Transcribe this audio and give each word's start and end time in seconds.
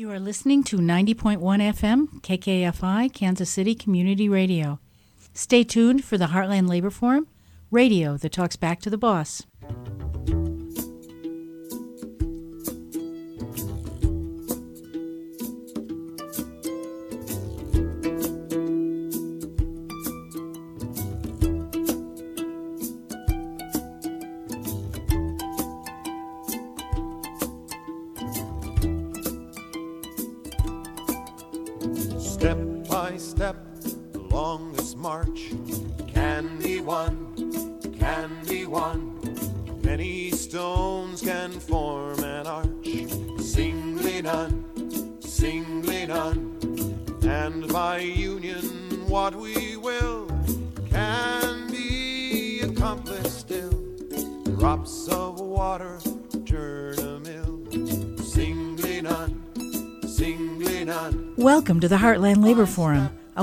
You 0.00 0.10
are 0.12 0.18
listening 0.18 0.64
to 0.64 0.78
90.1 0.78 1.36
FM, 1.38 2.22
KKFI, 2.22 3.12
Kansas 3.12 3.50
City 3.50 3.74
Community 3.74 4.30
Radio. 4.30 4.80
Stay 5.34 5.62
tuned 5.62 6.06
for 6.06 6.16
the 6.16 6.28
Heartland 6.28 6.70
Labor 6.70 6.88
Forum, 6.88 7.28
radio 7.70 8.16
that 8.16 8.32
talks 8.32 8.56
back 8.56 8.80
to 8.80 8.88
the 8.88 8.96
boss. 8.96 9.42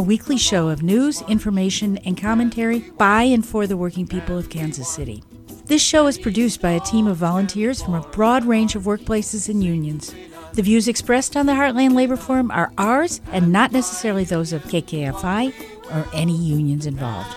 Weekly 0.08 0.38
show 0.38 0.70
of 0.70 0.84
news, 0.84 1.22
information, 1.24 1.98
and 1.98 2.18
commentary 2.18 2.80
by 2.98 3.24
and 3.24 3.46
for 3.46 3.68
the 3.68 3.76
working 3.76 4.08
people 4.08 4.38
of 4.38 4.50
Kansas 4.50 4.88
City. 4.88 5.22
This 5.66 5.82
show 5.82 6.08
is 6.08 6.18
produced 6.18 6.62
by 6.62 6.72
a 6.72 6.80
team 6.80 7.08
of 7.08 7.18
volunteers 7.18 7.82
from 7.82 7.94
a 7.94 8.08
broad 8.12 8.46
range 8.46 8.74
of 8.78 8.84
workplaces 8.84 9.50
and 9.50 9.62
unions. 9.62 10.16
The 10.54 10.62
views 10.62 10.88
expressed 10.88 11.36
on 11.36 11.46
the 11.46 11.52
Heartland 11.52 11.94
Labor 11.94 12.16
Forum 12.16 12.52
are 12.52 12.72
ours 12.78 13.20
and 13.34 13.52
not 13.52 13.74
necessarily 13.74 14.24
those 14.24 14.54
of 14.54 14.64
KKFI 14.64 15.54
or 15.92 16.08
any 16.14 16.38
unions 16.38 16.86
involved. 16.86 17.36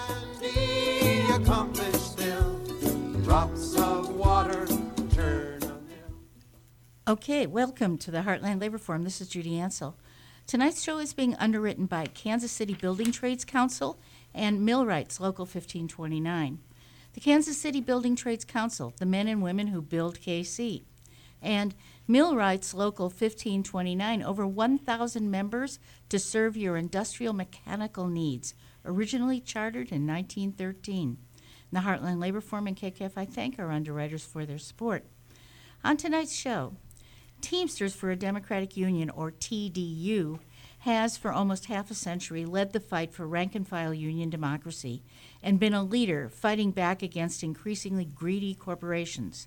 Okay, 7.09 7.49
welcome 7.49 7.99
to 7.99 8.13
the 8.13 8.19
Heartland 8.19 8.61
Labor 8.61 8.79
Forum. 8.79 9.03
This 9.03 9.21
is 9.21 9.27
Judy 9.27 9.55
Ancel. 9.55 9.95
Tonight's 10.51 10.83
show 10.83 10.99
is 10.99 11.13
being 11.13 11.37
underwritten 11.37 11.87
by 11.87 12.07
Kansas 12.07 12.51
City 12.51 12.75
Building 12.75 13.13
Trades 13.13 13.45
Council 13.45 14.01
and 14.35 14.67
Millwrights 14.67 15.21
Local 15.21 15.45
1529. 15.45 16.59
The 17.13 17.21
Kansas 17.21 17.57
City 17.57 17.81
Building 17.81 18.17
Trades 18.17 18.45
Council, 18.45 18.93
the 18.99 19.07
men 19.07 19.29
and 19.29 19.45
women 19.45 19.69
who 19.69 19.81
build 19.81 20.19
KC. 20.19 20.83
And 21.41 21.77
Millwrights 22.09 22.75
Local 22.75 23.05
1529, 23.05 24.25
over 24.25 24.45
1,000 24.45 25.31
members 25.31 25.79
to 26.09 26.19
serve 26.19 26.57
your 26.57 26.77
industrial 26.77 27.33
mechanical 27.33 28.09
needs, 28.09 28.57
originally 28.85 29.39
chartered 29.39 29.93
in 29.93 30.05
1913. 30.05 31.17
The 31.71 31.79
Heartland 31.79 32.21
Labor 32.21 32.41
Forum 32.41 32.67
and 32.67 32.77
KKFI 32.77 33.33
thank 33.33 33.57
our 33.61 33.71
underwriters 33.71 34.25
for 34.25 34.45
their 34.45 34.59
support. 34.59 35.05
On 35.85 35.97
tonight's 35.97 36.35
show, 36.35 36.75
Teamsters 37.41 37.95
for 37.95 38.11
a 38.11 38.17
Democratic 38.17 38.77
Union, 38.77 39.11
or 39.11 39.31
TDU, 39.31 40.39
has 40.81 41.17
for 41.17 41.31
almost 41.31 41.67
half 41.67 41.91
a 41.91 41.95
century 41.95 42.45
led 42.45 42.73
the 42.73 42.81
fight 42.81 43.13
for 43.13 43.27
rank 43.27 43.55
and 43.55 43.69
file 43.69 43.93
union 43.93 44.31
democracy 44.31 45.03
and 45.43 45.61
been 45.61 45.75
a 45.75 45.83
leader 45.83 46.29
fighting 46.29 46.71
back 46.71 47.03
against 47.03 47.43
increasingly 47.43 48.05
greedy 48.05 48.55
corporations. 48.55 49.47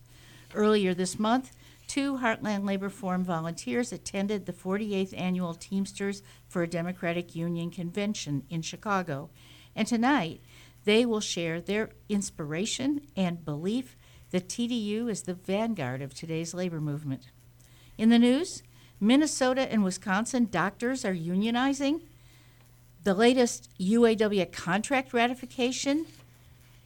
Earlier 0.53 0.93
this 0.93 1.17
month, 1.17 1.55
two 1.87 2.17
Heartland 2.17 2.67
Labor 2.67 2.89
Forum 2.89 3.23
volunteers 3.23 3.91
attended 3.91 4.45
the 4.45 4.53
48th 4.53 5.19
Annual 5.19 5.55
Teamsters 5.55 6.21
for 6.47 6.61
a 6.61 6.67
Democratic 6.67 7.35
Union 7.35 7.71
convention 7.71 8.43
in 8.49 8.61
Chicago, 8.61 9.31
and 9.75 9.87
tonight 9.87 10.41
they 10.85 11.05
will 11.05 11.19
share 11.19 11.59
their 11.59 11.89
inspiration 12.09 13.01
and 13.15 13.43
belief 13.43 13.97
that 14.29 14.49
TDU 14.49 15.09
is 15.09 15.23
the 15.23 15.33
vanguard 15.33 16.01
of 16.01 16.13
today's 16.13 16.53
labor 16.53 16.81
movement. 16.81 17.29
In 18.03 18.09
the 18.09 18.19
news, 18.19 18.63
Minnesota 18.99 19.61
and 19.71 19.81
Wisconsin 19.81 20.49
doctors 20.51 21.05
are 21.05 21.15
unionizing. 21.15 22.01
The 23.05 23.13
latest 23.13 23.69
UAW 23.79 24.51
contract 24.51 25.13
ratification, 25.13 26.07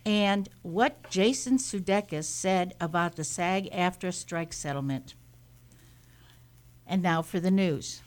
and 0.05 0.47
what 0.61 1.09
Jason 1.09 1.57
Sudeikis 1.57 2.25
said 2.25 2.75
about 2.79 3.15
the 3.15 3.23
SAG 3.23 3.67
AFTRA 3.71 4.13
strike 4.13 4.53
settlement. 4.53 5.15
And 6.85 7.01
now 7.01 7.23
for 7.23 7.39
the 7.39 7.49
news. 7.49 8.03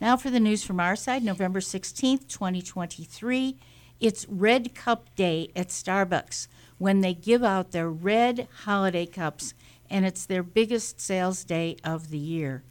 Now 0.00 0.16
for 0.16 0.30
the 0.30 0.40
news 0.40 0.64
from 0.64 0.80
our 0.80 0.96
side, 0.96 1.22
November 1.22 1.60
16th, 1.60 2.26
2023. 2.26 3.58
It's 4.00 4.26
Red 4.30 4.74
Cup 4.74 5.14
Day 5.14 5.50
at 5.54 5.68
Starbucks 5.68 6.48
when 6.78 7.02
they 7.02 7.12
give 7.12 7.44
out 7.44 7.72
their 7.72 7.90
red 7.90 8.48
holiday 8.64 9.04
cups, 9.04 9.52
and 9.90 10.06
it's 10.06 10.24
their 10.24 10.42
biggest 10.42 11.02
sales 11.02 11.44
day 11.44 11.76
of 11.84 12.08
the 12.08 12.16
year. 12.16 12.62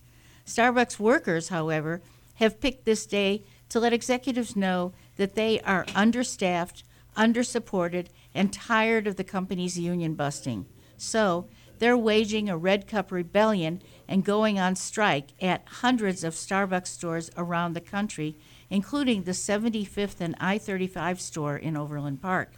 Starbucks 0.44 0.98
workers, 0.98 1.50
however, 1.50 2.02
have 2.36 2.60
picked 2.60 2.86
this 2.86 3.06
day 3.06 3.44
to 3.70 3.80
let 3.80 3.94
executives 3.94 4.56
know 4.56 4.94
that 5.18 5.36
they 5.36 5.62
are 5.62 5.86
understaffed, 5.94 6.84
undersupported, 7.16 8.08
and 8.34 8.52
tired 8.52 9.06
of 9.06 9.18
the 9.18 9.24
company's 9.24 9.78
union 9.78 10.16
busting. 10.16 10.66
So, 10.98 11.48
they're 11.78 11.96
waging 11.96 12.50
a 12.50 12.58
Red 12.58 12.88
Cup 12.88 13.12
rebellion 13.12 13.84
and 14.10 14.26
going 14.26 14.60
on 14.60 14.76
strike 14.76 15.30
at 15.40 15.62
hundreds 15.66 16.24
of 16.24 16.34
Starbucks 16.34 16.88
stores 16.88 17.30
around 17.38 17.74
the 17.74 17.80
country, 17.80 18.36
including 18.70 19.24
the 19.24 19.32
75th 19.32 20.20
and 20.20 20.36
I 20.40 20.58
35 20.58 21.22
store 21.22 21.56
in 21.56 21.78
Overland 21.78 22.20
Park. 22.20 22.54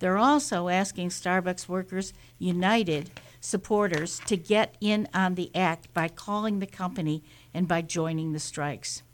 They're 0.00 0.18
also 0.18 0.68
asking 0.68 1.10
Starbucks 1.10 1.68
Workers 1.68 2.12
United 2.38 3.12
supporters 3.40 4.20
to 4.26 4.36
get 4.36 4.74
in 4.80 5.08
on 5.14 5.36
the 5.36 5.54
act 5.54 5.94
by 5.94 6.08
calling 6.08 6.58
the 6.58 6.66
company 6.66 7.22
and 7.54 7.68
by 7.68 7.80
joining 7.80 8.32
the 8.32 8.40
strikes. 8.40 9.04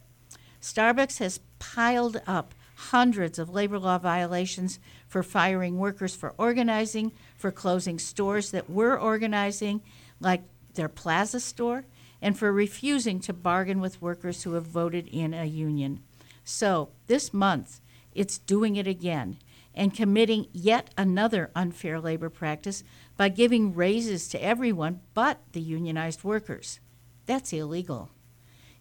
Starbucks 0.61 1.19
has 1.19 1.41
piled 1.59 2.23
up 2.27 2.55
hundreds 2.91 3.39
of 3.39 3.51
labor 3.51 3.79
law 3.79 3.99
violations 3.99 4.81
for 5.07 5.23
firing 5.23 5.77
workers 5.77 6.17
for 6.17 6.35
organizing, 6.39 7.12
for 7.37 7.53
closing 7.53 7.99
stores 7.99 8.51
that 8.51 8.71
were 8.71 8.99
organizing, 8.99 9.83
like 10.19 10.43
their 10.75 10.88
plaza 10.88 11.41
store, 11.41 11.84
and 12.21 12.38
for 12.38 12.53
refusing 12.53 13.19
to 13.21 13.33
bargain 13.33 13.81
with 13.81 14.03
workers 14.03 14.43
who 14.43 14.53
have 14.53 14.66
voted 14.66 15.09
in 15.09 15.34
a 15.34 15.44
union. 15.44 16.03
So, 16.44 16.91
this 17.06 17.34
month, 17.34 17.81
it's 18.15 18.38
doing 18.38 18.76
it 18.76 18.87
again 18.87 19.38
and 19.75 19.94
committing 19.94 20.47
yet 20.52 20.91
another 20.97 21.50
unfair 21.55 22.00
labor 22.00 22.29
practice 22.29 22.82
by 23.17 23.29
giving 23.29 23.73
raises 23.75 24.26
to 24.29 24.43
everyone 24.43 25.00
but 25.14 25.38
the 25.52 25.61
unionized 25.61 26.25
workers. 26.25 26.81
That's 27.26 27.52
illegal. 27.52 28.11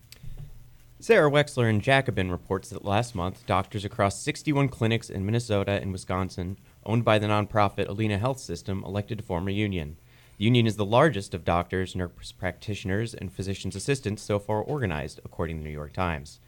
Sarah 1.02 1.30
Wexler 1.30 1.70
in 1.70 1.80
Jacobin 1.80 2.30
reports 2.30 2.68
that 2.68 2.84
last 2.84 3.14
month, 3.14 3.46
doctors 3.46 3.86
across 3.86 4.20
61 4.20 4.68
clinics 4.68 5.08
in 5.08 5.24
Minnesota 5.24 5.80
and 5.80 5.92
Wisconsin, 5.92 6.58
owned 6.84 7.06
by 7.06 7.18
the 7.18 7.26
nonprofit 7.26 7.86
Allina 7.86 8.20
Health 8.20 8.38
System, 8.38 8.84
elected 8.84 9.16
to 9.16 9.24
form 9.24 9.48
a 9.48 9.50
union. 9.50 9.96
The 10.36 10.44
union 10.44 10.66
is 10.66 10.76
the 10.76 10.84
largest 10.84 11.32
of 11.32 11.42
doctors, 11.42 11.96
nurse 11.96 12.32
practitioners, 12.32 13.14
and 13.14 13.32
physician's 13.32 13.74
assistants 13.74 14.22
so 14.22 14.38
far 14.38 14.60
organized, 14.60 15.20
according 15.24 15.56
to 15.56 15.62
the 15.62 15.68
New 15.70 15.74
York 15.74 15.94
Times. 15.94 16.38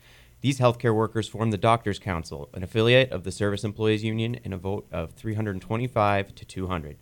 These 0.43 0.60
healthcare 0.60 0.94
workers 0.94 1.28
formed 1.28 1.55
the 1.55 1.58
Doctors 1.58 1.98
Council, 1.98 2.50
an 2.52 2.62
affiliate 2.62 3.10
of 3.10 3.25
the 3.25 3.32
Service 3.32 3.64
Employees 3.64 4.05
Union, 4.05 4.34
in 4.44 4.52
a 4.52 4.58
vote 4.58 4.87
of 4.93 5.12
325 5.12 6.34
to 6.34 6.44
200. 6.44 6.98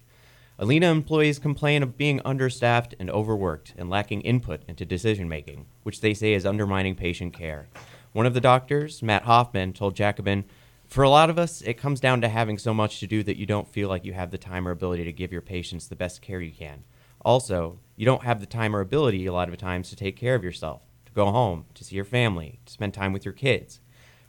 Allina 0.60 0.90
employees 0.90 1.38
complain 1.38 1.82
of 1.82 1.96
being 1.96 2.20
understaffed 2.22 2.94
and 2.98 3.08
overworked 3.08 3.72
and 3.78 3.88
lacking 3.88 4.20
input 4.20 4.60
into 4.68 4.84
decision 4.84 5.26
making, 5.26 5.64
which 5.84 6.02
they 6.02 6.12
say 6.12 6.34
is 6.34 6.44
undermining 6.44 6.94
patient 6.94 7.32
care. 7.32 7.66
One 8.12 8.26
of 8.26 8.34
the 8.34 8.42
doctors, 8.42 9.02
Matt 9.02 9.22
Hoffman, 9.22 9.72
told 9.72 9.96
Jacobin, 9.96 10.44
For 10.86 11.02
a 11.02 11.08
lot 11.08 11.30
of 11.30 11.38
us, 11.38 11.62
it 11.62 11.78
comes 11.78 11.98
down 11.98 12.20
to 12.20 12.28
having 12.28 12.58
so 12.58 12.74
much 12.74 13.00
to 13.00 13.06
do 13.06 13.22
that 13.22 13.38
you 13.38 13.46
don't 13.46 13.72
feel 13.72 13.88
like 13.88 14.04
you 14.04 14.12
have 14.12 14.30
the 14.30 14.36
time 14.36 14.68
or 14.68 14.70
ability 14.70 15.04
to 15.04 15.12
give 15.14 15.32
your 15.32 15.40
patients 15.40 15.86
the 15.86 15.96
best 15.96 16.20
care 16.20 16.42
you 16.42 16.52
can. 16.52 16.84
Also, 17.24 17.78
you 17.96 18.04
don't 18.04 18.24
have 18.24 18.38
the 18.40 18.44
time 18.44 18.76
or 18.76 18.80
ability 18.80 19.24
a 19.24 19.32
lot 19.32 19.48
of 19.48 19.56
times 19.56 19.88
to 19.88 19.96
take 19.96 20.14
care 20.14 20.34
of 20.34 20.44
yourself, 20.44 20.82
to 21.06 21.12
go 21.12 21.30
home, 21.30 21.64
to 21.72 21.84
see 21.84 21.96
your 21.96 22.04
family, 22.04 22.60
to 22.66 22.72
spend 22.74 22.92
time 22.92 23.14
with 23.14 23.24
your 23.24 23.32
kids. 23.32 23.80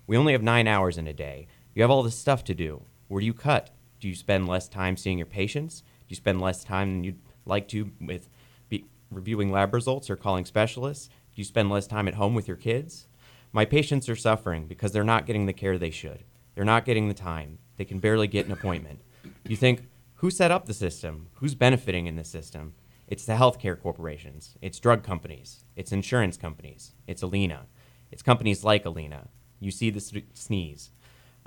We 0.07 0.15
only 0.15 0.31
have 0.31 0.43
nine 0.43 0.67
hours 0.67 0.97
in 0.97 1.07
a 1.07 1.13
day. 1.13 1.47
You 1.75 1.81
have 1.81 1.91
all 1.91 2.03
this 2.03 2.17
stuff 2.17 2.41
to 2.45 2.55
do. 2.55 2.83
Where 3.09 3.19
do 3.19 3.25
you 3.25 3.33
cut? 3.33 3.71
Do 3.99 4.07
you 4.07 4.15
spend 4.15 4.47
less 4.47 4.69
time 4.69 4.95
seeing 4.95 5.17
your 5.17 5.27
patients? 5.27 5.83
You 6.11 6.15
spend 6.15 6.41
less 6.41 6.65
time 6.65 6.91
than 6.91 7.03
you'd 7.05 7.21
like 7.45 7.69
to 7.69 7.89
with 8.01 8.27
be, 8.67 8.83
reviewing 9.09 9.49
lab 9.49 9.73
results 9.73 10.09
or 10.09 10.17
calling 10.17 10.43
specialists? 10.43 11.07
Do 11.07 11.39
you 11.39 11.45
spend 11.45 11.69
less 11.69 11.87
time 11.87 12.05
at 12.09 12.15
home 12.15 12.35
with 12.35 12.49
your 12.49 12.57
kids? 12.57 13.07
My 13.53 13.63
patients 13.63 14.09
are 14.09 14.15
suffering 14.17 14.67
because 14.67 14.91
they're 14.91 15.05
not 15.05 15.25
getting 15.25 15.45
the 15.45 15.53
care 15.53 15.77
they 15.77 15.89
should. 15.89 16.25
They're 16.53 16.65
not 16.65 16.83
getting 16.83 17.07
the 17.07 17.13
time. 17.13 17.59
They 17.77 17.85
can 17.85 17.99
barely 17.99 18.27
get 18.27 18.45
an 18.45 18.51
appointment. 18.51 18.99
You 19.47 19.55
think, 19.55 19.87
who 20.15 20.29
set 20.29 20.51
up 20.51 20.65
the 20.65 20.73
system? 20.73 21.27
Who's 21.35 21.55
benefiting 21.55 22.07
in 22.07 22.17
the 22.17 22.25
system? 22.25 22.73
It's 23.07 23.25
the 23.25 23.33
healthcare 23.33 23.81
corporations. 23.81 24.57
It's 24.61 24.81
drug 24.81 25.03
companies. 25.03 25.63
It's 25.77 25.93
insurance 25.93 26.35
companies. 26.35 26.91
It's 27.07 27.23
Allina. 27.23 27.67
It's 28.11 28.21
companies 28.21 28.65
like 28.65 28.83
Allina. 28.83 29.29
You 29.61 29.71
see 29.71 29.89
the 29.89 30.23
sneeze. 30.33 30.91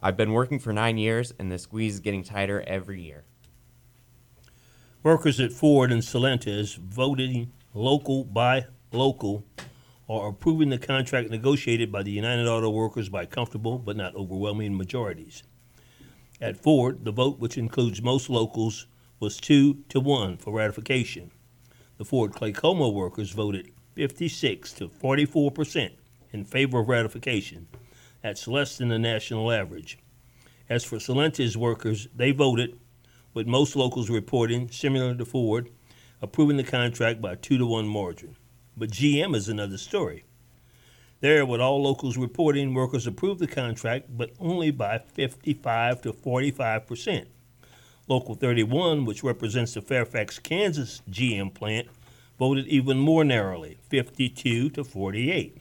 I've 0.00 0.16
been 0.16 0.32
working 0.32 0.58
for 0.58 0.72
nine 0.72 0.96
years, 0.96 1.34
and 1.38 1.52
the 1.52 1.58
squeeze 1.58 1.94
is 1.94 2.00
getting 2.00 2.24
tighter 2.24 2.64
every 2.66 3.02
year. 3.02 3.24
Workers 5.04 5.38
at 5.38 5.52
Ford 5.52 5.92
and 5.92 6.00
Stellantis 6.00 6.76
voting 6.76 7.52
local 7.74 8.24
by 8.24 8.64
local 8.90 9.44
are 10.08 10.28
approving 10.30 10.70
the 10.70 10.78
contract 10.78 11.28
negotiated 11.28 11.92
by 11.92 12.02
the 12.02 12.10
United 12.10 12.46
Auto 12.46 12.70
Workers 12.70 13.10
by 13.10 13.26
comfortable 13.26 13.78
but 13.78 13.98
not 13.98 14.14
overwhelming 14.14 14.74
majorities. 14.74 15.42
At 16.40 16.56
Ford, 16.56 17.04
the 17.04 17.12
vote, 17.12 17.38
which 17.38 17.58
includes 17.58 18.00
most 18.00 18.30
locals, 18.30 18.86
was 19.20 19.36
two 19.36 19.84
to 19.90 20.00
one 20.00 20.38
for 20.38 20.54
ratification. 20.54 21.30
The 21.98 22.06
Ford 22.06 22.32
Claycomo 22.32 22.90
workers 22.90 23.32
voted 23.32 23.72
56 23.92 24.72
to 24.72 24.88
44 24.88 25.50
percent 25.50 25.92
in 26.32 26.46
favor 26.46 26.78
of 26.78 26.88
ratification. 26.88 27.66
That's 28.22 28.48
less 28.48 28.78
than 28.78 28.88
the 28.88 28.98
national 28.98 29.52
average. 29.52 29.98
As 30.70 30.82
for 30.82 30.96
Stellantis 30.96 31.56
workers, 31.56 32.08
they 32.16 32.30
voted 32.30 32.78
with 33.34 33.46
most 33.46 33.76
locals 33.76 34.08
reporting, 34.08 34.70
similar 34.70 35.14
to 35.14 35.24
Ford, 35.24 35.68
approving 36.22 36.56
the 36.56 36.64
contract 36.64 37.20
by 37.20 37.32
a 37.32 37.36
two 37.36 37.58
to 37.58 37.66
one 37.66 37.86
margin. 37.86 38.36
But 38.76 38.90
GM 38.90 39.34
is 39.34 39.48
another 39.48 39.76
story. 39.76 40.24
There, 41.20 41.44
with 41.44 41.60
all 41.60 41.82
locals 41.82 42.16
reporting, 42.16 42.74
workers 42.74 43.06
approved 43.06 43.40
the 43.40 43.46
contract, 43.46 44.06
but 44.16 44.30
only 44.38 44.70
by 44.70 44.98
55 44.98 46.02
to 46.02 46.12
45 46.12 46.86
percent. 46.86 47.28
Local 48.06 48.34
31, 48.34 49.04
which 49.04 49.24
represents 49.24 49.74
the 49.74 49.80
Fairfax, 49.80 50.38
Kansas 50.38 51.00
GM 51.10 51.54
plant, 51.54 51.88
voted 52.38 52.66
even 52.66 52.98
more 52.98 53.24
narrowly, 53.24 53.78
52 53.88 54.70
to 54.70 54.84
48. 54.84 55.56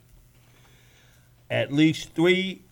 At 1.49 1.71
least 1.71 2.13
three 2.13 2.63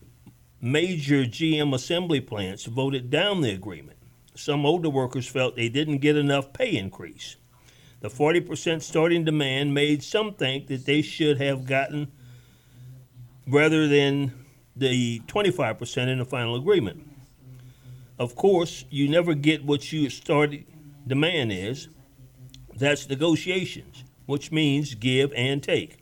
major 0.59 1.23
GM 1.23 1.73
assembly 1.73 2.19
plants 2.19 2.65
voted 2.65 3.09
down 3.09 3.41
the 3.41 3.51
agreement. 3.51 3.97
Some 4.35 4.65
older 4.65 4.89
workers 4.89 5.27
felt 5.27 5.55
they 5.55 5.69
didn't 5.69 5.99
get 5.99 6.15
enough 6.15 6.53
pay 6.53 6.77
increase. 6.77 7.35
The 7.99 8.09
40% 8.09 8.81
starting 8.81 9.25
demand 9.25 9.73
made 9.73 10.01
some 10.03 10.33
think 10.33 10.67
that 10.67 10.85
they 10.85 11.01
should 11.01 11.39
have 11.39 11.65
gotten 11.65 12.11
rather 13.47 13.87
than 13.87 14.33
the 14.75 15.19
25% 15.27 16.07
in 16.07 16.17
the 16.17 16.25
final 16.25 16.55
agreement. 16.55 17.07
Of 18.17 18.35
course, 18.35 18.85
you 18.89 19.07
never 19.07 19.33
get 19.33 19.65
what 19.65 19.91
your 19.91 20.09
starting 20.09 20.65
demand 21.05 21.51
is. 21.51 21.89
That's 22.75 23.09
negotiations, 23.09 24.03
which 24.25 24.51
means 24.51 24.95
give 24.95 25.33
and 25.33 25.61
take. 25.61 25.97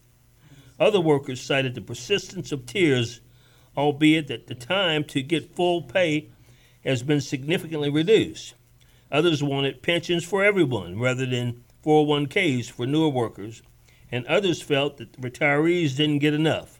Other 0.79 1.01
workers 1.01 1.41
cited 1.41 1.75
the 1.75 1.81
persistence 1.81 2.51
of 2.51 2.65
tiers, 2.65 3.19
albeit 3.75 4.27
that 4.27 4.47
the 4.47 4.55
time 4.55 5.03
to 5.05 5.21
get 5.21 5.55
full 5.55 5.81
pay 5.81 6.29
has 6.83 7.03
been 7.03 7.21
significantly 7.21 7.89
reduced. 7.89 8.53
Others 9.11 9.43
wanted 9.43 9.81
pensions 9.81 10.23
for 10.23 10.43
everyone 10.43 10.99
rather 10.99 11.25
than 11.25 11.63
401ks 11.83 12.69
for 12.69 12.85
newer 12.85 13.09
workers, 13.09 13.61
and 14.11 14.25
others 14.27 14.61
felt 14.61 14.97
that 14.97 15.19
retirees 15.21 15.95
didn't 15.95 16.19
get 16.19 16.33
enough. 16.33 16.79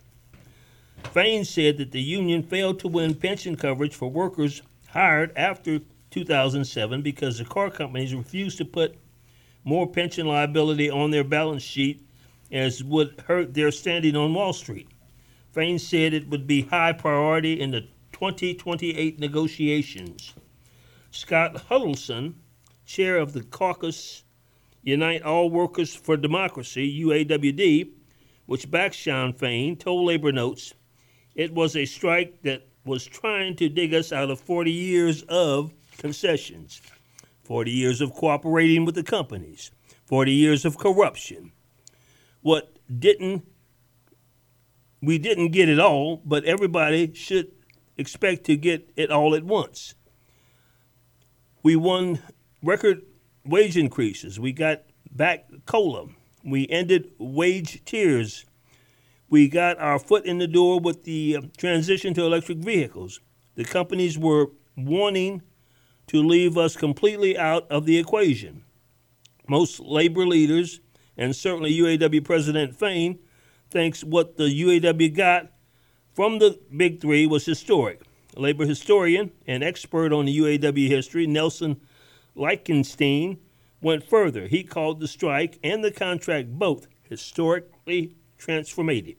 Fain 1.12 1.44
said 1.44 1.78
that 1.78 1.92
the 1.92 2.02
union 2.02 2.44
failed 2.44 2.80
to 2.80 2.88
win 2.88 3.16
pension 3.16 3.56
coverage 3.56 3.96
for 3.96 4.10
workers 4.10 4.62
hired 4.90 5.32
after 5.36 5.80
2007 6.12 7.02
because 7.02 7.38
the 7.38 7.46
car 7.46 7.70
companies 7.70 8.14
refused 8.14 8.58
to 8.58 8.66
put 8.66 8.96
more 9.64 9.88
pension 9.88 10.28
liability 10.28 10.90
on 10.90 11.12
their 11.12 11.24
balance 11.24 11.64
sheet 11.64 12.02
as 12.52 12.84
would 12.84 13.24
hurt 13.28 13.54
their 13.54 13.72
standing 13.72 14.16
on 14.16 14.34
Wall 14.34 14.54
Street. 14.54 14.88
Fain 15.52 15.80
said 15.80 16.14
it 16.14 16.30
would 16.30 16.48
be 16.48 16.64
high 16.64 16.94
priority 16.94 17.60
in 17.60 17.72
the 17.72 17.88
2028 18.20 19.18
negotiations. 19.18 20.34
Scott 21.10 21.56
Houldieson, 21.70 22.34
chair 22.86 23.18
of 23.18 23.32
the 23.32 23.44
caucus 23.44 24.24
Unite 24.84 25.22
All 25.22 25.50
Workers 25.50 25.96
for 25.96 26.18
Democracy, 26.18 27.02
UAWD, 27.02 27.92
which 28.46 28.70
backs 28.70 28.98
Shawn 28.98 29.32
Fain, 29.32 29.78
told 29.78 30.06
Labor 30.06 30.34
Notes 30.34 30.74
it 31.34 31.54
was 31.54 31.78
a 31.78 31.86
strike 31.86 32.42
that 32.42 32.68
was 32.84 33.06
trying 33.06 33.56
to 33.56 33.70
dig 33.70 33.94
us 33.94 34.12
out 34.12 34.30
of 34.30 34.42
40 34.42 34.70
years 34.70 35.24
of 35.30 35.72
concessions, 35.98 36.82
40 37.44 37.72
years 37.72 38.02
of 38.02 38.14
cooperating 38.14 38.84
with 38.84 38.96
the 38.96 39.04
companies, 39.04 39.72
40 40.08 40.34
years 40.34 40.66
of 40.66 40.78
corruption. 40.78 41.54
What 42.42 42.80
didn't 43.00 43.46
we 45.02 45.18
didn't 45.18 45.52
get 45.52 45.70
it 45.70 45.80
all, 45.80 46.22
but 46.26 46.44
everybody 46.44 47.14
should 47.14 47.54
expect 48.00 48.46
to 48.46 48.56
get 48.56 48.90
it 48.96 49.12
all 49.12 49.36
at 49.36 49.44
once. 49.44 49.94
We 51.62 51.76
won 51.76 52.20
record 52.64 53.02
wage 53.46 53.76
increases. 53.78 54.40
We 54.40 54.54
got 54.54 54.84
back 55.12 55.50
COLA. 55.66 56.08
We 56.44 56.68
ended 56.70 57.12
wage 57.18 57.84
tiers. 57.84 58.46
We 59.30 59.50
got 59.50 59.78
our 59.80 60.00
foot 60.00 60.26
in 60.26 60.38
the 60.38 60.48
door 60.48 60.80
with 60.80 61.04
the 61.04 61.38
uh, 61.38 61.42
transition 61.58 62.14
to 62.14 62.24
electric 62.24 62.60
vehicles. 62.60 63.20
The 63.56 63.66
companies 63.66 64.18
were 64.18 64.48
wanting 64.78 65.42
to 66.08 66.24
leave 66.24 66.58
us 66.58 66.78
completely 66.78 67.38
out 67.38 67.70
of 67.70 67.86
the 67.86 68.00
equation. 68.00 68.64
Most 69.48 69.80
labor 69.80 70.26
leaders, 70.26 70.80
and 71.18 71.36
certainly 71.36 71.74
UAW 71.74 72.24
President 72.24 72.76
Fain, 72.76 73.20
thinks 73.70 74.04
what 74.04 74.38
the 74.38 74.46
UAW 74.46 75.16
got 75.16 75.52
from 76.20 76.40
the 76.40 76.60
Big 76.76 77.00
Three 77.00 77.26
was 77.26 77.46
historic. 77.46 78.02
Labor 78.36 78.66
historian 78.66 79.32
and 79.48 79.64
expert 79.64 80.12
on 80.12 80.26
the 80.26 80.38
UAW 80.38 80.90
history, 80.90 81.26
Nelson 81.26 81.80
Lichtenstein, 82.36 83.38
went 83.82 84.04
further. 84.04 84.48
He 84.48 84.64
called 84.64 85.00
the 85.00 85.08
strike 85.08 85.58
and 85.64 85.82
the 85.82 85.92
contract 85.92 86.50
both 86.50 86.88
historically 87.04 88.18
transformative. 88.38 89.16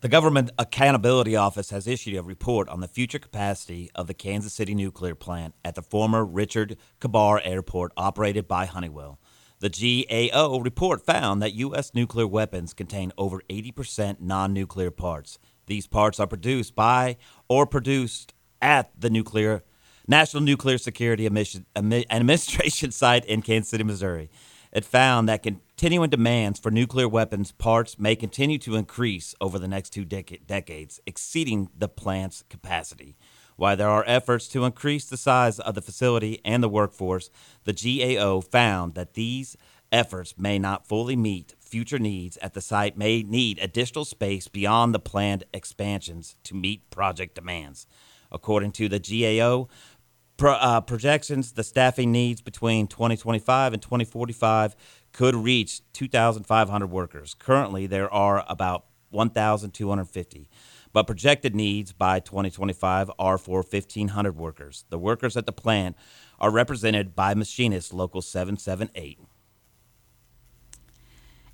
The 0.00 0.08
Government 0.08 0.50
Accountability 0.58 1.36
Office 1.36 1.70
has 1.70 1.86
issued 1.86 2.16
a 2.16 2.22
report 2.24 2.68
on 2.68 2.80
the 2.80 2.88
future 2.88 3.20
capacity 3.20 3.92
of 3.94 4.08
the 4.08 4.14
Kansas 4.14 4.54
City 4.54 4.74
nuclear 4.74 5.14
plant 5.14 5.54
at 5.64 5.76
the 5.76 5.82
former 5.82 6.24
Richard 6.24 6.78
Kabar 6.98 7.40
Airport 7.44 7.92
operated 7.96 8.48
by 8.48 8.66
Honeywell. 8.66 9.20
The 9.58 9.70
GAO 9.70 10.58
report 10.58 11.06
found 11.06 11.40
that 11.40 11.54
U.S. 11.54 11.94
nuclear 11.94 12.26
weapons 12.26 12.74
contain 12.74 13.12
over 13.16 13.40
80% 13.48 14.20
non 14.20 14.52
nuclear 14.52 14.90
parts. 14.90 15.38
These 15.66 15.86
parts 15.86 16.20
are 16.20 16.26
produced 16.26 16.74
by 16.74 17.16
or 17.48 17.66
produced 17.66 18.34
at 18.60 18.90
the 19.00 19.08
nuclear 19.08 19.64
National 20.06 20.42
Nuclear 20.42 20.78
Security 20.78 21.26
Administration 21.76 22.92
site 22.92 23.24
in 23.24 23.42
Kansas 23.42 23.70
City, 23.70 23.82
Missouri. 23.82 24.30
It 24.72 24.84
found 24.84 25.26
that 25.28 25.42
continuing 25.42 26.10
demands 26.10 26.60
for 26.60 26.70
nuclear 26.70 27.08
weapons 27.08 27.50
parts 27.52 27.98
may 27.98 28.14
continue 28.14 28.58
to 28.58 28.76
increase 28.76 29.34
over 29.40 29.58
the 29.58 29.68
next 29.68 29.90
two 29.90 30.04
dec- 30.04 30.46
decades, 30.46 31.00
exceeding 31.06 31.70
the 31.76 31.88
plant's 31.88 32.44
capacity. 32.50 33.16
While 33.56 33.76
there 33.76 33.88
are 33.88 34.04
efforts 34.06 34.48
to 34.48 34.64
increase 34.64 35.06
the 35.06 35.16
size 35.16 35.58
of 35.58 35.74
the 35.74 35.82
facility 35.82 36.40
and 36.44 36.62
the 36.62 36.68
workforce, 36.68 37.30
the 37.64 37.72
GAO 37.72 38.40
found 38.40 38.94
that 38.94 39.14
these 39.14 39.56
efforts 39.90 40.34
may 40.36 40.58
not 40.58 40.86
fully 40.86 41.16
meet 41.16 41.54
future 41.58 41.98
needs 41.98 42.36
at 42.38 42.54
the 42.54 42.60
site 42.60 42.96
may 42.96 43.22
need 43.22 43.58
additional 43.58 44.04
space 44.04 44.48
beyond 44.48 44.94
the 44.94 44.98
planned 44.98 45.44
expansions 45.52 46.36
to 46.44 46.54
meet 46.54 46.88
project 46.90 47.34
demands. 47.34 47.86
According 48.30 48.72
to 48.72 48.88
the 48.88 48.98
GAO, 48.98 49.68
Pro, 50.36 50.52
uh, 50.52 50.82
projections, 50.82 51.52
the 51.52 51.64
staffing 51.64 52.12
needs 52.12 52.42
between 52.42 52.88
2025 52.88 53.72
and 53.72 53.80
2045 53.80 54.76
could 55.12 55.34
reach 55.34 55.80
2,500 55.94 56.86
workers. 56.88 57.32
Currently, 57.32 57.86
there 57.86 58.12
are 58.12 58.44
about 58.46 58.84
1,250, 59.10 60.50
but 60.96 61.06
projected 61.06 61.54
needs 61.54 61.92
by 61.92 62.18
2025 62.18 63.10
are 63.18 63.36
for 63.36 63.56
1,500 63.56 64.34
workers. 64.34 64.86
The 64.88 64.98
workers 64.98 65.36
at 65.36 65.44
the 65.44 65.52
plant 65.52 65.94
are 66.40 66.50
represented 66.50 67.14
by 67.14 67.34
Machinist 67.34 67.92
Local 67.92 68.22
778. 68.22 69.18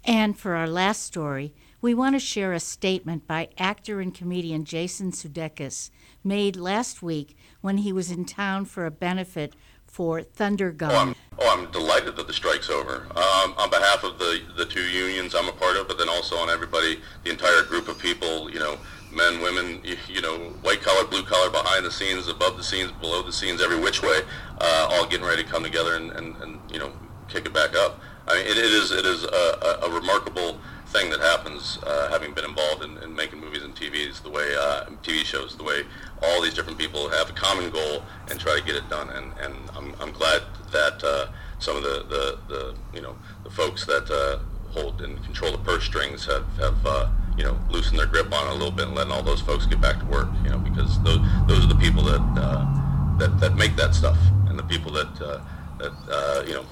And 0.05 0.39
for 0.39 0.55
our 0.55 0.69
last 0.69 1.03
story, 1.03 1.55
we 1.81 1.93
want 1.93 2.15
to 2.15 2.21
share 2.21 2.53
a 2.53 2.61
statement 2.61 3.27
by 3.27 3.49
actor 3.59 4.01
and 4.01 4.15
comedian 4.15 4.65
Jason 4.65 5.11
Sudeikis 5.11 5.91
made 6.23 6.55
last 6.55 7.03
week 7.03 7.37
when 7.63 7.79
he 7.79 7.93
was 7.93 8.13
in 8.13 8.25
town 8.25 8.65
for 8.65 8.87
a 8.87 8.93
benefit 8.93 9.57
for 9.85 10.23
Thunder 10.23 10.75
Oh, 10.83 10.87
I'm, 10.87 11.17
oh, 11.41 11.59
I'm 11.59 11.71
delighted 11.73 12.15
that 12.15 12.29
the 12.29 12.33
strike's 12.33 12.71
over. 12.71 13.09
Um, 13.11 13.55
on 13.59 13.69
behalf 13.71 14.05
of 14.05 14.21
the, 14.21 14.41
the 14.57 14.67
two 14.67 14.85
unions 14.85 15.35
I'm 15.35 15.49
a 15.49 15.53
part 15.53 15.77
of, 15.77 15.89
but 15.89 15.99
then 15.99 16.09
also 16.09 16.37
on 16.37 16.49
everybody, 16.49 17.01
the 17.25 17.31
entire 17.31 17.65
group 17.65 17.89
of 17.89 17.99
people, 17.99 18.49
you 18.49 18.61
know, 18.61 18.79
men, 19.13 19.41
women, 19.41 19.81
you, 19.85 19.97
you 20.09 20.21
know, 20.21 20.39
white 20.63 20.81
collar, 20.83 21.07
blue 21.07 21.23
collar, 21.23 21.51
behind 21.51 21.85
the 21.85 21.91
scenes, 21.91 22.29
above 22.29 22.57
the 22.57 22.65
scenes, 22.65 22.91
below 22.93 23.23
the 23.23 23.33
scenes, 23.33 23.63
every 23.63 23.79
which 23.79 24.03
way, 24.03 24.21
uh, 24.61 24.89
all 24.91 25.07
getting 25.07 25.27
ready 25.27 25.43
to 25.43 25.49
come 25.49 25.63
together 25.63 25.97
and, 25.97 26.11
and, 26.13 26.37
and 26.43 26.59
you 26.71 26.79
know, 26.79 26.93
kick 27.29 27.47
it 27.47 27.53
back 27.53 27.75
up. 27.75 28.01
I 28.27 28.37
mean, 28.37 28.47
it, 28.47 28.57
it 28.57 28.65
is 28.65 28.93
it 28.93 29.05
is 29.05 29.25
a, 29.25 29.83
a, 29.83 29.87
a 29.87 29.91
remarkable 29.91 30.59
thing 30.87 31.11
that 31.11 31.21
happens, 31.21 31.79
uh, 31.83 32.09
having 32.11 32.33
been 32.35 32.45
involved 32.45 32.85
in, 32.85 32.99
in 32.99 33.15
making 33.15 33.41
movies 33.41 33.63
and 33.63 33.75
TVs, 33.75 34.23
the 34.23 34.31
way 34.31 34.55
uh, 34.55 34.85
TV 35.03 35.25
shows, 35.25 35.57
the 35.57 35.65
way 35.65 35.85
all 36.23 36.43
these 36.43 36.55
different 36.55 36.79
people 36.79 37.09
have 37.09 37.31
a 37.31 37.33
common 37.33 37.71
goal 37.71 38.03
and 38.31 38.39
try 38.39 38.59
to 38.59 38.65
get 38.65 38.77
it 38.77 38.89
done. 38.91 39.09
And, 39.11 39.33
and 39.41 39.55
I'm, 39.75 39.95
I'm 40.01 40.13
glad 40.13 40.43
that 40.71 41.03
uh, 41.03 41.29
some 41.59 41.77
of 41.77 41.83
the, 41.83 42.05
the, 42.09 42.39
the 42.49 42.75
you 42.95 43.01
know 43.01 43.17
the 43.45 43.51
folks 43.51 43.87
that 43.87 44.11
uh, 44.11 44.39
hold 44.71 45.01
and 45.01 45.23
control 45.25 45.53
the 45.53 45.59
purse 45.59 45.85
strings 45.85 46.27
have, 46.27 46.47
have 46.59 46.87
uh, 46.87 47.09
you 47.37 47.45
know 47.45 47.59
loosened 47.71 47.99
their 47.99 48.07
grip 48.07 48.33
on 48.33 48.47
it 48.47 48.51
a 48.51 48.55
little 48.55 48.71
bit 48.71 48.87
and 48.87 48.97
letting 48.97 49.13
all 49.13 49.23
those 49.23 49.41
folks 49.41 49.67
get 49.67 49.81
back 49.81 49.99
to 49.99 50.07
work. 50.07 50.29
You 50.45 50.51
know 50.51 50.59
because 50.59 51.03
those 51.03 51.21
those 51.47 51.65
are 51.65 51.69
the 51.69 51.81
people 51.81 52.03
that 52.05 52.21
uh, 52.37 53.19
that 53.19 53.41
that 53.41 53.57
make 53.57 53.77
that 53.77 53.95
stuff 53.95 54.19
and 54.49 54.59
the 54.59 54.65
people 54.65 54.93
that 54.93 55.21
uh, 55.21 55.41
that 55.79 55.93
uh, 56.11 56.45
you 56.47 56.55
know 56.55 56.65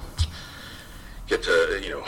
get 1.27 1.43
to 1.43 1.81
you 1.83 1.91
know 1.91 2.05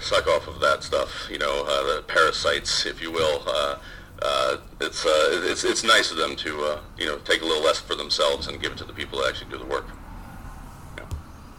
suck 0.00 0.26
off 0.26 0.48
of 0.48 0.60
that 0.60 0.82
stuff. 0.82 1.28
You 1.30 1.38
know, 1.38 1.64
uh, 1.66 1.96
the 1.96 2.02
parasites, 2.02 2.86
if 2.86 3.02
you 3.02 3.10
will. 3.10 3.42
Uh, 3.46 3.78
uh, 4.20 4.56
it's 4.80 5.06
uh, 5.06 5.42
it's 5.44 5.64
it's 5.64 5.84
nice 5.84 6.10
of 6.10 6.16
them 6.16 6.34
to 6.36 6.60
uh, 6.64 6.80
you 6.98 7.06
know 7.06 7.18
take 7.18 7.42
a 7.42 7.44
little 7.44 7.62
less 7.62 7.78
for 7.78 7.94
themselves 7.94 8.48
and 8.48 8.60
give 8.60 8.72
it 8.72 8.78
to 8.78 8.84
the 8.84 8.92
people 8.92 9.20
that 9.20 9.28
actually 9.28 9.50
do 9.50 9.58
the 9.58 9.64
work. 9.66 9.86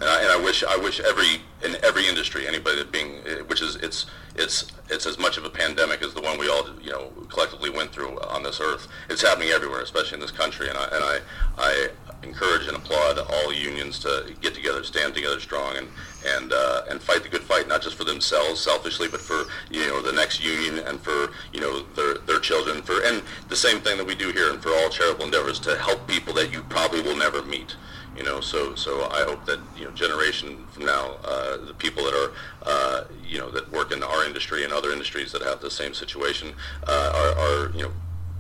And 0.02 0.10
I, 0.10 0.22
and 0.22 0.32
I 0.32 0.38
wish 0.38 0.64
I 0.64 0.78
wish 0.78 1.00
every 1.02 1.42
in 1.64 1.76
every 1.84 2.08
industry 2.08 2.48
anybody 2.48 2.78
that 2.78 2.92
being 2.92 3.22
eh, 3.28 3.42
which 3.48 3.62
is 3.62 3.76
it's 3.78 4.06
it's 4.36 4.72
it's 4.90 5.06
as 5.06 5.20
much 5.20 5.38
of 5.38 5.44
a 5.44 5.50
pandemic 5.50 6.02
as 6.02 6.14
the 6.14 6.22
one 6.22 6.40
we 6.40 6.48
all 6.48 6.66
you 6.82 6.92
know 6.92 7.10
collectively 7.28 7.70
went 7.70 7.92
through 7.92 8.18
on 8.22 8.42
this 8.44 8.62
earth. 8.62 8.88
It's 9.10 9.22
happening 9.22 9.50
everywhere, 9.50 9.82
especially 9.82 10.16
in 10.16 10.22
this 10.22 10.32
country. 10.32 10.70
And 10.70 10.78
I 10.78 10.86
and 10.86 11.04
I 11.04 11.20
I 11.58 11.90
encourage 12.24 12.68
and 12.68 12.76
applaud 12.76 13.18
all 13.18 13.54
unions 13.54 14.00
to 14.00 14.34
get 14.42 14.54
together, 14.54 14.84
stand 14.84 15.16
together 15.16 15.40
strong, 15.40 15.78
and 15.78 15.88
and 16.26 16.54
uh, 16.54 16.84
and 16.90 17.02
fight 17.02 17.24
the 17.24 17.30
good 17.30 17.44
fight, 17.44 17.68
not 17.68 17.82
just 17.82 17.96
for 17.96 18.04
themselves 18.04 18.62
selfishly, 18.62 19.08
but 19.08 19.22
for 19.22 19.46
you 19.70 19.86
know 19.88 20.02
the 20.02 20.14
next 20.14 20.44
union 20.44 20.80
and 20.88 21.00
for 21.02 21.32
you 21.54 21.60
know 21.60 21.84
their 21.96 22.16
their 22.20 22.40
children, 22.40 22.82
for 22.82 23.02
and 23.04 23.22
the 23.50 23.56
same 23.56 23.80
thing 23.80 23.98
that 23.98 24.06
we 24.06 24.16
do 24.16 24.32
here, 24.32 24.52
and 24.52 24.62
for 24.62 24.70
all 24.70 24.90
charitable 24.90 25.26
endeavors 25.26 25.60
to 25.60 25.78
help 25.78 26.08
people 26.08 26.34
that 26.34 26.52
you 26.52 26.62
probably 26.64 27.02
will 27.02 27.18
never 27.18 27.42
meet. 27.44 27.76
You 28.20 28.26
know, 28.26 28.42
so 28.42 28.76
so 28.76 29.06
I 29.10 29.24
hope 29.24 29.46
that 29.46 29.60
you 29.78 29.86
know 29.86 29.92
generation 29.92 30.68
from 30.74 30.86
now, 30.86 31.16
uh, 31.24 31.56
the 31.66 31.74
people 31.74 32.04
that 32.04 32.14
are 32.14 32.32
uh, 32.64 33.04
you 33.26 33.38
know 33.40 33.50
that 33.50 33.72
work 33.72 33.94
in 33.94 34.04
our 34.04 34.26
industry 34.26 34.66
and 34.66 34.74
other 34.74 34.92
industries 34.92 35.32
that 35.32 35.42
have 35.42 35.62
the 35.62 35.72
same 35.72 35.94
situation 35.94 36.54
uh, 36.86 37.14
are, 37.16 37.40
are 37.40 37.72
you 37.72 37.84
know 37.84 37.92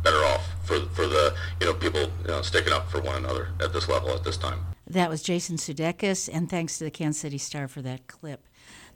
better 0.04 0.18
off 0.18 0.46
for 0.66 0.82
for 0.88 1.08
the 1.08 1.34
you 1.62 1.66
know 1.66 1.74
people 1.74 2.02
you 2.02 2.28
know, 2.28 2.42
sticking 2.42 2.74
up 2.74 2.92
for 2.92 3.00
one 3.00 3.16
another 3.16 3.50
at 3.62 3.72
this 3.72 3.88
level 3.88 4.10
at 4.10 4.26
this 4.26 4.36
time. 4.36 4.60
That 4.86 5.10
was 5.10 5.24
Jason 5.24 5.56
Sudeikis, 5.56 6.30
and 6.32 6.50
thanks 6.50 6.78
to 6.80 6.84
the 6.84 6.92
Kansas 6.92 7.22
City 7.22 7.38
Star 7.38 7.70
for 7.70 7.82
that 7.84 8.08
clip. 8.08 8.46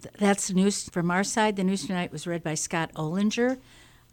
Th- 0.01 0.13
That's 0.19 0.51
news 0.51 0.89
from 0.89 1.09
our 1.11 1.23
side. 1.23 1.55
The 1.55 1.63
news 1.63 1.87
tonight 1.87 2.11
was 2.11 2.27
read 2.27 2.43
by 2.43 2.55
Scott 2.55 2.91
Olinger, 2.95 3.57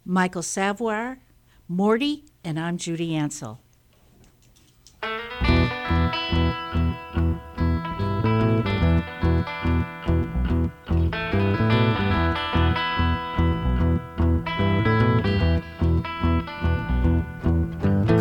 Michael 0.05 0.43
Savoir, 0.43 1.17
Morty, 1.67 2.23
and 2.45 2.57
I'm 2.57 2.77
Judy 2.77 3.11
Ancel. 3.11 3.57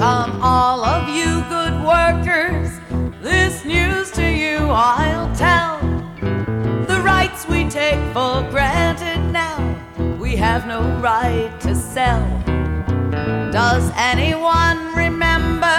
Come, 0.00 0.40
all 0.40 0.82
of 0.82 1.10
you 1.10 1.44
good 1.50 1.74
workers, 1.84 2.70
this 3.20 3.66
news 3.66 4.10
to 4.12 4.24
you 4.24 4.56
I'll 4.70 5.30
tell. 5.36 5.78
The 6.86 7.02
rights 7.04 7.46
we 7.46 7.68
take 7.68 8.00
for 8.14 8.40
granted 8.50 9.20
now, 9.30 9.58
we 10.18 10.36
have 10.36 10.66
no 10.66 10.80
right 11.00 11.54
to 11.60 11.74
sell. 11.74 12.26
Does 13.52 13.92
anyone 13.94 14.78
remember 14.96 15.78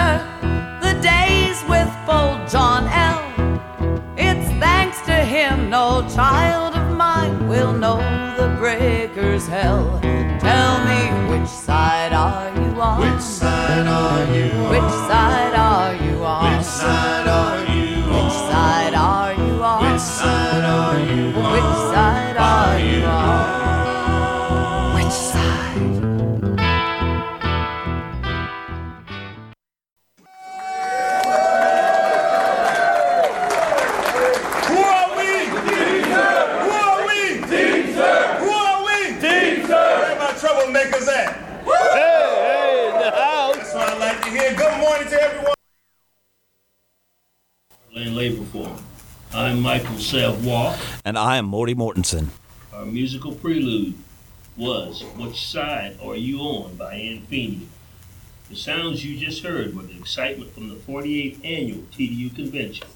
the 0.80 0.96
days 1.02 1.60
with 1.68 1.90
bold 2.06 2.48
John 2.48 2.86
L? 2.92 3.24
It's 4.16 4.48
thanks 4.60 5.00
to 5.00 5.16
him 5.16 5.68
no 5.68 6.08
child 6.14 6.76
of 6.76 6.96
mine 6.96 7.48
will 7.48 7.72
know 7.72 7.98
the 8.36 8.54
breaker's 8.56 9.48
hell. 9.48 9.98
Tell 10.38 10.78
me 10.86 11.00
which 11.28 11.48
side 11.48 12.12
are 12.12 12.54
you 12.56 12.61
on? 12.82 12.98
Which 13.00 13.22
side 13.22 13.86
are 13.86 14.34
you 14.34 14.50
on? 14.52 14.70
Which 14.70 14.92
side 15.08 15.54
are 15.54 15.94
you 15.94 16.24
on? 16.24 16.56
Which 16.56 16.66
side 16.66 17.28
are 17.28 17.64
you 17.74 17.96
Which 18.06 18.34
on? 18.34 18.50
side 18.50 18.94
I'm 49.34 49.60
Michael 49.60 49.96
Savoy. 49.96 50.76
And 51.06 51.16
I 51.16 51.38
am 51.38 51.46
Morty 51.46 51.74
Mortensen. 51.74 52.28
Our 52.70 52.84
musical 52.84 53.32
prelude 53.32 53.94
was 54.58 55.02
Which 55.16 55.46
Side 55.46 55.96
Are 56.02 56.16
You 56.16 56.40
On 56.40 56.74
by 56.74 56.96
Anne 56.96 57.22
Feeney. 57.22 57.66
The 58.50 58.56
sounds 58.56 59.06
you 59.06 59.16
just 59.16 59.42
heard 59.42 59.74
were 59.74 59.84
the 59.84 59.96
excitement 59.96 60.52
from 60.52 60.68
the 60.68 60.74
48th 60.74 61.42
annual 61.46 61.80
TDU 61.90 62.36
convention. 62.36 62.86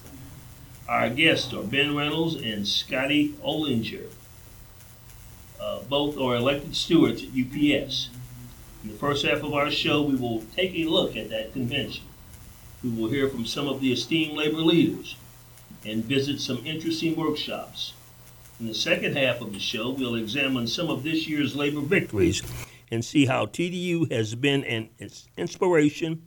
Our 0.87 1.09
guests 1.09 1.55
are 1.55 1.63
Ben 1.63 1.97
Reynolds 1.97 2.35
and 2.35 2.69
Scotty 2.69 3.31
Olinger. 3.43 4.11
Uh, 5.59 5.81
both 5.89 6.19
are 6.19 6.37
elected 6.37 6.77
stewards 6.77 7.23
at 7.23 7.29
UPS. 7.31 8.11
In 8.85 8.91
the 8.91 8.99
first 8.99 9.25
half 9.25 9.43
of 9.43 9.55
our 9.55 9.71
show, 9.71 10.03
we 10.03 10.17
will 10.17 10.45
take 10.55 10.75
a 10.75 10.85
look 10.85 11.17
at 11.17 11.31
that 11.31 11.55
convention. 11.55 12.05
We 12.85 12.91
will 12.91 13.09
hear 13.09 13.27
from 13.31 13.47
some 13.47 13.69
of 13.69 13.81
the 13.81 13.91
esteemed 13.91 14.37
labor 14.37 14.59
leaders 14.59 15.17
and 15.87 16.05
visit 16.05 16.41
some 16.41 16.65
interesting 16.67 17.17
workshops. 17.17 17.95
In 18.59 18.67
the 18.67 18.75
second 18.75 19.17
half 19.17 19.41
of 19.41 19.53
the 19.53 19.61
show, 19.61 19.91
we'll 19.91 20.17
examine 20.17 20.67
some 20.67 20.89
of 20.89 21.03
this 21.03 21.29
year's 21.29 21.55
labor 21.55 21.81
victories 21.81 22.43
and 22.91 23.05
see 23.05 23.27
how 23.27 23.47
TDU 23.47 24.11
has 24.11 24.35
been 24.35 24.65
an 24.65 24.89
inspiration, 25.37 26.23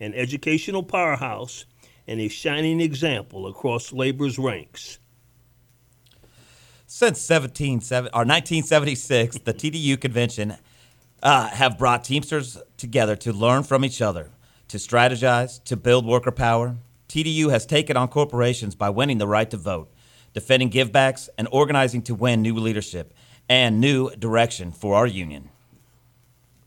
an 0.00 0.14
educational 0.14 0.82
powerhouse, 0.82 1.66
and 2.06 2.20
a 2.20 2.28
shining 2.28 2.80
example 2.80 3.46
across 3.46 3.92
labor's 3.92 4.38
ranks. 4.38 4.98
Since 6.86 7.20
17, 7.20 7.80
or 7.90 8.24
1976, 8.24 9.38
the 9.38 9.52
TDU 9.52 10.00
convention 10.00 10.56
uh, 11.22 11.48
have 11.48 11.78
brought 11.78 12.04
Teamsters 12.04 12.58
together 12.76 13.16
to 13.16 13.32
learn 13.32 13.64
from 13.64 13.84
each 13.84 14.00
other, 14.00 14.30
to 14.68 14.78
strategize, 14.78 15.62
to 15.64 15.76
build 15.76 16.06
worker 16.06 16.30
power. 16.30 16.76
TDU 17.16 17.50
has 17.50 17.64
taken 17.64 17.96
on 17.96 18.08
corporations 18.08 18.74
by 18.74 18.90
winning 18.90 19.16
the 19.16 19.26
right 19.26 19.48
to 19.48 19.56
vote, 19.56 19.90
defending 20.34 20.68
givebacks, 20.68 21.30
and 21.38 21.48
organizing 21.50 22.02
to 22.02 22.14
win 22.14 22.42
new 22.42 22.52
leadership 22.52 23.14
and 23.48 23.80
new 23.80 24.14
direction 24.16 24.70
for 24.70 24.94
our 24.94 25.06
union. 25.06 25.48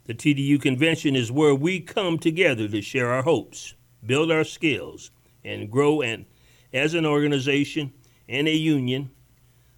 The 0.06 0.16
TDU 0.16 0.60
convention 0.60 1.16
is 1.16 1.32
where 1.32 1.54
we 1.54 1.80
come 1.80 2.18
together 2.18 2.68
to 2.68 2.82
share 2.82 3.12
our 3.12 3.22
hopes, 3.22 3.76
build 4.04 4.32
our 4.32 4.44
skills, 4.44 5.12
and 5.46 5.70
grow 5.70 6.02
and 6.02 6.26
as 6.74 6.96
an 6.96 7.06
organization 7.06 7.94
and 8.28 8.48
a 8.48 8.56
union 8.56 9.12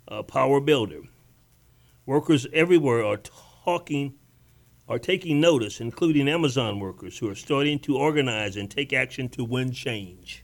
uh, 0.08 0.24
power 0.24 0.62
builder. 0.62 1.02
Workers 2.06 2.48
everywhere 2.54 3.04
are 3.04 3.20
talking 3.66 4.14
are 4.88 5.00
taking 5.00 5.42
notice, 5.42 5.82
including 5.82 6.30
Amazon 6.30 6.80
workers 6.80 7.18
who 7.18 7.30
are 7.30 7.36
starting 7.36 7.78
to 7.80 7.98
organize 7.98 8.56
and 8.56 8.72
take 8.72 8.94
action 8.94 9.28
to 9.28 9.44
win 9.44 9.74
change. 9.74 10.41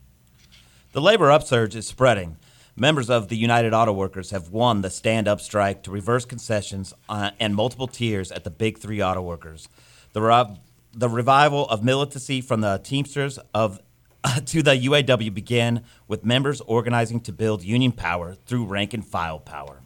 The 0.93 1.01
labor 1.01 1.31
upsurge 1.31 1.75
is 1.75 1.85
spreading. 1.85 2.37
Members 2.75 3.09
of 3.09 3.27
the 3.27 3.35
United 3.35 3.73
Auto 3.73 3.91
Workers 3.91 4.31
have 4.31 4.49
won 4.49 4.81
the 4.81 4.89
stand 4.89 5.27
up 5.27 5.41
strike 5.41 5.83
to 5.83 5.91
reverse 5.91 6.25
concessions 6.25 6.93
uh, 7.09 7.31
and 7.39 7.55
multiple 7.55 7.87
tiers 7.87 8.31
at 8.31 8.43
the 8.43 8.49
big 8.49 8.77
three 8.77 9.01
auto 9.01 9.21
workers. 9.21 9.67
The, 10.13 10.57
the 10.93 11.09
revival 11.09 11.67
of 11.69 11.83
militancy 11.83 12.39
from 12.39 12.61
the 12.61 12.79
Teamsters 12.83 13.39
of 13.53 13.79
to 14.45 14.63
the 14.63 14.71
UAW 14.71 15.33
began 15.33 15.83
with 16.07 16.25
members 16.25 16.61
organizing 16.61 17.19
to 17.21 17.31
build 17.31 17.63
union 17.63 17.91
power 17.91 18.35
through 18.45 18.65
rank 18.65 18.93
and 18.93 19.05
file 19.05 19.39
power. 19.39 19.81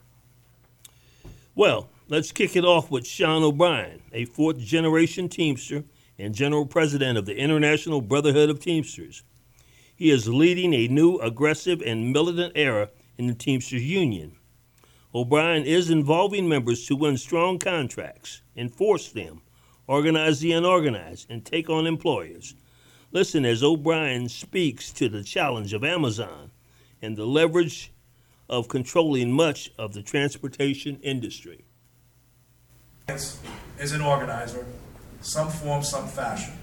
Well, 1.55 1.89
let's 2.09 2.31
kick 2.31 2.55
it 2.55 2.63
off 2.63 2.91
with 2.91 3.05
Sean 3.05 3.43
O'Brien, 3.43 4.01
a 4.13 4.25
fourth 4.25 4.59
generation 4.59 5.29
Teamster 5.29 5.83
and 6.17 6.35
general 6.35 6.65
president 6.65 7.17
of 7.17 7.25
the 7.25 7.35
International 7.35 8.01
Brotherhood 8.01 8.49
of 8.49 8.59
Teamsters. 8.59 9.23
He 10.01 10.09
is 10.09 10.27
leading 10.27 10.73
a 10.73 10.87
new, 10.87 11.19
aggressive, 11.19 11.79
and 11.79 12.11
militant 12.11 12.53
era 12.55 12.89
in 13.19 13.27
the 13.27 13.35
Teamsters 13.35 13.83
Union. 13.83 14.35
O'Brien 15.13 15.63
is 15.63 15.91
involving 15.91 16.49
members 16.49 16.87
to 16.87 16.95
win 16.95 17.17
strong 17.17 17.59
contracts, 17.59 18.41
enforce 18.57 19.09
them, 19.11 19.43
organize 19.85 20.39
the 20.39 20.53
unorganized, 20.53 21.29
and 21.29 21.45
take 21.45 21.69
on 21.69 21.85
employers. 21.85 22.55
Listen 23.11 23.45
as 23.45 23.61
O'Brien 23.61 24.27
speaks 24.27 24.91
to 24.93 25.07
the 25.07 25.21
challenge 25.21 25.71
of 25.71 25.83
Amazon 25.83 26.49
and 26.99 27.15
the 27.15 27.27
leverage 27.27 27.91
of 28.49 28.67
controlling 28.67 29.31
much 29.31 29.69
of 29.77 29.93
the 29.93 30.01
transportation 30.01 30.99
industry. 31.03 31.63
As 33.07 33.37
an 33.77 34.01
organizer, 34.01 34.65
some 35.19 35.51
form, 35.51 35.83
some 35.83 36.07
fashion. 36.07 36.53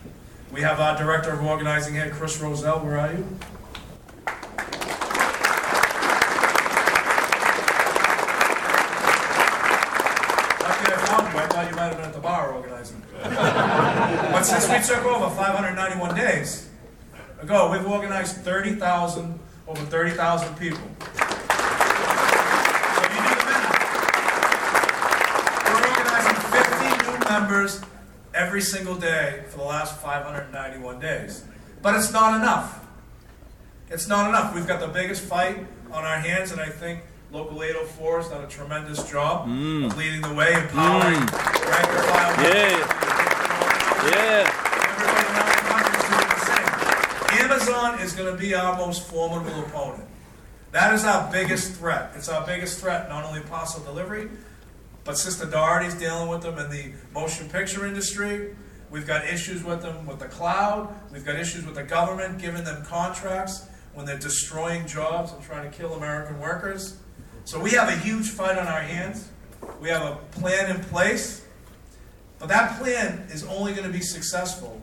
We 0.53 0.63
have 0.63 0.81
our 0.81 0.97
Director 0.97 1.31
of 1.31 1.45
Organizing 1.45 1.93
here, 1.95 2.09
Chris 2.11 2.41
Roselle. 2.41 2.81
Where 2.81 2.99
are 2.99 3.13
you? 3.13 3.19
Lucky 10.63 10.87
I 10.91 10.97
found 11.05 11.33
you. 11.33 11.39
I 11.39 11.47
thought 11.49 11.67
you 11.71 11.77
might 11.77 11.89
have 11.89 11.97
been 11.97 12.07
at 12.07 12.15
the 12.15 12.21
bar 12.21 12.53
organizing. 12.53 13.03
but 13.23 14.43
since 14.43 14.67
we 14.71 14.81
took 14.95 15.05
over 15.05 15.29
591 15.37 16.15
days 16.17 16.71
ago, 17.43 17.71
we've 17.71 17.87
organized 17.87 18.37
30,000, 18.39 19.39
over 19.69 19.85
30,000 19.85 20.57
people. 20.57 20.79
So 20.79 21.21
you 23.05 23.21
do 23.21 23.35
the 23.37 23.45
math, 23.45 23.69
we're 25.69 25.89
organizing 25.91 26.37
50 26.97 27.11
new 27.11 27.19
members 27.29 27.83
every 28.39 28.61
single 28.61 28.95
day 28.95 29.43
for 29.49 29.59
the 29.59 29.65
last 29.65 30.01
591 30.01 31.01
days. 31.01 31.45
But 31.83 31.97
it's 31.97 32.13
not 32.13 32.41
enough. 32.41 32.87
It's 33.91 34.07
not 34.07 34.29
enough. 34.29 34.55
We've 34.55 34.67
got 34.67 34.81
the 34.81 34.87
biggest 34.87 35.23
fight 35.23 35.67
on 35.91 36.05
our 36.05 36.19
hands, 36.19 36.53
and 36.53 36.61
I 36.61 36.69
think 36.69 37.01
Local 37.33 37.63
804 37.63 38.19
has 38.19 38.29
done 38.29 38.45
a 38.45 38.47
tremendous 38.47 39.11
job 39.11 39.43
of 39.43 39.53
mm. 39.53 39.97
leading 39.97 40.23
the 40.23 40.33
way, 40.33 40.55
empowering 40.55 41.19
mm. 41.19 41.71
rank 41.71 41.89
and 41.89 42.05
file. 42.07 42.45
Yeah. 44.15 44.49
Everybody 44.85 45.25
around 45.35 45.53
the 45.53 45.67
country 45.69 45.99
is 45.99 46.07
doing 46.09 46.29
the 46.29 46.41
same. 46.47 47.45
Amazon 47.45 48.01
is 48.01 48.13
going 48.13 48.33
to 48.33 48.41
be 48.41 48.55
our 48.55 48.77
most 48.77 49.09
formidable 49.09 49.61
opponent. 49.65 50.09
That 50.71 50.95
is 50.95 51.05
our 51.05 51.31
biggest 51.33 51.75
threat. 51.75 52.13
It's 52.15 52.29
our 52.29 52.47
biggest 52.47 52.81
threat, 52.81 53.09
not 53.09 53.25
only 53.25 53.41
parcel 53.41 53.83
delivery, 53.83 54.29
but 55.09 55.17
Sister 55.17 55.47
Dougherty's 55.47 55.95
dealing 55.95 56.29
with 56.29 56.43
them 56.43 56.59
in 56.59 56.69
the 56.69 56.93
motion 57.15 57.49
picture 57.49 57.87
industry. 57.87 58.55
We've 58.91 59.07
got 59.07 59.25
issues 59.25 59.65
with 59.65 59.81
them 59.81 60.05
with 60.05 60.19
the 60.19 60.27
cloud. 60.27 60.95
We've 61.11 61.25
got 61.25 61.37
issues 61.37 61.65
with 61.65 61.77
the 61.77 61.83
government 61.83 62.39
giving 62.39 62.63
them 62.63 62.85
contracts 62.85 63.65
when 63.95 64.05
they're 64.05 64.19
destroying 64.19 64.87
jobs 64.87 65.33
and 65.33 65.43
trying 65.43 65.69
to 65.69 65.75
kill 65.75 65.95
American 65.95 66.39
workers. 66.39 66.99
So 67.45 67.59
we 67.59 67.71
have 67.71 67.89
a 67.89 67.97
huge 67.97 68.29
fight 68.29 68.59
on 68.59 68.67
our 68.67 68.83
hands. 68.83 69.31
We 69.81 69.89
have 69.89 70.03
a 70.03 70.17
plan 70.39 70.77
in 70.77 70.85
place. 70.85 71.43
But 72.39 72.51
that 72.51 72.79
plan 72.79 73.29
is 73.31 73.45
only 73.45 73.73
going 73.73 73.87
to 73.87 73.93
be 73.93 74.03
successful 74.03 74.79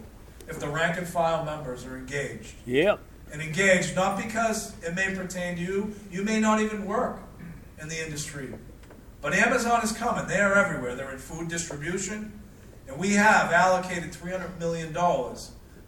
if 0.49 0.59
the 0.59 0.67
rank 0.67 0.97
and 0.97 1.07
file 1.07 1.45
members 1.45 1.85
are 1.85 1.97
engaged. 1.97 2.55
Yep. 2.65 2.99
And 3.31 3.43
engaged 3.43 3.95
not 3.95 4.17
because 4.17 4.73
it 4.81 4.95
may 4.95 5.13
pertain 5.13 5.57
to 5.57 5.61
you, 5.61 5.93
you 6.09 6.23
may 6.23 6.39
not 6.39 6.61
even 6.61 6.83
work 6.83 7.19
in 7.79 7.89
the 7.89 8.03
industry. 8.03 8.51
But 9.25 9.33
Amazon 9.33 9.81
is 9.83 9.91
coming. 9.91 10.27
They 10.27 10.39
are 10.39 10.53
everywhere. 10.53 10.95
They're 10.95 11.11
in 11.11 11.17
food 11.17 11.47
distribution. 11.47 12.31
And 12.87 12.95
we 12.99 13.13
have 13.13 13.51
allocated 13.51 14.11
$300 14.11 14.59
million 14.59 14.95
out 14.95 15.25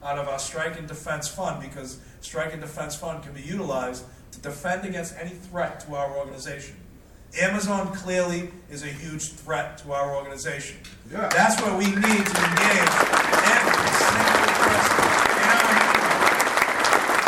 of 0.01 0.27
our 0.27 0.39
Strike 0.39 0.79
and 0.79 0.87
Defense 0.87 1.27
Fund 1.27 1.61
because 1.61 1.99
Strike 2.21 2.53
and 2.53 2.61
Defense 2.63 2.95
Fund 2.95 3.21
can 3.21 3.33
be 3.33 3.43
utilized 3.43 4.05
to 4.31 4.39
defend 4.39 4.87
against 4.87 5.15
any 5.19 5.29
threat 5.29 5.79
to 5.81 5.93
our 5.93 6.17
organization. 6.17 6.77
Amazon 7.39 7.93
clearly 7.93 8.49
is 8.71 8.81
a 8.81 8.87
huge 8.87 9.33
threat 9.33 9.77
to 9.83 9.93
our 9.93 10.15
organization. 10.15 10.77
That's 11.07 11.61
where 11.61 11.77
we 11.77 11.85
need 11.85 11.93
to 11.93 12.37
engage 12.41 12.89
every 13.53 13.91
single 14.01 14.49
person 14.65 14.97
in 15.37 15.45
our 15.53 15.77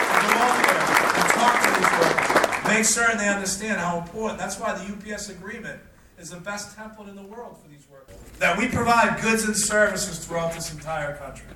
to 0.10 0.26
go 0.26 0.42
out 0.42 0.58
there 0.66 0.82
and 1.22 1.30
talk 1.38 1.54
to 1.62 1.70
these 1.78 1.94
workers. 2.02 2.66
Make 2.68 2.86
certain 2.86 3.20
they 3.20 3.30
understand 3.30 3.80
how 3.80 4.00
important. 4.00 4.40
That's 4.40 4.60
why 4.60 4.74
the 4.74 5.14
UPS 5.14 5.30
agreement 5.30 5.80
is 6.20 6.32
the 6.32 6.38
best 6.38 6.78
template 6.78 7.08
in 7.08 7.16
the 7.16 7.24
world 7.24 7.58
for 7.62 7.70
these 7.70 7.88
workers. 7.90 8.16
That 8.40 8.58
we 8.58 8.68
provide 8.68 9.22
goods 9.22 9.46
and 9.46 9.56
services 9.56 10.26
throughout 10.26 10.54
this 10.54 10.74
entire 10.74 11.16
country. 11.16 11.48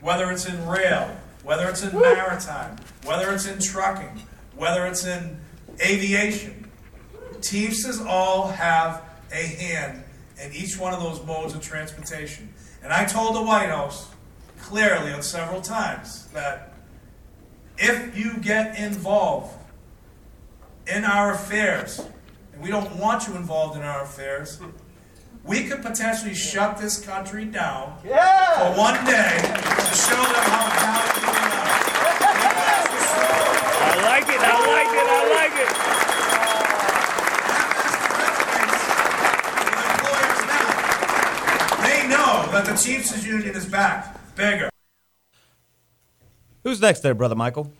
Whether 0.00 0.30
it's 0.30 0.46
in 0.46 0.66
rail, 0.66 1.14
whether 1.42 1.68
it's 1.68 1.82
in 1.82 1.98
maritime, 1.98 2.76
whether 3.04 3.32
it's 3.32 3.46
in 3.46 3.60
trucking, 3.60 4.22
whether 4.56 4.86
it's 4.86 5.04
in 5.04 5.38
aviation. 5.80 6.70
Teamsters 7.40 8.00
all 8.00 8.48
have 8.48 9.02
a 9.30 9.46
hand 9.46 10.02
in 10.42 10.52
each 10.52 10.78
one 10.78 10.94
of 10.94 11.00
those 11.00 11.24
modes 11.26 11.54
of 11.54 11.60
transportation. 11.60 12.52
And 12.82 12.92
I 12.92 13.04
told 13.04 13.36
the 13.36 13.42
White 13.42 13.68
House 13.68 14.10
clearly 14.58 15.12
on 15.12 15.22
several 15.22 15.60
times 15.60 16.28
that 16.28 16.72
if 17.78 18.16
you 18.16 18.38
get 18.38 18.78
involved 18.78 19.54
in 20.86 21.04
our 21.04 21.34
affairs, 21.34 22.00
and 22.52 22.62
we 22.62 22.68
don't 22.70 22.96
want 22.96 23.26
you 23.26 23.36
involved 23.36 23.76
in 23.76 23.82
our 23.82 24.02
affairs, 24.02 24.60
we 25.44 25.64
could 25.64 25.82
potentially 25.82 26.34
shut 26.34 26.78
this 26.78 27.04
country 27.04 27.44
down 27.44 27.98
for 28.00 28.08
one 28.78 29.04
day 29.04 29.36
to 29.38 29.94
show 29.94 30.14
them 30.14 30.44
how 30.46 30.70
valuable 30.70 31.22
we 31.22 31.42
are. 31.48 31.72
I 33.84 33.96
like 34.04 34.28
it. 34.28 34.40
I 34.40 34.56
like 34.66 34.92
it. 35.00 35.06
I 35.08 35.20
like 35.34 35.54
it. 35.58 35.68
They 41.82 42.08
know 42.08 42.46
that 42.52 42.64
the 42.66 42.76
Chiefs' 42.76 43.26
Union 43.26 43.54
is 43.56 43.66
back, 43.66 44.16
bigger. 44.36 44.70
Who's 46.62 46.80
next 46.80 47.00
there, 47.00 47.14
Brother 47.14 47.34
Michael? 47.34 47.72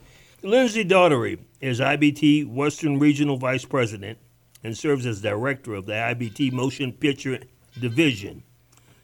Lindsay 0.43 0.83
Dougherty 0.83 1.39
is 1.61 1.79
IBT 1.79 2.53
Western 2.53 2.99
Regional 2.99 3.37
Vice 3.37 3.65
President 3.65 4.19
and 4.63 4.77
serves 4.77 5.07
as 5.07 5.21
Director 5.21 5.75
of 5.75 5.87
the 5.87 5.93
IBT 5.93 6.53
Motion 6.53 6.93
Picture 6.93 7.41
Division. 7.79 8.43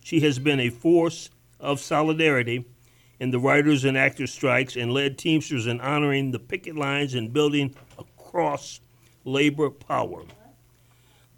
She 0.03 0.21
has 0.21 0.39
been 0.39 0.61
a 0.61 0.71
force 0.71 1.31
of 1.61 1.81
solidarity 1.81 2.65
in 3.21 3.31
the 3.31 3.39
writers 3.39 3.85
and 3.85 3.97
actors 3.97 4.33
strikes 4.33 4.77
and 4.77 4.93
led 4.93 5.19
Teamsters 5.19 5.67
in 5.67 5.81
honoring 5.81 6.31
the 6.31 6.39
picket 6.39 6.77
lines 6.77 7.15
and 7.15 7.33
building 7.33 7.75
across 7.99 8.81
labor 9.25 9.71
power. 9.71 10.23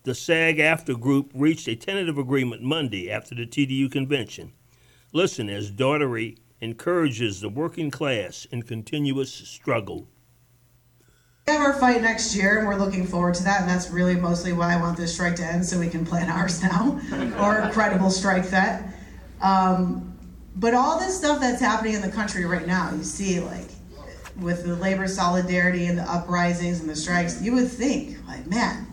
The 0.02 0.14
SAG 0.14 0.58
AFTRA 0.58 0.98
group 0.98 1.30
reached 1.34 1.68
a 1.68 1.76
tentative 1.76 2.18
agreement 2.18 2.62
Monday 2.62 3.10
after 3.10 3.34
the 3.34 3.46
TDU 3.46 3.90
convention. 3.90 4.52
Listen 5.12 5.50
as 5.50 5.70
Dougherty 5.70 6.38
encourages 6.60 7.40
the 7.40 7.48
working 7.48 7.90
class 7.90 8.46
in 8.50 8.62
continuous 8.62 9.32
struggle. 9.32 10.06
Have 11.50 11.62
our 11.62 11.72
fight 11.72 12.00
next 12.00 12.36
year, 12.36 12.58
and 12.58 12.68
we're 12.68 12.76
looking 12.76 13.04
forward 13.04 13.34
to 13.34 13.42
that. 13.42 13.62
And 13.62 13.68
that's 13.68 13.90
really 13.90 14.14
mostly 14.14 14.52
why 14.52 14.72
I 14.72 14.80
want 14.80 14.96
this 14.96 15.12
strike 15.12 15.34
to 15.36 15.44
end, 15.44 15.66
so 15.66 15.80
we 15.80 15.88
can 15.88 16.06
plan 16.06 16.30
ours 16.30 16.62
now, 16.62 17.00
or 17.40 17.68
credible 17.72 18.08
strike 18.08 18.48
that. 18.50 18.94
Um, 19.42 20.16
but 20.54 20.74
all 20.74 21.00
this 21.00 21.18
stuff 21.18 21.40
that's 21.40 21.60
happening 21.60 21.94
in 21.94 22.02
the 22.02 22.10
country 22.10 22.44
right 22.44 22.64
now, 22.64 22.94
you 22.94 23.02
see, 23.02 23.40
like 23.40 23.66
with 24.38 24.64
the 24.64 24.76
labor 24.76 25.08
solidarity 25.08 25.86
and 25.86 25.98
the 25.98 26.04
uprisings 26.04 26.80
and 26.80 26.88
the 26.88 26.94
strikes, 26.94 27.42
you 27.42 27.52
would 27.54 27.68
think, 27.68 28.16
like, 28.28 28.46
man, 28.46 28.86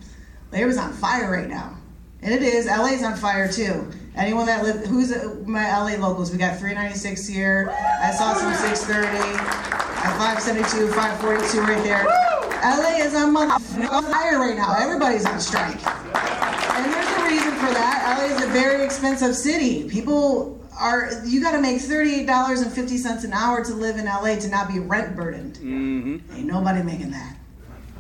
labor's 0.52 0.78
on 0.78 0.91
fire 0.93 1.32
right 1.32 1.48
now, 1.48 1.78
and 2.24 2.34
it 2.34 2.41
is. 2.41 2.65
LA's 2.65 3.04
on 3.04 3.15
fire 3.15 3.52
too. 3.52 3.88
Anyone 4.15 4.48
that 4.48 4.63
live, 4.63 4.84
who's 4.88 5.12
uh, 5.12 5.36
my 5.46 5.70
LA 5.70 5.96
locals? 6.04 6.32
We 6.32 6.39
got 6.39 6.58
396 6.58 7.28
here. 7.28 7.70
I 8.02 8.10
saw 8.10 8.34
some 8.34 8.52
630. 8.52 9.78
At 9.98 10.15
572, 10.17 10.93
542 10.93 11.62
right 11.62 11.84
there. 11.84 12.26
LA 12.63 13.04
is 13.06 13.13
on 13.15 13.34
fire 13.34 14.39
right 14.39 14.56
now. 14.58 14.76
Everybody's 14.80 15.26
on 15.26 15.39
strike. 15.39 15.86
And 15.86 16.93
there's 16.93 17.17
a 17.17 17.24
reason 17.24 17.52
for 17.54 17.74
that. 17.74 18.17
LA 18.20 18.36
is 18.36 18.43
a 18.43 18.48
very 18.48 18.84
expensive 18.84 19.36
city. 19.36 19.88
People 19.89 20.60
are, 20.80 21.10
you 21.26 21.41
gotta 21.41 21.62
make 21.62 21.78
$38.50 21.78 23.24
an 23.24 23.34
hour 23.34 23.63
to 23.63 23.74
live 23.74 23.98
in 23.98 24.06
LA 24.06 24.36
to 24.36 24.48
not 24.48 24.67
be 24.67 24.80
rent 24.80 25.15
burdened. 25.15 25.56
Mm-hmm. 25.56 26.36
Ain't 26.36 26.46
nobody 26.46 26.84
making 26.84 27.12
that. 27.12 27.38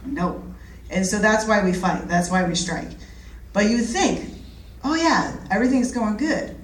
No. 0.05 0.43
And 0.89 1.05
so 1.05 1.19
that's 1.19 1.47
why 1.47 1.63
we 1.63 1.73
fight. 1.73 2.07
That's 2.07 2.31
why 2.31 2.43
we 2.47 2.55
strike. 2.55 2.89
But 3.53 3.69
you 3.69 3.79
think, 3.79 4.29
oh 4.83 4.95
yeah, 4.95 5.35
everything's 5.51 5.91
going 5.91 6.17
good. 6.17 6.55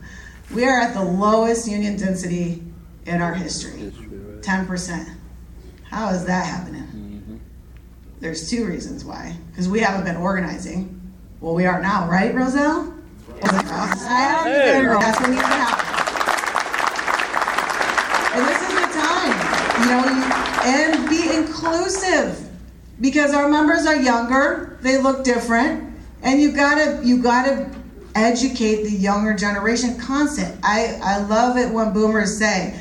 we 0.54 0.64
are 0.64 0.80
at 0.80 0.94
the 0.94 1.02
lowest 1.02 1.68
union 1.68 1.96
density 1.96 2.62
in 3.06 3.20
our 3.20 3.34
history 3.34 3.92
10%. 4.40 5.16
How 5.84 6.10
is 6.10 6.24
that 6.24 6.46
happening? 6.46 6.81
There's 8.22 8.48
two 8.48 8.64
reasons 8.66 9.04
why. 9.04 9.34
Because 9.50 9.68
we 9.68 9.80
haven't 9.80 10.04
been 10.04 10.16
organizing. 10.16 11.00
Well, 11.40 11.54
we 11.54 11.66
are 11.66 11.82
now, 11.82 12.08
right, 12.08 12.32
Roselle? 12.32 12.94
That's 15.00 15.20
what 15.20 15.28
needs 15.28 15.42
to 15.42 15.48
happen. 15.48 15.88
And 18.38 18.46
this 18.46 18.62
is 18.62 18.74
the 18.76 18.86
time, 18.94 19.34
you 19.80 19.86
know, 19.90 20.04
and 20.62 21.10
be 21.10 21.34
inclusive 21.34 22.48
because 23.00 23.34
our 23.34 23.48
members 23.48 23.86
are 23.86 23.96
younger, 23.96 24.78
they 24.82 24.98
look 25.02 25.24
different, 25.24 25.92
and 26.22 26.40
you 26.40 26.52
gotta 26.52 27.04
you 27.04 27.20
gotta 27.20 27.68
educate 28.14 28.84
the 28.84 28.92
younger 28.92 29.34
generation 29.34 29.98
constant. 29.98 30.56
I, 30.62 31.00
I 31.02 31.18
love 31.26 31.56
it 31.56 31.72
when 31.72 31.92
boomers 31.92 32.38
say, 32.38 32.78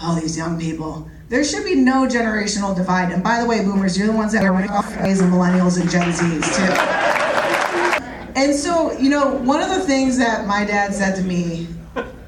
Oh, 0.00 0.14
these 0.20 0.36
young 0.36 0.60
people. 0.60 1.10
There 1.28 1.42
should 1.42 1.64
be 1.64 1.74
no 1.74 2.06
generational 2.06 2.76
divide. 2.76 3.10
And 3.12 3.22
by 3.22 3.40
the 3.40 3.46
way, 3.46 3.64
boomers, 3.64 3.96
you're 3.96 4.06
the 4.06 4.12
ones 4.12 4.32
that 4.32 4.44
are 4.44 4.52
running 4.52 4.70
off 4.70 4.88
the 4.94 5.02
raising 5.02 5.28
millennials 5.28 5.80
and 5.80 5.90
Gen 5.90 6.10
Zs 6.12 6.54
too. 6.54 8.30
And 8.36 8.54
so, 8.54 8.92
you 8.98 9.08
know, 9.10 9.34
one 9.36 9.62
of 9.62 9.70
the 9.70 9.80
things 9.80 10.18
that 10.18 10.46
my 10.46 10.64
dad 10.64 10.92
said 10.94 11.16
to 11.16 11.22
me 11.22 11.66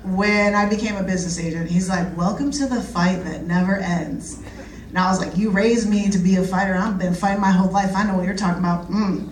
when 0.04 0.54
I 0.54 0.68
became 0.68 0.96
a 0.96 1.02
business 1.02 1.38
agent, 1.38 1.68
he's 1.70 1.88
like, 1.88 2.16
Welcome 2.16 2.50
to 2.52 2.66
the 2.66 2.80
fight 2.80 3.22
that 3.24 3.42
never 3.44 3.76
ends. 3.78 4.40
And 4.88 4.98
I 4.98 5.10
was 5.10 5.18
like, 5.20 5.36
You 5.36 5.50
raised 5.50 5.88
me 5.90 6.08
to 6.10 6.18
be 6.18 6.36
a 6.36 6.42
fighter. 6.44 6.74
I've 6.74 6.98
been 6.98 7.14
fighting 7.14 7.40
my 7.40 7.50
whole 7.50 7.70
life. 7.70 7.92
I 7.94 8.04
know 8.04 8.14
what 8.14 8.24
you're 8.24 8.36
talking 8.36 8.60
about. 8.60 8.88
Mm. 8.90 9.28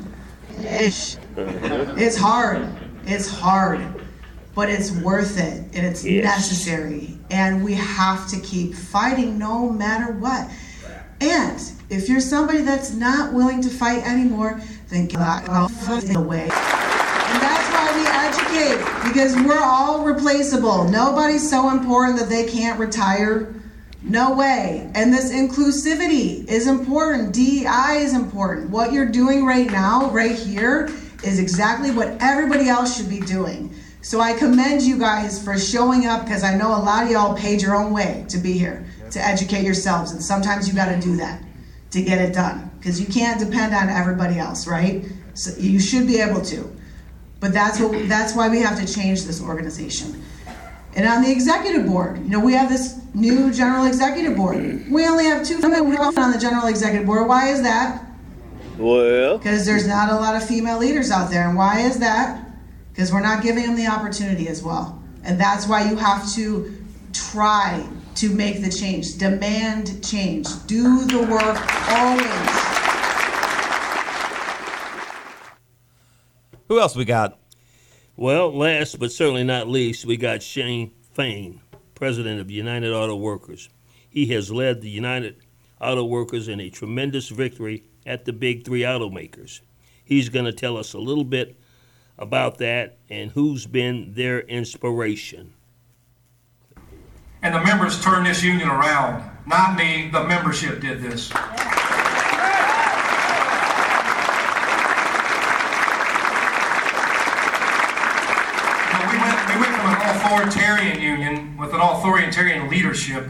Ish. 0.62 1.16
It's 1.36 2.16
hard. 2.16 2.68
It's 3.06 3.28
hard. 3.28 3.80
But 4.54 4.68
it's 4.68 4.90
worth 4.92 5.38
it 5.38 5.64
and 5.74 5.86
it's 5.86 6.04
Yes. 6.04 6.24
necessary. 6.24 7.18
And 7.34 7.64
we 7.64 7.74
have 7.74 8.28
to 8.28 8.38
keep 8.38 8.74
fighting 8.74 9.38
no 9.40 9.68
matter 9.68 10.12
what. 10.12 10.48
And 11.20 11.60
if 11.90 12.08
you're 12.08 12.20
somebody 12.20 12.62
that's 12.62 12.94
not 12.94 13.32
willing 13.32 13.60
to 13.62 13.68
fight 13.68 14.06
anymore, 14.06 14.60
then 14.88 15.06
get 15.06 15.18
out 15.18 15.48
of 15.48 16.12
the 16.12 16.20
way. 16.20 16.42
And 16.44 17.42
that's 17.42 17.68
why 17.72 17.90
we 17.96 18.06
educate, 18.06 18.78
because 19.08 19.34
we're 19.34 19.60
all 19.60 20.04
replaceable. 20.04 20.88
Nobody's 20.88 21.50
so 21.50 21.70
important 21.70 22.20
that 22.20 22.28
they 22.28 22.46
can't 22.46 22.78
retire. 22.78 23.52
No 24.00 24.36
way. 24.36 24.88
And 24.94 25.12
this 25.12 25.32
inclusivity 25.32 26.46
is 26.46 26.68
important. 26.68 27.34
DEI 27.34 27.96
is 27.98 28.14
important. 28.14 28.70
What 28.70 28.92
you're 28.92 29.10
doing 29.10 29.44
right 29.44 29.68
now, 29.68 30.08
right 30.10 30.36
here, 30.36 30.88
is 31.24 31.40
exactly 31.40 31.90
what 31.90 32.16
everybody 32.20 32.68
else 32.68 32.96
should 32.96 33.08
be 33.08 33.18
doing. 33.18 33.74
So 34.04 34.20
I 34.20 34.34
commend 34.34 34.82
you 34.82 34.98
guys 34.98 35.42
for 35.42 35.58
showing 35.58 36.04
up 36.04 36.24
because 36.24 36.44
I 36.44 36.54
know 36.56 36.68
a 36.68 36.76
lot 36.76 37.04
of 37.04 37.10
y'all 37.10 37.34
paid 37.34 37.62
your 37.62 37.74
own 37.74 37.90
way 37.90 38.26
to 38.28 38.36
be 38.36 38.52
here 38.52 38.84
to 39.12 39.18
educate 39.18 39.64
yourselves. 39.64 40.12
And 40.12 40.22
sometimes 40.22 40.68
you 40.68 40.74
got 40.74 40.94
to 40.94 41.00
do 41.00 41.16
that 41.16 41.42
to 41.92 42.02
get 42.02 42.20
it 42.20 42.34
done 42.34 42.70
because 42.78 43.00
you 43.00 43.06
can't 43.06 43.40
depend 43.40 43.74
on 43.74 43.88
everybody 43.88 44.38
else, 44.38 44.66
right? 44.66 45.06
So 45.32 45.58
you 45.58 45.80
should 45.80 46.06
be 46.06 46.20
able 46.20 46.42
to. 46.42 46.70
But 47.40 47.54
that's 47.54 47.80
what 47.80 48.06
that's 48.06 48.36
why 48.36 48.50
we 48.50 48.60
have 48.60 48.78
to 48.78 48.86
change 48.86 49.24
this 49.24 49.42
organization. 49.42 50.22
And 50.96 51.08
on 51.08 51.22
the 51.22 51.32
executive 51.32 51.86
board, 51.86 52.18
you 52.18 52.28
know, 52.28 52.40
we 52.40 52.52
have 52.52 52.68
this 52.68 53.00
new 53.14 53.50
general 53.54 53.86
executive 53.86 54.36
board. 54.36 54.84
We 54.90 55.06
only 55.06 55.24
have 55.24 55.46
two 55.46 55.60
women 55.62 55.96
on 55.96 56.30
the 56.30 56.38
general 56.38 56.66
executive 56.66 57.06
board. 57.06 57.26
Why 57.26 57.48
is 57.48 57.62
that? 57.62 58.04
Well, 58.76 59.38
Because 59.38 59.64
there's 59.64 59.86
not 59.86 60.10
a 60.10 60.14
lot 60.14 60.36
of 60.36 60.46
female 60.46 60.78
leaders 60.78 61.10
out 61.10 61.30
there. 61.30 61.48
And 61.48 61.56
why 61.56 61.80
is 61.80 62.00
that? 62.00 62.43
Because 62.94 63.12
we're 63.12 63.20
not 63.20 63.42
giving 63.42 63.64
them 63.64 63.74
the 63.74 63.88
opportunity 63.88 64.46
as 64.46 64.62
well. 64.62 65.02
And 65.24 65.40
that's 65.40 65.66
why 65.66 65.90
you 65.90 65.96
have 65.96 66.32
to 66.34 66.72
try 67.12 67.84
to 68.14 68.30
make 68.30 68.62
the 68.62 68.70
change, 68.70 69.18
demand 69.18 70.04
change, 70.04 70.46
do 70.66 71.04
the 71.06 71.18
work 71.18 71.58
always. 71.90 72.74
Who 76.68 76.78
else 76.78 76.94
we 76.94 77.04
got? 77.04 77.36
well, 78.16 78.56
last 78.56 79.00
but 79.00 79.10
certainly 79.10 79.42
not 79.42 79.68
least, 79.68 80.06
we 80.06 80.16
got 80.16 80.42
Shawn 80.42 80.92
Fain, 81.14 81.60
president 81.96 82.40
of 82.40 82.50
United 82.50 82.92
Auto 82.92 83.16
Workers. 83.16 83.68
He 84.08 84.26
has 84.26 84.52
led 84.52 84.80
the 84.80 84.90
United 84.90 85.36
Auto 85.80 86.04
Workers 86.04 86.46
in 86.46 86.60
a 86.60 86.70
tremendous 86.70 87.28
victory 87.28 87.82
at 88.06 88.24
the 88.24 88.32
big 88.32 88.64
three 88.64 88.82
automakers. 88.82 89.60
He's 90.04 90.28
going 90.28 90.44
to 90.44 90.52
tell 90.52 90.76
us 90.76 90.92
a 90.92 90.98
little 90.98 91.24
bit 91.24 91.58
about 92.18 92.58
that 92.58 92.98
and 93.08 93.30
who's 93.32 93.66
been 93.66 94.12
their 94.14 94.40
inspiration. 94.40 95.52
And 97.42 97.54
the 97.54 97.62
members 97.62 98.02
turned 98.02 98.26
this 98.26 98.42
union 98.42 98.68
around. 98.68 99.30
Not 99.46 99.76
me, 99.76 100.08
the 100.10 100.24
membership 100.24 100.80
did 100.80 101.02
this. 101.02 101.30
We 101.30 101.36
went 109.60 109.76
from 109.76 109.90
an 109.90 110.16
authoritarian 110.16 111.00
union 111.00 111.58
with 111.58 111.74
an 111.74 111.80
authoritarian 111.80 112.70
leadership 112.70 113.28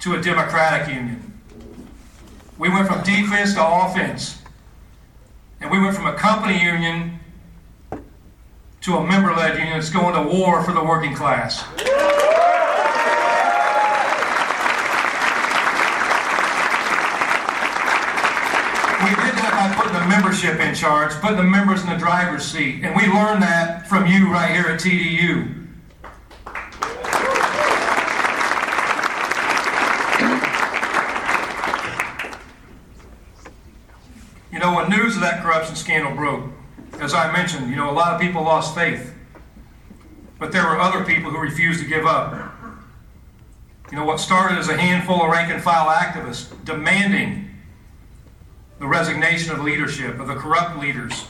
to 0.00 0.16
a 0.16 0.20
democratic 0.20 0.88
union. 0.92 1.22
We 2.58 2.68
went 2.68 2.88
from 2.88 3.02
defense 3.04 3.54
to 3.54 3.66
offense. 3.66 4.42
And 5.60 5.70
we 5.70 5.80
went 5.80 5.94
from 5.94 6.06
a 6.06 6.14
company 6.14 6.62
union 6.62 7.15
to 8.86 8.96
a 8.98 9.04
member 9.04 9.34
led 9.34 9.58
union 9.58 9.76
that's 9.76 9.90
going 9.90 10.14
to 10.14 10.22
war 10.22 10.62
for 10.62 10.72
the 10.72 10.80
working 10.80 11.12
class. 11.12 11.66
We 11.66 11.82
did 19.10 19.34
that 19.34 19.50
by 19.50 19.74
putting 19.74 19.92
the 19.92 20.06
membership 20.06 20.60
in 20.60 20.72
charge, 20.72 21.10
putting 21.14 21.36
the 21.36 21.42
members 21.42 21.82
in 21.82 21.88
the 21.88 21.96
driver's 21.96 22.44
seat. 22.44 22.84
And 22.84 22.94
we 22.94 23.08
learned 23.08 23.42
that 23.42 23.88
from 23.88 24.06
you 24.06 24.30
right 24.30 24.54
here 24.54 24.66
at 24.66 24.78
TDU. 24.78 25.66
You 34.52 34.58
know, 34.60 34.76
when 34.76 34.88
news 34.88 35.16
of 35.16 35.22
that 35.22 35.42
corruption 35.42 35.74
scandal 35.74 36.14
broke, 36.14 36.55
as 37.06 37.14
I 37.14 37.32
mentioned, 37.32 37.70
you 37.70 37.76
know, 37.76 37.88
a 37.88 37.92
lot 37.92 38.14
of 38.14 38.20
people 38.20 38.42
lost 38.42 38.74
faith. 38.74 39.14
But 40.40 40.50
there 40.50 40.64
were 40.64 40.80
other 40.80 41.04
people 41.04 41.30
who 41.30 41.38
refused 41.38 41.80
to 41.80 41.86
give 41.86 42.04
up. 42.04 42.52
You 43.92 43.96
know, 43.96 44.04
what 44.04 44.18
started 44.18 44.58
as 44.58 44.68
a 44.68 44.76
handful 44.76 45.22
of 45.22 45.30
rank 45.30 45.52
and 45.52 45.62
file 45.62 45.86
activists 45.86 46.52
demanding 46.64 47.48
the 48.80 48.88
resignation 48.88 49.52
of 49.52 49.60
leadership, 49.60 50.18
of 50.18 50.26
the 50.26 50.34
corrupt 50.34 50.80
leaders. 50.80 51.26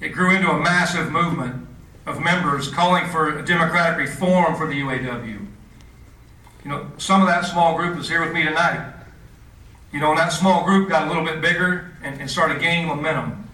It 0.00 0.08
grew 0.08 0.34
into 0.34 0.50
a 0.50 0.58
massive 0.58 1.12
movement 1.12 1.68
of 2.04 2.20
members 2.20 2.68
calling 2.68 3.06
for 3.06 3.38
a 3.38 3.46
democratic 3.46 3.96
reform 3.96 4.56
for 4.56 4.66
the 4.66 4.74
UAW. 4.74 5.46
You 6.64 6.70
know, 6.70 6.90
some 6.98 7.20
of 7.20 7.28
that 7.28 7.44
small 7.44 7.76
group 7.76 7.96
is 7.96 8.08
here 8.08 8.24
with 8.24 8.34
me 8.34 8.42
tonight. 8.42 8.92
You 9.92 10.00
know, 10.00 10.10
and 10.10 10.18
that 10.18 10.32
small 10.32 10.64
group 10.64 10.88
got 10.88 11.06
a 11.06 11.08
little 11.08 11.24
bit 11.24 11.40
bigger 11.40 11.92
and, 12.02 12.20
and 12.20 12.28
started 12.28 12.60
gaining 12.60 12.88
momentum. 12.88 13.49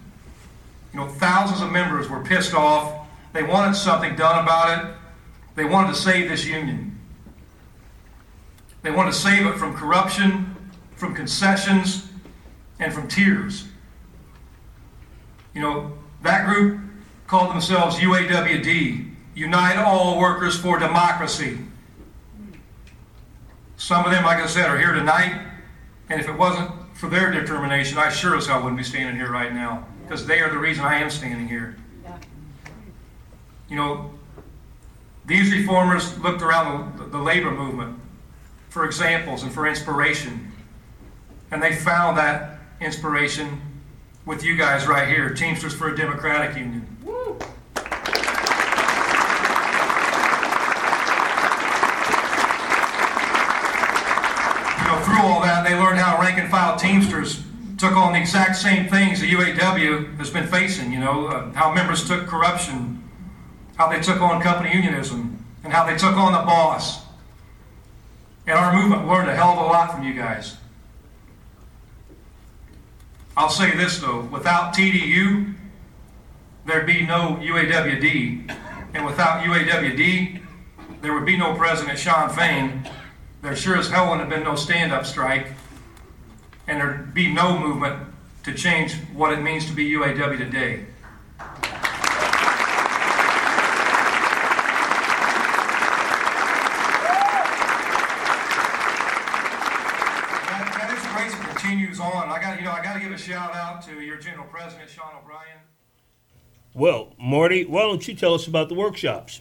You 0.96 1.02
know, 1.02 1.08
thousands 1.08 1.60
of 1.60 1.70
members 1.70 2.08
were 2.08 2.20
pissed 2.20 2.54
off. 2.54 3.06
They 3.34 3.42
wanted 3.42 3.74
something 3.74 4.16
done 4.16 4.42
about 4.42 4.78
it. 4.78 4.94
They 5.54 5.66
wanted 5.66 5.88
to 5.88 5.94
save 5.94 6.30
this 6.30 6.46
union. 6.46 6.98
They 8.80 8.90
wanted 8.90 9.12
to 9.12 9.18
save 9.18 9.46
it 9.46 9.58
from 9.58 9.76
corruption, 9.76 10.56
from 10.96 11.14
concessions, 11.14 12.08
and 12.78 12.94
from 12.94 13.08
tiers. 13.08 13.66
You 15.52 15.60
know, 15.60 15.92
that 16.22 16.46
group 16.46 16.80
called 17.26 17.50
themselves 17.50 17.96
UAWD, 17.96 19.14
Unite 19.34 19.76
All 19.76 20.18
Workers 20.18 20.58
for 20.58 20.78
Democracy. 20.78 21.58
Some 23.76 24.06
of 24.06 24.12
them, 24.12 24.24
like 24.24 24.38
I 24.38 24.46
said, 24.46 24.70
are 24.70 24.78
here 24.78 24.94
tonight, 24.94 25.46
and 26.08 26.18
if 26.18 26.26
it 26.26 26.38
wasn't 26.38 26.70
for 26.94 27.10
their 27.10 27.30
determination, 27.30 27.98
I 27.98 28.08
sure 28.08 28.34
as 28.34 28.46
hell 28.46 28.62
wouldn't 28.62 28.78
be 28.78 28.82
standing 28.82 29.16
here 29.16 29.30
right 29.30 29.52
now, 29.52 29.86
because 30.06 30.24
they 30.24 30.40
are 30.40 30.48
the 30.48 30.58
reason 30.58 30.84
I 30.84 30.98
am 31.00 31.10
standing 31.10 31.48
here. 31.48 31.76
You 33.68 33.74
know, 33.74 34.12
These 35.26 35.52
reformers 35.52 36.16
looked 36.20 36.40
around 36.42 37.10
the, 37.10 37.18
labor 37.18 37.50
movement 37.50 37.98
for 38.68 38.84
examples 38.84 39.42
and 39.42 39.52
for 39.52 39.66
inspiration. 39.66 40.52
And 41.50 41.60
they 41.60 41.74
found 41.74 42.16
that 42.16 42.60
inspiration 42.80 43.60
with 44.24 44.44
you 44.44 44.56
guys 44.56 44.86
right 44.86 45.08
here, 45.08 45.30
Teamsters 45.30 45.74
for 45.74 45.88
a 45.88 45.96
Democratic 45.96 46.56
Union. 46.56 46.86
You 47.04 47.12
know, 54.86 55.00
through 55.02 55.22
all 55.22 55.40
that, 55.42 55.64
they 55.68 55.74
learned 55.74 55.98
how 55.98 56.22
rank 56.22 56.38
and 56.38 56.48
file 56.48 56.76
Teamsters 56.76 57.45
took 57.78 57.92
on 57.92 58.12
the 58.12 58.18
exact 58.18 58.56
same 58.56 58.88
things 58.88 59.20
the 59.20 59.30
UAW 59.32 60.16
has 60.18 60.30
been 60.30 60.46
facing, 60.46 60.92
you 60.92 60.98
know, 60.98 61.26
uh, 61.26 61.52
how 61.52 61.74
members 61.74 62.06
took 62.06 62.26
corruption, 62.26 63.02
how 63.76 63.88
they 63.88 64.00
took 64.00 64.20
on 64.20 64.40
company 64.40 64.74
unionism, 64.74 65.44
and 65.62 65.72
how 65.72 65.84
they 65.84 65.96
took 65.96 66.16
on 66.16 66.32
the 66.32 66.38
boss. 66.38 67.04
And 68.46 68.58
our 68.58 68.72
movement 68.72 69.06
learned 69.06 69.28
a 69.28 69.34
hell 69.34 69.50
of 69.50 69.58
a 69.58 69.62
lot 69.62 69.92
from 69.92 70.04
you 70.04 70.14
guys. 70.14 70.56
I'll 73.36 73.50
say 73.50 73.76
this 73.76 73.98
though, 73.98 74.22
without 74.22 74.72
TDU, 74.72 75.54
there'd 76.64 76.86
be 76.86 77.04
no 77.04 77.38
UAWD. 77.42 78.56
And 78.94 79.04
without 79.04 79.42
UAWD, 79.44 80.40
there 81.02 81.12
would 81.12 81.26
be 81.26 81.36
no 81.36 81.54
President 81.54 81.98
Shawn 81.98 82.30
Fain. 82.30 82.88
There 83.42 83.54
sure 83.54 83.76
as 83.76 83.90
hell 83.90 84.10
wouldn't 84.10 84.22
have 84.22 84.30
been 84.30 84.44
no 84.44 84.56
stand-up 84.56 85.04
strike. 85.04 85.48
And 86.68 86.80
there'd 86.80 87.14
be 87.14 87.32
no 87.32 87.58
movement 87.58 88.02
to 88.42 88.52
change 88.52 88.94
what 89.14 89.32
it 89.32 89.40
means 89.40 89.66
to 89.66 89.72
be 89.72 89.90
UAW 89.92 90.36
today. 90.36 90.86
That, 100.48 100.72
that 100.74 100.90
inspiration 100.90 101.38
continues 101.54 102.00
on. 102.00 102.28
I 102.28 102.40
got, 102.40 102.58
you 102.58 102.64
know, 102.64 102.72
I 102.72 102.82
got 102.82 102.94
to 102.94 103.00
give 103.00 103.12
a 103.12 103.18
shout 103.18 103.54
out 103.54 103.82
to 103.82 104.00
your 104.00 104.16
General 104.16 104.46
President, 104.46 104.90
Sean 104.90 105.12
O'Brien. 105.22 105.58
Well, 106.74 107.14
Marty, 107.18 107.64
why 107.64 107.82
don't 107.82 108.06
you 108.06 108.14
tell 108.14 108.34
us 108.34 108.46
about 108.46 108.68
the 108.68 108.74
workshops? 108.74 109.40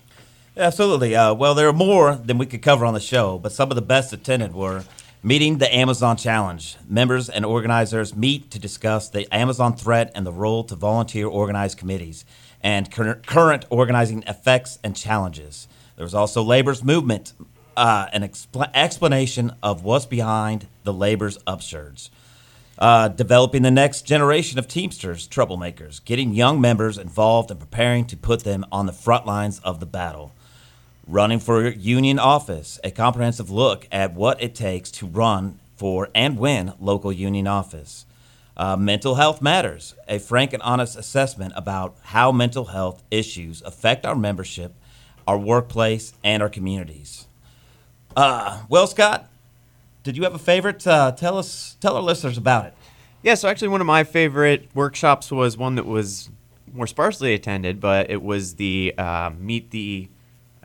Absolutely. 0.55 1.15
Uh, 1.15 1.33
well, 1.33 1.53
there 1.53 1.67
are 1.67 1.73
more 1.73 2.15
than 2.15 2.38
we 2.38 2.45
could 2.45 2.61
cover 2.61 2.85
on 2.85 2.93
the 2.93 2.99
show, 2.99 3.38
but 3.39 3.51
some 3.51 3.71
of 3.71 3.75
the 3.75 3.81
best 3.81 4.13
attended 4.13 4.53
were 4.53 4.83
meeting 5.25 5.57
the 5.57 5.75
Amazon 5.75 6.15
Challenge. 6.15 6.77
Members 6.88 7.29
and 7.29 7.43
organizers 7.43 8.15
meet 8.15 8.51
to 8.51 8.59
discuss 8.59 9.09
the 9.09 9.27
Amazon 9.33 9.75
threat 9.75 10.11
and 10.13 10.23
the 10.23 10.31
role 10.31 10.63
to 10.65 10.75
volunteer 10.75 11.25
organized 11.25 11.79
committees 11.79 12.25
and 12.61 12.91
cur- 12.91 13.19
current 13.25 13.65
organizing 13.71 14.23
effects 14.27 14.77
and 14.83 14.95
challenges. 14.95 15.67
There 15.95 16.05
was 16.05 16.13
also 16.13 16.43
labor's 16.43 16.83
movement, 16.83 17.33
uh, 17.75 18.05
an 18.13 18.21
expl- 18.21 18.69
explanation 18.75 19.55
of 19.63 19.83
what's 19.83 20.05
behind 20.05 20.67
the 20.83 20.93
labor's 20.93 21.39
upsurge. 21.47 22.11
Uh, 22.77 23.07
developing 23.07 23.63
the 23.63 23.71
next 23.71 24.03
generation 24.03 24.59
of 24.59 24.67
Teamsters 24.67 25.27
troublemakers, 25.27 26.05
getting 26.05 26.35
young 26.35 26.61
members 26.61 26.99
involved 26.99 27.49
and 27.49 27.59
preparing 27.59 28.05
to 28.05 28.15
put 28.15 28.43
them 28.43 28.63
on 28.71 28.85
the 28.85 28.93
front 28.93 29.25
lines 29.25 29.57
of 29.61 29.79
the 29.79 29.88
battle. 29.88 30.35
Running 31.08 31.39
for 31.39 31.68
union 31.70 32.18
office, 32.18 32.80
a 32.84 32.89
comprehensive 32.89 33.52
look 33.52 33.88
at 33.91 34.13
what 34.13 34.41
it 34.41 34.56
takes 34.56 34.89
to 34.91 35.06
run 35.06 35.60
for 35.76 36.10
and 36.15 36.38
win 36.39 36.74
local 36.80 37.12
union 37.12 37.46
office. 37.46 38.08
Uh, 38.58 38.76
mental 38.76 39.15
health 39.15 39.41
matters, 39.41 39.94
a 40.08 40.18
frank 40.18 40.52
and 40.52 40.63
honest 40.63 40.98
assessment 40.98 41.54
about 41.56 41.96
how 42.06 42.32
mental 42.32 42.65
health 42.65 43.04
issues 43.12 43.62
affect 43.62 44.06
our 44.06 44.15
membership, 44.15 44.74
our 45.28 45.38
workplace, 45.38 46.13
and 46.24 46.41
our 46.41 46.50
communities. 46.50 47.28
Uh, 48.15 48.63
well, 48.70 48.88
Scott, 48.88 49.30
did 50.04 50.18
you 50.18 50.24
have 50.24 50.34
a 50.34 50.39
favorite? 50.39 50.88
Uh, 50.88 51.12
tell 51.12 51.38
us, 51.38 51.78
tell 51.82 51.96
our 51.96 52.02
listeners 52.02 52.38
about 52.38 52.65
it. 52.65 52.74
Yeah, 53.22 53.36
so 53.36 53.50
actually, 53.50 53.68
one 53.68 53.82
of 53.82 53.88
my 53.88 54.04
favorite 54.04 54.70
workshops 54.74 55.32
was 55.32 55.58
one 55.58 55.76
that 55.76 55.86
was 55.86 56.30
more 56.74 56.88
sparsely 56.88 57.34
attended, 57.34 57.80
but 57.80 58.10
it 58.10 58.24
was 58.24 58.56
the 58.56 58.96
uh, 58.98 59.32
meet 59.38 59.70
the. 59.70 60.08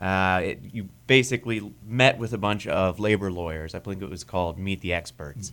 Uh, 0.01 0.41
it, 0.43 0.59
you 0.73 0.89
basically 1.05 1.73
met 1.85 2.17
with 2.17 2.33
a 2.33 2.37
bunch 2.37 2.65
of 2.65 2.99
labor 2.99 3.31
lawyers. 3.31 3.75
I 3.75 3.79
believe 3.79 4.01
it 4.01 4.09
was 4.09 4.23
called 4.23 4.57
Meet 4.57 4.81
the 4.81 4.93
Experts. 4.93 5.51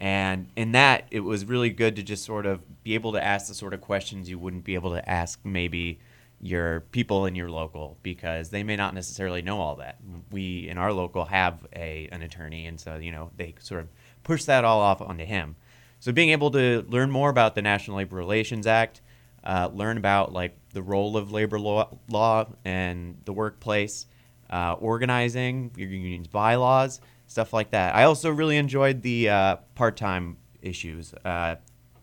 And 0.00 0.48
in 0.56 0.72
that, 0.72 1.04
it 1.10 1.20
was 1.20 1.44
really 1.44 1.70
good 1.70 1.94
to 1.96 2.02
just 2.02 2.24
sort 2.24 2.46
of 2.46 2.60
be 2.82 2.94
able 2.94 3.12
to 3.12 3.22
ask 3.22 3.46
the 3.46 3.54
sort 3.54 3.74
of 3.74 3.80
questions 3.82 4.28
you 4.28 4.38
wouldn't 4.38 4.64
be 4.64 4.74
able 4.74 4.92
to 4.94 5.08
ask 5.08 5.38
maybe 5.44 6.00
your 6.40 6.80
people 6.90 7.26
in 7.26 7.36
your 7.36 7.48
local 7.48 7.96
because 8.02 8.50
they 8.50 8.64
may 8.64 8.74
not 8.74 8.94
necessarily 8.94 9.42
know 9.42 9.60
all 9.60 9.76
that. 9.76 9.98
We 10.32 10.68
in 10.68 10.76
our 10.76 10.92
local 10.92 11.24
have 11.26 11.64
a 11.76 12.08
an 12.10 12.22
attorney, 12.22 12.66
and 12.66 12.80
so 12.80 12.96
you 12.96 13.12
know 13.12 13.30
they 13.36 13.54
sort 13.60 13.82
of 13.82 13.88
push 14.24 14.44
that 14.44 14.64
all 14.64 14.80
off 14.80 15.00
onto 15.00 15.24
him. 15.24 15.54
So 16.00 16.10
being 16.10 16.30
able 16.30 16.50
to 16.50 16.84
learn 16.88 17.12
more 17.12 17.30
about 17.30 17.54
the 17.54 17.62
National 17.62 17.98
Labor 17.98 18.16
Relations 18.16 18.66
Act, 18.66 19.02
uh, 19.44 19.70
learn 19.72 19.96
about 19.96 20.32
like 20.32 20.56
the 20.72 20.82
role 20.82 21.16
of 21.16 21.32
labor 21.32 21.58
law, 21.58 21.88
law 22.08 22.46
and 22.64 23.18
the 23.24 23.32
workplace, 23.32 24.06
uh, 24.50 24.74
organizing 24.74 25.70
your 25.76 25.88
union's 25.88 26.28
bylaws, 26.28 27.00
stuff 27.26 27.52
like 27.52 27.70
that. 27.70 27.94
I 27.94 28.04
also 28.04 28.30
really 28.30 28.56
enjoyed 28.56 29.02
the 29.02 29.28
uh, 29.28 29.56
part-time 29.74 30.36
issues 30.60 31.14
uh, 31.24 31.56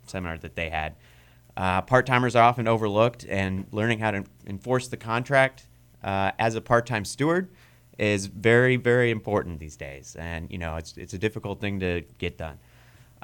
seminar 0.06 0.38
that 0.40 0.56
they 0.56 0.70
had. 0.70 0.96
Uh, 1.56 1.82
part-timers 1.82 2.36
are 2.36 2.44
often 2.44 2.68
overlooked, 2.68 3.26
and 3.28 3.66
learning 3.72 4.00
how 4.00 4.12
to 4.12 4.24
enforce 4.48 4.88
the 4.88 4.98
contract 4.98 5.68
uh, 6.04 6.32
as 6.40 6.56
a 6.56 6.62
part-time 6.62 7.06
steward 7.06 7.50
is 7.98 8.28
very, 8.28 8.78
very 8.78 9.12
important 9.12 9.60
these 9.60 9.76
days. 9.76 10.16
And 10.18 10.50
you 10.50 10.58
know, 10.58 10.78
it's 10.78 10.98
it's 10.98 11.14
a 11.14 11.18
difficult 11.18 11.60
thing 11.60 11.80
to 11.82 12.04
get 12.18 12.38
done. 12.38 12.58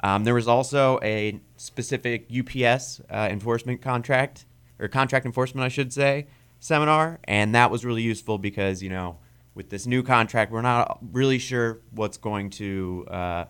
Um, 0.02 0.24
there 0.24 0.34
was 0.34 0.46
also 0.48 0.98
a 1.02 1.40
specific 1.56 2.28
UPS 2.30 3.00
uh, 3.10 3.28
enforcement 3.30 3.80
contract 3.80 4.44
or 4.78 4.88
contract 4.88 5.24
enforcement, 5.24 5.64
I 5.64 5.68
should 5.68 5.92
say, 5.92 6.26
seminar, 6.60 7.18
and 7.24 7.54
that 7.54 7.70
was 7.70 7.84
really 7.84 8.02
useful 8.02 8.38
because 8.38 8.82
you 8.82 8.90
know 8.90 9.18
with 9.54 9.70
this 9.70 9.86
new 9.86 10.02
contract, 10.02 10.52
we're 10.52 10.62
not 10.62 10.98
really 11.12 11.38
sure 11.38 11.80
what's 11.90 12.18
going 12.18 12.50
to 12.50 13.06
uh, 13.08 13.44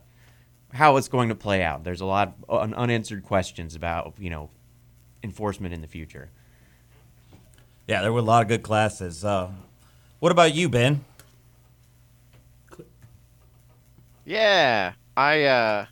how 0.72 0.96
it's 0.96 1.08
going 1.08 1.28
to 1.30 1.34
play 1.34 1.62
out. 1.62 1.82
There's 1.82 2.00
a 2.00 2.06
lot 2.06 2.36
of 2.48 2.72
unanswered 2.72 3.24
questions 3.24 3.74
about 3.74 4.14
you 4.18 4.30
know 4.30 4.50
enforcement 5.22 5.74
in 5.74 5.80
the 5.80 5.88
future. 5.88 6.30
Yeah, 7.88 8.02
there 8.02 8.12
were 8.12 8.20
a 8.20 8.22
lot 8.22 8.42
of 8.42 8.48
good 8.48 8.62
classes. 8.62 9.24
Uh, 9.24 9.50
what 10.20 10.32
about 10.32 10.54
you, 10.54 10.68
Ben? 10.68 11.04
Yeah, 14.24 14.94
I 15.16 15.44
uh, 15.44 15.86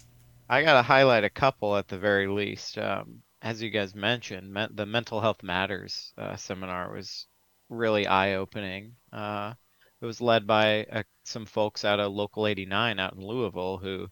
I 0.49 0.63
gotta 0.63 0.83
highlight 0.83 1.25
a 1.25 1.31
couple 1.31 1.77
at 1.77 1.89
the 1.89 1.99
very 1.99 2.27
least. 2.27 2.79
Um, 2.79 3.23
as 3.43 3.63
you 3.63 3.71
guys 3.71 3.95
mentioned, 3.95 4.53
men- 4.53 4.75
the 4.75 4.87
Mental 4.87 5.21
Health 5.21 5.43
Matters 5.43 6.13
uh, 6.17 6.37
seminar 6.37 6.93
was 6.93 7.27
really 7.69 8.07
eye-opening. 8.07 8.97
Uh, 9.13 9.55
it 10.01 10.07
was 10.07 10.21
led 10.21 10.47
by 10.47 10.85
uh, 10.85 11.03
some 11.25 11.47
folks 11.47 11.85
out 11.85 12.01
of 12.01 12.13
Local 12.13 12.47
89 12.47 12.99
out 12.99 13.15
in 13.15 13.21
Louisville 13.21 13.79
who, 13.79 14.09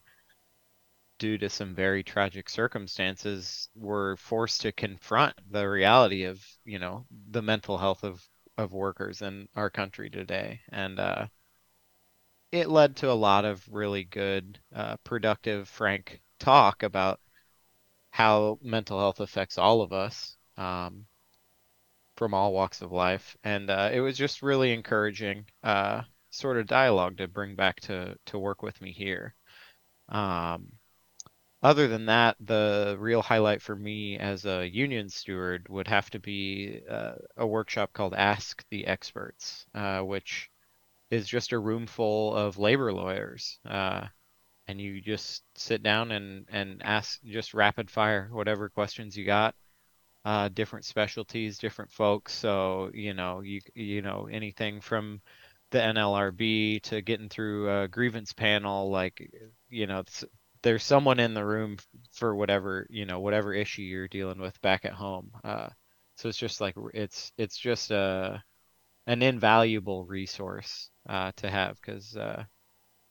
due 1.19 1.37
to 1.37 1.49
some 1.49 1.75
very 1.75 2.03
tragic 2.03 2.49
circumstances, 2.49 3.69
were 3.75 4.17
forced 4.17 4.61
to 4.61 4.71
confront 4.71 5.35
the 5.51 5.67
reality 5.69 6.23
of, 6.25 6.43
you 6.65 6.79
know, 6.79 7.05
the 7.29 7.41
mental 7.41 7.77
health 7.77 8.03
of 8.03 8.27
of 8.57 8.71
workers 8.71 9.21
in 9.21 9.47
our 9.55 9.69
country 9.69 10.09
today, 10.09 10.61
and 10.69 10.99
uh, 10.99 11.25
it 12.53 12.69
led 12.69 12.95
to 12.95 13.11
a 13.11 13.13
lot 13.13 13.45
of 13.45 13.67
really 13.71 14.03
good, 14.03 14.59
uh, 14.75 14.95
productive, 14.97 15.67
frank 15.67 16.21
talk 16.37 16.83
about 16.83 17.19
how 18.11 18.59
mental 18.61 18.99
health 18.99 19.19
affects 19.19 19.57
all 19.57 19.81
of 19.81 19.91
us 19.91 20.37
um, 20.55 21.07
from 22.15 22.35
all 22.35 22.53
walks 22.53 22.83
of 22.83 22.91
life. 22.91 23.35
And 23.43 23.71
uh, 23.71 23.89
it 23.91 24.01
was 24.01 24.15
just 24.15 24.43
really 24.43 24.71
encouraging 24.71 25.45
uh, 25.63 26.03
sort 26.29 26.59
of 26.59 26.67
dialogue 26.67 27.17
to 27.17 27.27
bring 27.27 27.55
back 27.55 27.81
to, 27.81 28.15
to 28.27 28.37
work 28.37 28.61
with 28.61 28.79
me 28.81 28.91
here. 28.91 29.33
Um, 30.09 30.73
other 31.63 31.87
than 31.87 32.05
that, 32.05 32.37
the 32.39 32.97
real 32.99 33.23
highlight 33.23 33.63
for 33.63 33.75
me 33.75 34.19
as 34.19 34.45
a 34.45 34.69
union 34.69 35.09
steward 35.09 35.67
would 35.69 35.87
have 35.87 36.11
to 36.11 36.19
be 36.19 36.81
uh, 36.87 37.13
a 37.35 37.47
workshop 37.47 37.93
called 37.93 38.13
Ask 38.13 38.63
the 38.69 38.85
Experts, 38.85 39.65
uh, 39.73 40.01
which 40.01 40.51
is 41.13 41.27
just 41.27 41.51
a 41.51 41.59
room 41.59 41.85
full 41.85 42.35
of 42.35 42.57
labor 42.57 42.91
lawyers. 42.91 43.59
Uh, 43.69 44.07
and 44.67 44.81
you 44.81 44.99
just 44.99 45.43
sit 45.55 45.83
down 45.83 46.11
and, 46.11 46.47
and 46.49 46.81
ask 46.83 47.21
just 47.23 47.53
rapid 47.53 47.91
fire 47.91 48.29
whatever 48.31 48.67
questions 48.69 49.15
you 49.15 49.23
got. 49.23 49.53
Uh, 50.25 50.49
different 50.49 50.85
specialties, 50.85 51.59
different 51.59 51.91
folks. 51.91 52.33
So, 52.33 52.89
you 52.93 53.13
know, 53.13 53.41
you, 53.41 53.61
you 53.75 54.01
know, 54.01 54.27
anything 54.31 54.81
from 54.81 55.21
the 55.69 55.79
NLRB 55.79 56.81
to 56.83 57.01
getting 57.01 57.29
through 57.29 57.69
a 57.69 57.87
grievance 57.87 58.33
panel, 58.33 58.89
like, 58.89 59.29
you 59.69 59.85
know, 59.85 60.03
there's 60.63 60.83
someone 60.83 61.19
in 61.19 61.33
the 61.33 61.45
room 61.45 61.77
for 62.13 62.35
whatever, 62.35 62.87
you 62.89 63.05
know, 63.05 63.19
whatever 63.19 63.53
issue 63.53 63.81
you're 63.81 64.07
dealing 64.07 64.39
with 64.39 64.59
back 64.61 64.85
at 64.85 64.93
home. 64.93 65.29
Uh, 65.43 65.67
so 66.15 66.29
it's 66.29 66.37
just 66.37 66.61
like, 66.61 66.75
it's, 66.93 67.31
it's 67.37 67.57
just 67.57 67.91
a, 67.91 68.41
an 69.07 69.21
invaluable 69.21 70.05
resource 70.05 70.89
uh, 71.07 71.31
to 71.37 71.49
have 71.49 71.79
because 71.81 72.15
uh, 72.15 72.43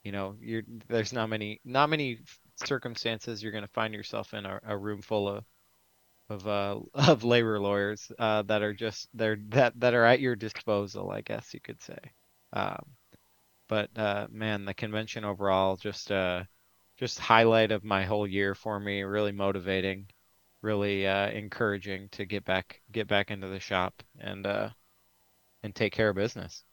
you 0.05 0.13
know 0.13 0.37
you're 0.41 0.63
there's 0.89 1.13
not 1.13 1.29
many 1.29 1.61
not 1.65 1.91
many 1.91 2.19
circumstances 2.57 3.43
you're 3.43 3.53
going 3.53 3.65
to 3.65 3.73
find 3.73 3.95
yourself 3.95 4.35
in 4.35 4.47
a, 4.47 4.61
a 4.67 4.77
room 4.77 5.03
full 5.03 5.29
of 5.29 5.45
of 6.33 6.49
uh, 6.49 6.81
of 6.95 7.25
labor 7.25 7.61
lawyers 7.61 8.11
uh, 8.19 8.43
that 8.43 8.63
are 8.63 8.75
just 8.75 9.09
they're 9.15 9.39
that 9.49 9.79
that 9.81 9.95
are 9.95 10.05
at 10.05 10.21
your 10.21 10.37
disposal, 10.37 11.11
I 11.11 11.21
guess 11.21 11.55
you 11.55 11.61
could 11.61 11.83
say. 11.83 11.99
Um, 12.53 12.85
but 13.69 13.91
uh, 13.97 14.27
man, 14.31 14.65
the 14.65 14.75
convention 14.75 15.25
overall 15.25 15.77
just 15.77 16.11
uh, 16.11 16.45
just 16.99 17.19
highlight 17.19 17.73
of 17.73 17.85
my 17.85 18.05
whole 18.05 18.27
year 18.27 18.55
for 18.55 18.79
me. 18.81 19.03
Really 19.03 19.33
motivating, 19.33 20.07
really 20.63 21.07
uh, 21.07 21.31
encouraging 21.31 22.09
to 22.13 22.27
get 22.27 22.45
back 22.45 22.81
get 22.93 23.09
back 23.09 23.31
into 23.31 23.49
the 23.49 23.61
shop 23.61 24.03
and 24.21 24.47
uh, 24.47 24.71
and 25.63 25.75
take 25.75 25.93
care 25.93 26.09
of 26.09 26.17
business. 26.17 26.65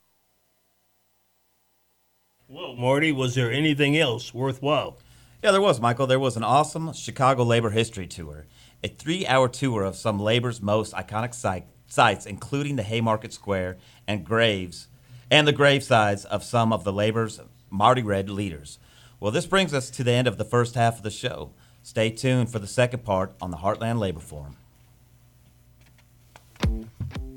Well, 2.47 2.75
Marty, 2.75 3.11
was 3.11 3.35
there 3.35 3.51
anything 3.51 3.95
else 3.95 4.33
worthwhile? 4.33 4.97
Yeah, 5.43 5.51
there 5.51 5.61
was, 5.61 5.79
Michael. 5.79 6.07
There 6.07 6.19
was 6.19 6.35
an 6.35 6.43
awesome 6.43 6.93
Chicago 6.93 7.43
labor 7.43 7.69
history 7.69 8.07
tour, 8.07 8.47
a 8.83 8.87
three 8.87 9.25
hour 9.27 9.47
tour 9.47 9.83
of 9.83 9.95
some 9.95 10.19
labor's 10.19 10.61
most 10.61 10.93
iconic 10.93 11.33
site, 11.33 11.65
sites, 11.87 12.25
including 12.25 12.75
the 12.75 12.83
Haymarket 12.83 13.31
Square 13.33 13.77
and 14.07 14.25
graves, 14.25 14.87
and 15.29 15.47
the 15.47 15.53
gravesides 15.53 16.25
of 16.25 16.43
some 16.43 16.73
of 16.73 16.83
the 16.83 16.91
labor's 16.91 17.39
Marty 17.69 18.01
Red 18.01 18.29
leaders. 18.29 18.79
Well, 19.19 19.31
this 19.31 19.45
brings 19.45 19.73
us 19.73 19.89
to 19.91 20.03
the 20.03 20.11
end 20.11 20.27
of 20.27 20.37
the 20.37 20.43
first 20.43 20.75
half 20.75 20.97
of 20.97 21.03
the 21.03 21.11
show. 21.11 21.51
Stay 21.83 22.09
tuned 22.09 22.51
for 22.51 22.59
the 22.59 22.67
second 22.67 23.05
part 23.05 23.33
on 23.39 23.51
the 23.51 23.57
Heartland 23.57 23.99
Labor 23.99 24.19
Forum. 24.19 24.55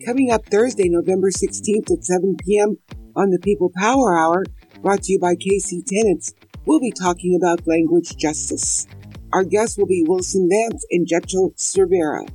Coming 0.05 0.33
up 0.33 0.47
Thursday, 0.47 0.89
November 0.89 1.31
16th 1.31 1.93
at 1.93 2.05
7 2.05 2.37
p.m. 2.45 2.77
on 3.15 3.31
the 3.31 3.39
People 3.39 3.71
Power 3.77 4.19
Hour, 4.19 4.43
brought 4.81 5.03
to 5.05 5.13
you 5.13 5.21
by 5.21 5.35
KC 5.37 5.87
Tenants, 5.87 6.35
we'll 6.67 6.81
be 6.81 6.91
talking 6.91 7.39
about 7.41 7.69
language 7.69 8.17
justice. 8.17 8.89
Our 9.33 9.45
guests 9.45 9.79
will 9.79 9.87
be 9.87 10.05
Wilson 10.05 10.49
Vance 10.51 10.85
and 10.91 11.07
Jetchel 11.07 11.55
Cervera. 11.57 12.29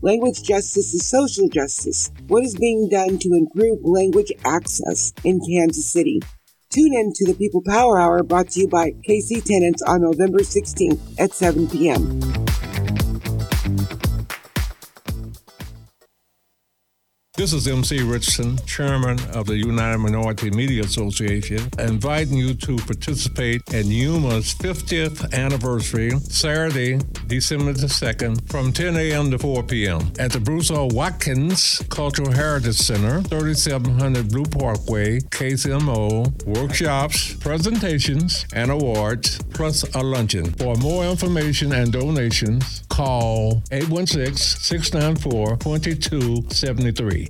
Language 0.00 0.44
justice 0.44 0.94
is 0.94 1.08
social 1.08 1.48
justice. 1.48 2.12
What 2.28 2.44
is 2.44 2.54
being 2.54 2.88
done 2.88 3.18
to 3.18 3.30
improve 3.30 3.80
language 3.82 4.30
access 4.44 5.12
in 5.24 5.40
Kansas 5.40 5.90
City? 5.90 6.20
Tune 6.70 6.94
in 6.94 7.12
to 7.16 7.32
the 7.32 7.36
People 7.36 7.62
Power 7.66 7.98
Hour 7.98 8.22
brought 8.22 8.50
to 8.50 8.60
you 8.60 8.68
by 8.68 8.92
KC 9.08 9.42
Tenants 9.42 9.82
on 9.82 10.02
November 10.02 10.38
16th 10.38 11.18
at 11.18 11.32
7 11.32 11.68
p.m. 11.68 12.20
This 17.38 17.52
is 17.52 17.68
MC 17.68 18.02
Richardson, 18.02 18.58
Chairman 18.66 19.16
of 19.32 19.46
the 19.46 19.56
United 19.56 19.98
Minority 19.98 20.50
Media 20.50 20.82
Association, 20.82 21.60
inviting 21.78 22.36
you 22.36 22.52
to 22.54 22.76
participate 22.78 23.62
in 23.72 23.92
UMA's 23.92 24.52
50th 24.54 25.32
anniversary, 25.32 26.10
Saturday, 26.18 26.98
December 27.28 27.74
the 27.74 27.86
2nd, 27.86 28.50
from 28.50 28.72
10 28.72 28.96
a.m. 28.96 29.30
to 29.30 29.38
4 29.38 29.62
p.m. 29.62 30.00
at 30.18 30.32
the 30.32 30.40
Bruce 30.40 30.72
O. 30.72 30.88
Watkins 30.90 31.80
Cultural 31.90 32.32
Heritage 32.32 32.74
Center, 32.74 33.22
3700 33.22 34.30
Blue 34.30 34.42
Parkway, 34.42 35.20
KCMO, 35.20 36.44
workshops, 36.44 37.34
presentations, 37.34 38.46
and 38.52 38.72
awards, 38.72 39.38
plus 39.54 39.84
a 39.94 40.02
luncheon. 40.02 40.46
For 40.54 40.74
more 40.74 41.04
information 41.04 41.72
and 41.72 41.92
donations, 41.92 42.82
call 42.88 43.62
816 43.70 44.34
694 44.34 45.56
2273. 45.58 47.27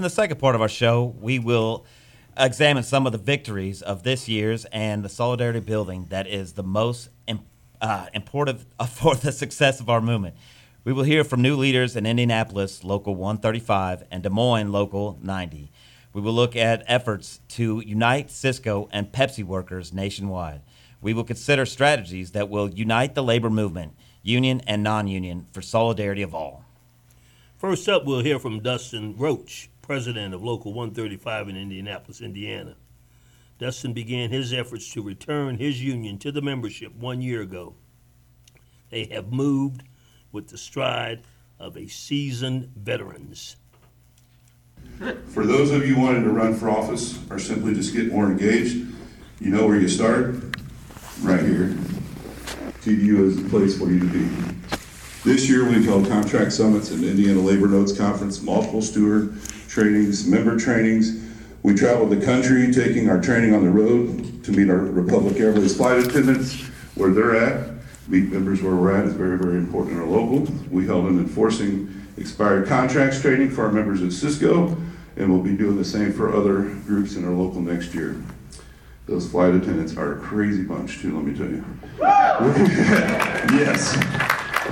In 0.00 0.04
the 0.04 0.08
second 0.08 0.38
part 0.38 0.54
of 0.54 0.62
our 0.62 0.68
show, 0.70 1.14
we 1.20 1.38
will 1.38 1.84
examine 2.34 2.84
some 2.84 3.04
of 3.04 3.12
the 3.12 3.18
victories 3.18 3.82
of 3.82 4.02
this 4.02 4.30
year's 4.30 4.64
and 4.72 5.04
the 5.04 5.10
solidarity 5.10 5.60
building 5.60 6.06
that 6.08 6.26
is 6.26 6.54
the 6.54 6.62
most 6.62 7.10
uh, 7.82 8.06
important 8.14 8.64
for 8.88 9.14
the 9.14 9.30
success 9.30 9.78
of 9.78 9.90
our 9.90 10.00
movement. 10.00 10.36
We 10.84 10.94
will 10.94 11.02
hear 11.02 11.22
from 11.22 11.42
new 11.42 11.54
leaders 11.54 11.96
in 11.96 12.06
Indianapolis, 12.06 12.82
Local 12.82 13.14
135, 13.14 14.04
and 14.10 14.22
Des 14.22 14.30
Moines, 14.30 14.72
Local 14.72 15.18
90. 15.20 15.70
We 16.14 16.20
will 16.22 16.32
look 16.32 16.56
at 16.56 16.82
efforts 16.86 17.40
to 17.48 17.82
unite 17.84 18.28
Sysco 18.28 18.88
and 18.90 19.12
Pepsi 19.12 19.44
workers 19.44 19.92
nationwide. 19.92 20.62
We 21.02 21.12
will 21.12 21.24
consider 21.24 21.66
strategies 21.66 22.30
that 22.30 22.48
will 22.48 22.70
unite 22.70 23.14
the 23.14 23.22
labor 23.22 23.50
movement, 23.50 23.92
union 24.22 24.62
and 24.66 24.82
non 24.82 25.08
union, 25.08 25.46
for 25.52 25.60
solidarity 25.60 26.22
of 26.22 26.34
all. 26.34 26.64
First 27.58 27.86
up, 27.90 28.06
we'll 28.06 28.20
hear 28.20 28.38
from 28.38 28.60
Dustin 28.60 29.14
Roach, 29.18 29.68
president 29.90 30.32
of 30.32 30.40
Local 30.40 30.72
135 30.72 31.48
in 31.48 31.56
Indianapolis, 31.56 32.20
Indiana. 32.20 32.76
Dustin 33.58 33.92
began 33.92 34.30
his 34.30 34.52
efforts 34.52 34.92
to 34.92 35.02
return 35.02 35.58
his 35.58 35.82
union 35.82 36.16
to 36.18 36.30
the 36.30 36.40
membership 36.40 36.94
one 36.94 37.20
year 37.20 37.42
ago. 37.42 37.74
They 38.90 39.06
have 39.06 39.32
moved 39.32 39.82
with 40.30 40.46
the 40.46 40.58
stride 40.58 41.22
of 41.58 41.76
a 41.76 41.88
seasoned 41.88 42.70
veterans. 42.76 43.56
For 45.26 45.44
those 45.44 45.72
of 45.72 45.84
you 45.84 45.98
wanting 45.98 46.22
to 46.22 46.30
run 46.30 46.54
for 46.54 46.70
office 46.70 47.18
or 47.28 47.40
simply 47.40 47.74
just 47.74 47.92
get 47.92 48.12
more 48.12 48.26
engaged, 48.26 48.76
you 49.40 49.50
know 49.50 49.66
where 49.66 49.80
you 49.80 49.88
start? 49.88 50.36
Right 51.20 51.42
here. 51.42 51.74
TDU 52.84 53.26
is 53.26 53.42
the 53.42 53.48
place 53.48 53.76
for 53.76 53.90
you 53.90 53.98
to 53.98 54.06
be. 54.06 54.28
This 55.24 55.50
year, 55.50 55.68
we've 55.68 55.84
held 55.84 56.06
contract 56.06 56.52
summits 56.52 56.92
and 56.92 57.04
Indiana 57.04 57.40
Labor 57.40 57.66
Notes 57.66 57.92
Conference, 57.92 58.40
multiple 58.40 58.80
steward 58.80 59.36
trainings, 59.70 60.26
member 60.26 60.58
trainings. 60.58 61.24
We 61.62 61.74
traveled 61.74 62.10
the 62.10 62.24
country, 62.24 62.72
taking 62.72 63.08
our 63.08 63.20
training 63.20 63.54
on 63.54 63.62
the 63.62 63.70
road 63.70 64.42
to 64.44 64.50
meet 64.50 64.68
our 64.68 64.78
Republic 64.78 65.38
Airways 65.38 65.76
flight 65.76 66.04
attendants 66.04 66.60
where 66.96 67.10
they're 67.10 67.36
at. 67.36 67.70
Meet 68.08 68.32
members 68.32 68.62
where 68.62 68.74
we're 68.74 68.96
at 68.96 69.04
is 69.04 69.14
very, 69.14 69.38
very 69.38 69.58
important 69.58 69.94
in 69.94 70.02
our 70.02 70.08
local. 70.08 70.52
We 70.70 70.86
held 70.86 71.04
an 71.04 71.18
enforcing 71.18 72.04
expired 72.16 72.66
contracts 72.66 73.20
training 73.20 73.50
for 73.50 73.64
our 73.64 73.70
members 73.70 74.02
at 74.02 74.08
Sysco, 74.08 74.76
and 75.16 75.32
we'll 75.32 75.42
be 75.42 75.56
doing 75.56 75.76
the 75.76 75.84
same 75.84 76.12
for 76.12 76.34
other 76.34 76.62
groups 76.86 77.14
in 77.14 77.24
our 77.24 77.32
local 77.32 77.60
next 77.60 77.94
year. 77.94 78.20
Those 79.06 79.30
flight 79.30 79.54
attendants 79.54 79.96
are 79.96 80.18
a 80.18 80.20
crazy 80.20 80.64
bunch, 80.64 80.98
too, 80.98 81.14
let 81.14 81.24
me 81.24 81.36
tell 81.36 81.48
you. 81.48 81.64
yes. 83.56 83.96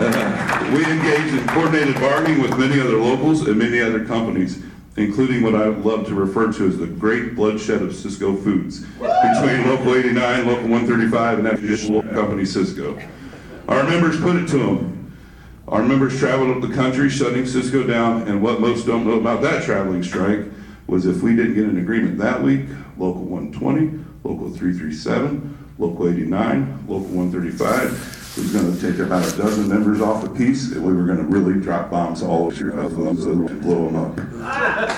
Uh, 0.01 0.71
we 0.73 0.85
engaged 0.85 1.35
in 1.35 1.47
coordinated 1.49 1.95
bargaining 1.97 2.41
with 2.41 2.59
many 2.59 2.81
other 2.81 2.97
locals 2.97 3.47
and 3.47 3.59
many 3.59 3.81
other 3.81 4.05
companies, 4.05 4.63
including 4.99 5.43
what 5.43 5.55
I 5.55 5.69
love 5.69 6.07
to 6.09 6.15
refer 6.15 6.53
to 6.53 6.67
as 6.67 6.77
the 6.77 6.87
great 6.87 7.37
bloodshed 7.37 7.83
of 7.83 7.91
Sysco 7.91 8.43
Foods 8.43 8.81
between 8.81 9.67
Local 9.67 9.95
89, 9.95 10.47
Local 10.47 10.69
135, 10.69 11.39
and 11.39 11.47
that 11.47 11.59
traditional 11.59 12.03
company 12.03 12.43
Sysco. 12.43 13.01
Our 13.69 13.85
members 13.85 14.21
put 14.21 14.37
it 14.37 14.49
to 14.49 14.59
them. 14.59 15.17
Our 15.69 15.83
members 15.83 16.19
traveled 16.19 16.57
up 16.57 16.69
the 16.69 16.75
country 16.75 17.11
shutting 17.11 17.45
Sysco 17.45 17.87
down, 17.87 18.23
and 18.23 18.43
what 18.43 18.61
most 18.61 18.87
don't 18.87 19.07
know 19.07 19.21
about 19.21 19.43
that 19.43 19.63
traveling 19.63 20.03
strike 20.03 20.41
was 20.87 21.07
if 21.07 21.23
we 21.23 21.37
didn't 21.37 21.55
get 21.55 21.65
an 21.65 21.79
agreement 21.79 22.19
that 22.19 22.43
week, 22.43 22.67
Local 22.97 23.23
120, 23.23 24.05
Local 24.25 24.51
337, 24.51 25.59
Local 25.79 26.09
89, 26.09 26.87
Local 26.89 27.09
135 27.09 28.18
was 28.39 28.53
going 28.53 28.75
to 28.75 28.81
take 28.81 28.99
about 29.01 29.27
a 29.27 29.37
dozen 29.37 29.69
members 29.69 30.01
off 30.01 30.25
a 30.25 30.29
piece, 30.29 30.73
and 30.73 30.85
we 30.85 30.93
were 30.93 31.05
going 31.05 31.19
to 31.19 31.25
really 31.25 31.61
drop 31.61 31.91
bombs 31.91 32.23
all 32.23 32.47
over 32.47 32.55
your 32.55 32.73
house 32.73 32.93
and 32.93 33.61
blow 33.63 33.87
them 33.91 33.97
up. 33.97 34.17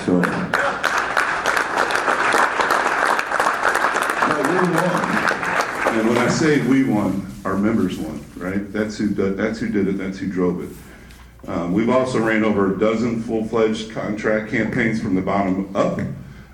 So, 0.05 0.15
we 4.51 4.67
won. 4.67 5.11
And 5.93 6.07
when 6.07 6.17
I 6.17 6.29
say 6.29 6.65
we 6.67 6.83
won, 6.83 7.25
our 7.43 7.57
members 7.57 7.97
won, 7.97 8.23
right? 8.37 8.71
That's 8.71 8.97
who 8.97 9.09
did, 9.09 9.37
that's 9.37 9.59
who 9.59 9.69
did 9.69 9.87
it. 9.87 9.97
That's 9.97 10.19
who 10.19 10.27
drove 10.27 10.63
it. 10.63 10.69
Um, 11.49 11.73
we've 11.73 11.89
also 11.89 12.19
ran 12.19 12.43
over 12.43 12.75
a 12.75 12.79
dozen 12.79 13.21
full-fledged 13.23 13.91
contract 13.91 14.51
campaigns 14.51 15.01
from 15.01 15.15
the 15.15 15.21
bottom 15.21 15.75
up. 15.75 15.99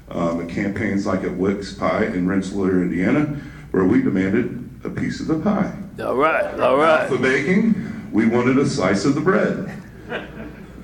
Um, 0.10 0.48
campaigns 0.48 1.06
like 1.06 1.26
at 1.26 1.36
Wicks 1.36 1.74
Pie 1.74 2.06
in 2.06 2.30
Rensselaer, 2.30 2.82
Indiana, 2.82 3.38
where 3.72 3.84
we 3.84 4.02
demanded 4.02 4.70
a 4.86 4.90
piece 4.90 5.20
of 5.20 5.28
the 5.28 5.38
pie. 5.40 5.78
All 6.00 6.16
right, 6.16 6.60
all 6.60 6.78
right. 6.78 7.10
For 7.10 7.18
baking, 7.18 8.10
we 8.12 8.28
wanted 8.28 8.58
a 8.60 8.70
slice 8.70 9.06
of 9.06 9.16
the 9.16 9.22
bread. 9.22 9.72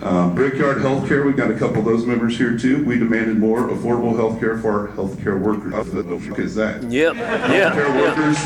Um, 0.01 0.35
Brickyard 0.35 0.79
Healthcare, 0.79 1.25
we've 1.25 1.37
got 1.37 1.49
a 1.49 1.57
couple 1.57 1.77
of 1.77 1.85
those 1.85 2.05
members 2.05 2.37
here 2.37 2.57
too. 2.57 2.83
We 2.83 2.99
demanded 2.99 3.37
more 3.37 3.69
affordable 3.69 4.13
healthcare 4.13 4.61
for 4.61 4.89
our 4.89 4.93
healthcare 4.97 5.39
workers. 5.39 6.27
Because 6.27 6.55
that. 6.55 6.83
Yep, 6.83 7.15
yeah, 7.15 7.71
Healthcare 7.71 7.87
yeah. 7.87 8.01
workers 8.01 8.37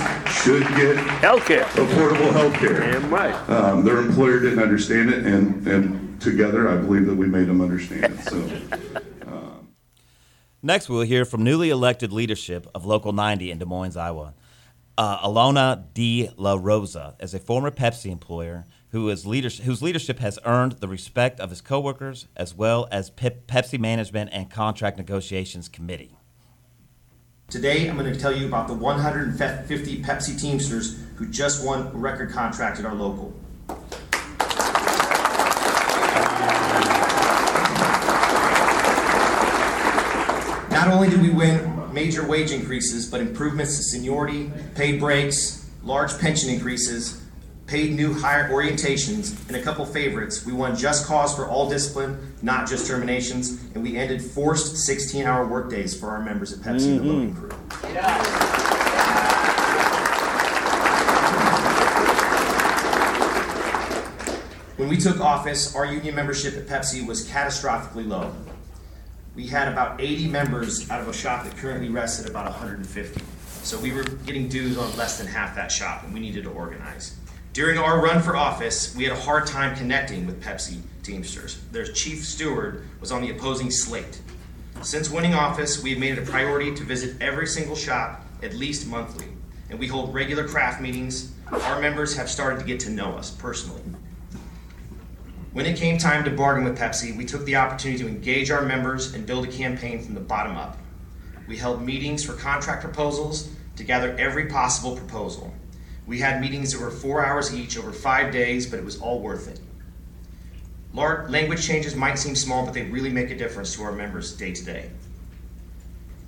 should 0.43 0.61
get 0.75 0.97
Healthcare. 1.23 1.63
affordable 1.63 2.29
healthcare. 2.31 2.91
Damn 2.91 3.09
right. 3.09 3.33
Um, 3.49 3.83
their 3.83 3.97
employer 3.97 4.39
didn't 4.39 4.59
understand 4.59 5.09
it, 5.09 5.25
and, 5.25 5.67
and 5.67 6.21
together, 6.21 6.69
I 6.69 6.77
believe 6.77 7.07
that 7.07 7.15
we 7.15 7.25
made 7.25 7.47
them 7.47 7.59
understand 7.61 8.03
it. 8.03 8.19
So, 8.19 8.47
Next, 10.61 10.89
we'll 10.89 11.01
hear 11.01 11.25
from 11.25 11.43
newly 11.43 11.71
elected 11.71 12.13
leadership 12.13 12.67
of 12.75 12.85
Local 12.85 13.13
90 13.13 13.49
in 13.49 13.57
Des 13.57 13.65
Moines, 13.65 13.97
Iowa. 13.97 14.35
Uh, 14.97 15.19
Alona 15.19 15.83
D. 15.93 16.31
La 16.37 16.57
Rosa 16.59 17.15
is 17.19 17.35
a 17.35 17.39
former 17.39 17.69
Pepsi 17.69 18.09
employer 18.11 18.65
who 18.89 19.09
is 19.09 19.27
leadership, 19.27 19.63
whose 19.63 19.83
leadership 19.83 20.17
has 20.17 20.39
earned 20.43 20.73
the 20.79 20.87
respect 20.87 21.39
of 21.39 21.51
his 21.51 21.61
coworkers 21.61 22.27
as 22.35 22.55
well 22.55 22.87
as 22.91 23.11
Pep- 23.11 23.45
Pepsi 23.45 23.79
Management 23.79 24.31
and 24.33 24.49
Contract 24.49 24.97
Negotiations 24.97 25.69
Committee. 25.69 26.15
Today, 27.47 27.87
I'm 27.87 27.95
going 27.95 28.11
to 28.11 28.19
tell 28.19 28.35
you 28.35 28.47
about 28.47 28.67
the 28.67 28.73
150 28.73 30.01
Pepsi 30.01 30.41
Teamsters 30.41 30.99
who 31.17 31.27
just 31.27 31.63
won 31.63 31.87
a 31.87 31.91
record 31.91 32.31
contract 32.31 32.79
at 32.79 32.85
our 32.85 32.95
local. 32.95 33.35
Not 40.71 40.87
only 40.87 41.09
did 41.09 41.21
we 41.21 41.29
win 41.29 41.76
major 41.97 42.23
wage 42.27 42.51
increases, 42.51 43.07
but 43.09 43.19
improvements 43.19 43.75
to 43.75 43.81
seniority, 43.81 44.51
paid 44.75 44.99
breaks, 44.99 45.67
large 45.81 46.15
pension 46.19 46.47
increases, 46.47 47.19
paid 47.65 47.95
new 47.95 48.13
hire 48.13 48.49
orientations, 48.49 49.35
and 49.47 49.57
a 49.57 49.61
couple 49.63 49.83
favorites. 49.83 50.45
We 50.45 50.53
won 50.53 50.75
just 50.75 51.07
cause 51.07 51.35
for 51.35 51.47
all 51.47 51.67
discipline, 51.67 52.35
not 52.43 52.69
just 52.69 52.85
terminations, 52.85 53.59
and 53.73 53.81
we 53.81 53.97
ended 53.97 54.21
forced 54.21 54.77
16 54.77 55.25
hour 55.25 55.47
workdays 55.47 55.99
for 55.99 56.11
our 56.11 56.21
members 56.21 56.53
at 56.53 56.59
Pepsi 56.59 56.85
and 56.85 56.99
the 56.99 57.03
mm-hmm. 57.03 57.09
loading 57.09 57.33
crew. 57.33 57.49
When 64.75 64.87
we 64.87 64.97
took 64.97 65.19
office, 65.19 65.75
our 65.75 65.87
union 65.87 66.13
membership 66.13 66.53
at 66.53 66.67
Pepsi 66.67 67.03
was 67.07 67.27
catastrophically 67.27 68.07
low. 68.07 68.35
We 69.37 69.45
had 69.45 69.67
about 69.67 70.01
80 70.01 70.29
members 70.29 70.89
out 70.89 70.99
of 70.99 71.07
a 71.07 71.13
shop 71.13 71.43
that 71.43 71.55
currently 71.57 71.89
rests 71.89 72.19
at 72.19 72.27
about 72.27 72.45
150. 72.45 73.21
So 73.61 73.77
we 73.77 73.91
were 73.91 74.01
getting 74.01 74.47
dues 74.49 74.79
on 74.79 74.97
less 74.97 75.19
than 75.19 75.27
half 75.27 75.55
that 75.55 75.71
shop, 75.71 76.03
and 76.03 76.11
we 76.11 76.19
needed 76.19 76.45
to 76.45 76.49
organize. 76.49 77.15
During 77.53 77.77
our 77.77 78.01
run 78.01 78.19
for 78.23 78.35
office, 78.35 78.95
we 78.95 79.03
had 79.03 79.13
a 79.13 79.19
hard 79.21 79.45
time 79.45 79.77
connecting 79.77 80.25
with 80.25 80.43
Pepsi 80.43 80.81
Teamsters. 81.03 81.59
Their 81.71 81.85
chief 81.85 82.25
steward 82.25 82.87
was 82.99 83.11
on 83.11 83.21
the 83.21 83.29
opposing 83.29 83.69
slate. 83.69 84.19
Since 84.81 85.11
winning 85.11 85.35
office, 85.35 85.83
we 85.83 85.91
have 85.91 85.99
made 85.99 86.17
it 86.17 86.27
a 86.27 86.31
priority 86.31 86.73
to 86.73 86.83
visit 86.83 87.21
every 87.21 87.45
single 87.45 87.75
shop 87.75 88.25
at 88.41 88.55
least 88.55 88.87
monthly, 88.87 89.27
and 89.69 89.77
we 89.77 89.85
hold 89.85 90.15
regular 90.15 90.47
craft 90.47 90.81
meetings. 90.81 91.31
Our 91.51 91.79
members 91.79 92.17
have 92.17 92.27
started 92.27 92.57
to 92.61 92.65
get 92.65 92.79
to 92.81 92.89
know 92.89 93.11
us 93.11 93.29
personally. 93.29 93.83
When 95.57 95.65
it 95.65 95.75
came 95.75 95.97
time 95.97 96.23
to 96.23 96.29
bargain 96.29 96.65
with 96.65 96.77
Pepsi, 96.77 97.17
we 97.17 97.25
took 97.25 97.43
the 97.45 97.55
opportunity 97.55 98.03
to 98.03 98.07
engage 98.07 98.51
our 98.51 98.61
members 98.61 99.15
and 99.15 99.25
build 99.25 99.43
a 99.47 99.51
campaign 99.51 99.99
from 100.03 100.13
the 100.13 100.19
bottom 100.19 100.55
up. 100.55 100.77
We 101.47 101.57
held 101.57 101.81
meetings 101.81 102.23
for 102.23 102.33
contract 102.33 102.83
proposals 102.83 103.49
to 103.75 103.83
gather 103.83 104.15
every 104.19 104.45
possible 104.45 104.95
proposal. 104.95 105.51
We 106.05 106.19
had 106.19 106.41
meetings 106.41 106.73
that 106.73 106.79
were 106.79 106.91
four 106.91 107.25
hours 107.25 107.55
each 107.55 107.75
over 107.75 107.91
five 107.91 108.31
days, 108.31 108.67
but 108.67 108.77
it 108.77 108.85
was 108.85 109.01
all 109.01 109.19
worth 109.19 109.47
it. 109.47 109.59
Lar- 110.93 111.27
language 111.27 111.65
changes 111.65 111.95
might 111.95 112.19
seem 112.19 112.35
small, 112.35 112.63
but 112.63 112.75
they 112.75 112.83
really 112.83 113.09
make 113.09 113.31
a 113.31 113.35
difference 113.35 113.73
to 113.77 113.81
our 113.81 113.91
members 113.91 114.37
day 114.37 114.53
to 114.53 114.63
day. 114.63 114.91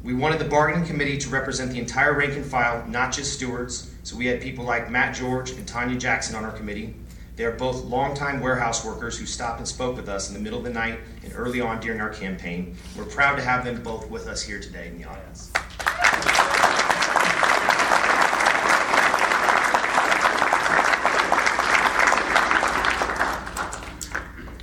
We 0.02 0.16
wanted 0.16 0.40
the 0.40 0.46
bargaining 0.46 0.88
committee 0.88 1.20
to 1.20 1.30
represent 1.30 1.72
the 1.72 1.78
entire 1.78 2.16
rank 2.16 2.34
and 2.34 2.44
file, 2.48 2.84
not 2.88 3.14
just 3.14 3.34
stewards, 3.34 3.94
so 4.02 4.18
we 4.18 4.26
had 4.26 4.42
people 4.42 4.66
like 4.66 4.90
Matt 4.90 5.16
George 5.16 5.52
and 5.52 5.68
Tanya 5.68 6.00
Jackson 6.00 6.36
on 6.36 6.46
our 6.46 6.52
committee. 6.52 6.96
They 7.40 7.46
are 7.46 7.52
both 7.52 7.86
longtime 7.86 8.42
warehouse 8.42 8.84
workers 8.84 9.18
who 9.18 9.26
stopped 9.26 9.60
and 9.60 9.68
spoke 9.68 9.96
with 9.96 10.10
us 10.10 10.28
in 10.28 10.34
the 10.34 10.42
middle 10.42 10.60
of 10.60 10.66
the 10.66 10.74
night 10.74 11.00
and 11.24 11.32
early 11.34 11.62
on 11.62 11.80
during 11.80 12.02
our 12.02 12.10
campaign. 12.10 12.76
We're 12.98 13.06
proud 13.06 13.38
to 13.38 13.42
have 13.42 13.64
them 13.64 13.82
both 13.82 14.10
with 14.10 14.28
us 14.28 14.42
here 14.42 14.60
today 14.60 14.90
in 14.90 14.98
the 14.98 15.08
audience. 15.08 15.50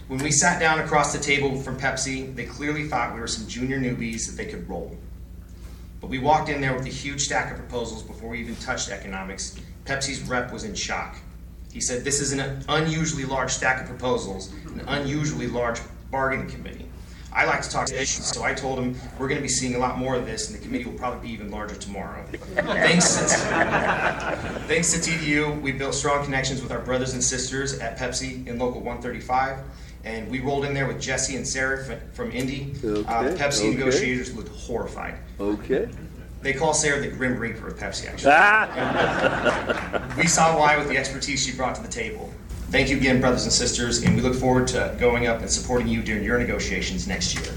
When 0.08 0.18
we 0.18 0.30
sat 0.30 0.60
down 0.60 0.80
across 0.80 1.14
the 1.14 1.18
table 1.18 1.58
from 1.58 1.80
Pepsi, 1.80 2.34
they 2.34 2.44
clearly 2.44 2.88
thought 2.88 3.14
we 3.14 3.20
were 3.20 3.26
some 3.26 3.48
junior 3.48 3.80
newbies 3.80 4.26
that 4.26 4.36
they 4.36 4.50
could 4.50 4.68
roll. 4.68 4.98
But 6.02 6.10
we 6.10 6.18
walked 6.18 6.50
in 6.50 6.60
there 6.60 6.74
with 6.74 6.84
a 6.84 6.90
huge 6.90 7.22
stack 7.22 7.50
of 7.50 7.56
proposals 7.56 8.02
before 8.02 8.28
we 8.28 8.40
even 8.40 8.56
touched 8.56 8.90
economics. 8.90 9.58
Pepsi's 9.86 10.20
rep 10.28 10.52
was 10.52 10.64
in 10.64 10.74
shock. 10.74 11.16
He 11.76 11.82
said, 11.82 12.04
This 12.04 12.22
is 12.22 12.32
an 12.32 12.64
unusually 12.70 13.26
large 13.26 13.50
stack 13.50 13.82
of 13.82 13.86
proposals, 13.86 14.50
an 14.64 14.80
unusually 14.88 15.46
large 15.46 15.78
bargaining 16.10 16.48
committee. 16.48 16.86
I 17.30 17.44
like 17.44 17.60
to 17.60 17.68
talk 17.68 17.86
to 17.88 18.00
issues, 18.00 18.24
so 18.24 18.42
I 18.42 18.54
told 18.54 18.78
him 18.78 18.98
we're 19.18 19.28
going 19.28 19.36
to 19.36 19.42
be 19.42 19.48
seeing 19.50 19.74
a 19.74 19.78
lot 19.78 19.98
more 19.98 20.14
of 20.14 20.24
this, 20.24 20.48
and 20.48 20.58
the 20.58 20.64
committee 20.64 20.86
will 20.86 20.98
probably 20.98 21.28
be 21.28 21.34
even 21.34 21.50
larger 21.50 21.74
tomorrow. 21.74 22.24
thanks, 22.54 23.16
to, 23.18 23.26
thanks 24.66 24.90
to 24.94 25.10
TDU, 25.10 25.60
we 25.60 25.70
built 25.70 25.94
strong 25.94 26.24
connections 26.24 26.62
with 26.62 26.72
our 26.72 26.80
brothers 26.80 27.12
and 27.12 27.22
sisters 27.22 27.78
at 27.78 27.98
Pepsi 27.98 28.46
in 28.46 28.58
Local 28.58 28.80
135, 28.80 29.58
and 30.04 30.30
we 30.30 30.40
rolled 30.40 30.64
in 30.64 30.72
there 30.72 30.86
with 30.86 30.98
Jesse 30.98 31.36
and 31.36 31.46
Sarah 31.46 32.00
from 32.14 32.32
Indy. 32.32 32.72
uh, 32.82 33.22
the 33.24 33.36
Pepsi 33.36 33.66
okay. 33.66 33.70
negotiators 33.76 34.34
looked 34.34 34.48
horrified. 34.48 35.18
Okay. 35.38 35.90
They 36.46 36.52
call 36.52 36.74
Sarah 36.74 37.00
the 37.00 37.08
Grim 37.08 37.36
Reaper 37.40 37.66
of 37.66 37.76
Pepsi, 37.76 38.06
actually. 38.06 38.30
Ah! 38.32 40.14
we 40.16 40.28
saw 40.28 40.56
why 40.56 40.76
with 40.76 40.88
the 40.88 40.96
expertise 40.96 41.44
she 41.44 41.50
brought 41.50 41.74
to 41.74 41.82
the 41.82 41.88
table. 41.88 42.32
Thank 42.70 42.88
you 42.88 42.98
again, 42.98 43.20
brothers 43.20 43.42
and 43.42 43.52
sisters, 43.52 44.04
and 44.04 44.14
we 44.14 44.22
look 44.22 44.36
forward 44.36 44.68
to 44.68 44.94
going 44.96 45.26
up 45.26 45.40
and 45.40 45.50
supporting 45.50 45.88
you 45.88 46.04
during 46.04 46.22
your 46.22 46.38
negotiations 46.38 47.08
next 47.08 47.34
year. 47.34 47.52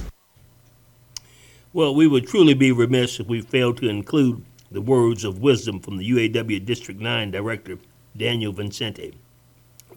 Well, 1.71 1.93
we 1.93 2.07
would 2.07 2.27
truly 2.27 2.55
be 2.55 2.71
remiss 2.71 3.19
if 3.19 3.27
we 3.27 3.41
failed 3.41 3.77
to 3.77 3.87
include 3.87 4.43
the 4.71 4.81
words 4.81 5.23
of 5.23 5.37
wisdom 5.37 5.79
from 5.81 5.97
the 5.97 6.09
UAW 6.09 6.65
District 6.65 6.99
9 6.99 7.29
Director, 7.29 7.77
Daniel 8.17 8.53
Vicente. 8.53 9.13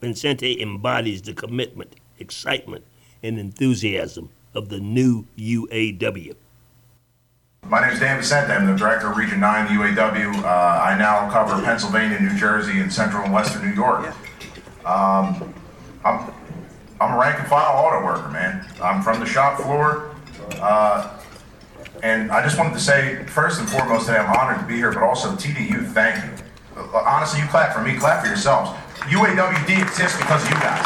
Vicente 0.03 0.61
embodies 0.61 1.22
the 1.22 1.32
commitment, 1.32 1.97
excitement, 2.18 2.84
and 3.22 3.38
enthusiasm 3.38 4.28
of 4.53 4.68
the 4.68 4.80
new 4.80 5.24
UAW. 5.38 6.34
My 7.69 7.81
name 7.81 7.91
is 7.91 8.01
Dan 8.01 8.19
Vicente. 8.19 8.53
I'm 8.53 8.67
the 8.67 8.77
director 8.77 9.11
of 9.11 9.17
Region 9.17 9.41
9 9.41 9.67
the 9.67 9.83
UAW. 9.83 10.43
Uh, 10.43 10.47
I 10.83 10.99
now 10.99 11.31
cover 11.31 11.63
Pennsylvania, 11.63 12.21
New 12.21 12.37
Jersey, 12.37 12.81
and 12.81 12.93
central 12.93 13.23
and 13.23 13.33
western 13.33 13.65
New 13.65 13.75
York. 13.75 14.09
Um, 14.85 15.55
I'm, 16.05 16.33
I'm 17.01 17.15
a 17.15 17.19
rank 17.19 17.39
and 17.39 17.49
file 17.49 17.73
auto 17.87 18.05
worker, 18.05 18.29
man. 18.29 18.67
I'm 18.83 19.01
from 19.01 19.21
the 19.21 19.27
shop 19.27 19.61
floor. 19.61 20.15
Uh, 20.61 21.19
and 22.03 22.33
I 22.33 22.43
just 22.43 22.59
wanted 22.59 22.75
to 22.75 22.81
say, 22.81 23.25
first 23.27 23.61
and 23.61 23.71
foremost, 23.71 24.09
that 24.09 24.21
I'm 24.21 24.37
honored 24.37 24.59
to 24.61 24.67
be 24.67 24.75
here, 24.75 24.93
but 24.93 25.05
also 25.05 25.31
TDU, 25.31 25.87
thank 25.93 26.23
you. 26.25 26.45
Uh, 26.77 26.99
Honestly, 27.07 27.41
you 27.41 27.47
clap 27.47 27.73
for 27.75 27.81
me, 27.81 27.97
clap 27.97 28.23
for 28.23 28.27
yourselves. 28.27 28.71
UAWD 29.07 29.81
exists 29.81 30.19
because 30.19 30.43
of 30.43 30.51
you 30.51 30.57
guys. 30.57 30.85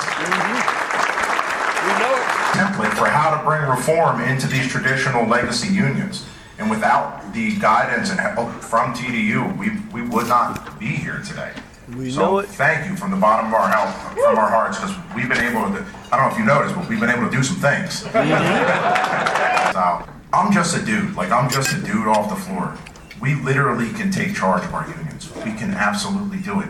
Template 2.53 2.95
for 2.97 3.07
how 3.07 3.37
to 3.37 3.43
bring 3.45 3.62
reform 3.62 4.20
into 4.20 4.47
these 4.47 4.68
traditional 4.68 5.27
legacy 5.27 5.68
unions. 5.74 6.27
And 6.59 6.70
without 6.70 7.32
the 7.34 7.57
guidance 7.59 8.11
and 8.11 8.18
help 8.18 8.50
from 8.62 8.94
TDU, 8.94 9.57
we, 9.59 9.70
we 9.92 10.09
would 10.09 10.26
not 10.26 10.78
be 10.78 10.86
here 10.86 11.20
today. 11.20 11.52
We 11.96 12.11
so 12.11 12.20
know 12.20 12.38
it. 12.38 12.48
thank 12.48 12.90
you 12.90 12.96
from 12.96 13.11
the 13.11 13.16
bottom 13.16 13.46
of 13.46 13.54
our 13.54 13.68
help, 13.68 13.94
from 14.14 14.38
our 14.38 14.48
hearts, 14.48 14.78
because 14.80 14.96
we've 15.14 15.28
been 15.28 15.38
able 15.38 15.62
to. 15.72 15.86
I 16.11 16.16
don't 16.16 16.28
know 16.28 16.32
if 16.32 16.38
you 16.38 16.44
noticed, 16.44 16.74
but 16.74 16.88
we've 16.88 16.98
been 16.98 17.11
able 17.11 17.28
to 17.28 17.30
do 17.30 17.42
some 17.42 17.57
things. 17.57 18.02
Mm-hmm. 18.04 19.72
so, 19.72 20.12
I'm 20.32 20.52
just 20.52 20.76
a 20.76 20.84
dude. 20.84 21.14
Like 21.14 21.30
I'm 21.30 21.48
just 21.48 21.72
a 21.76 21.80
dude 21.80 22.09
off 22.09 22.28
the 22.28 22.36
floor. 22.36 22.76
We 23.20 23.36
literally 23.36 23.90
can 23.92 24.11
take 24.11 24.34
charge 24.34 24.64
of 24.64 24.74
our 24.74 24.88
unions. 24.88 25.32
We 25.36 25.52
can 25.52 25.70
absolutely 25.72 26.38
do 26.38 26.61
it. 26.61 26.68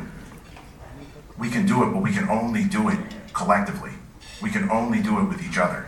We 1.38 1.50
can 1.50 1.66
do 1.66 1.82
it, 1.82 1.92
but 1.92 2.02
we 2.02 2.12
can 2.12 2.28
only 2.28 2.64
do 2.64 2.88
it 2.88 2.98
collectively. 3.32 3.92
We 4.42 4.50
can 4.50 4.70
only 4.70 5.02
do 5.02 5.18
it 5.20 5.24
with 5.24 5.42
each 5.42 5.58
other. 5.58 5.86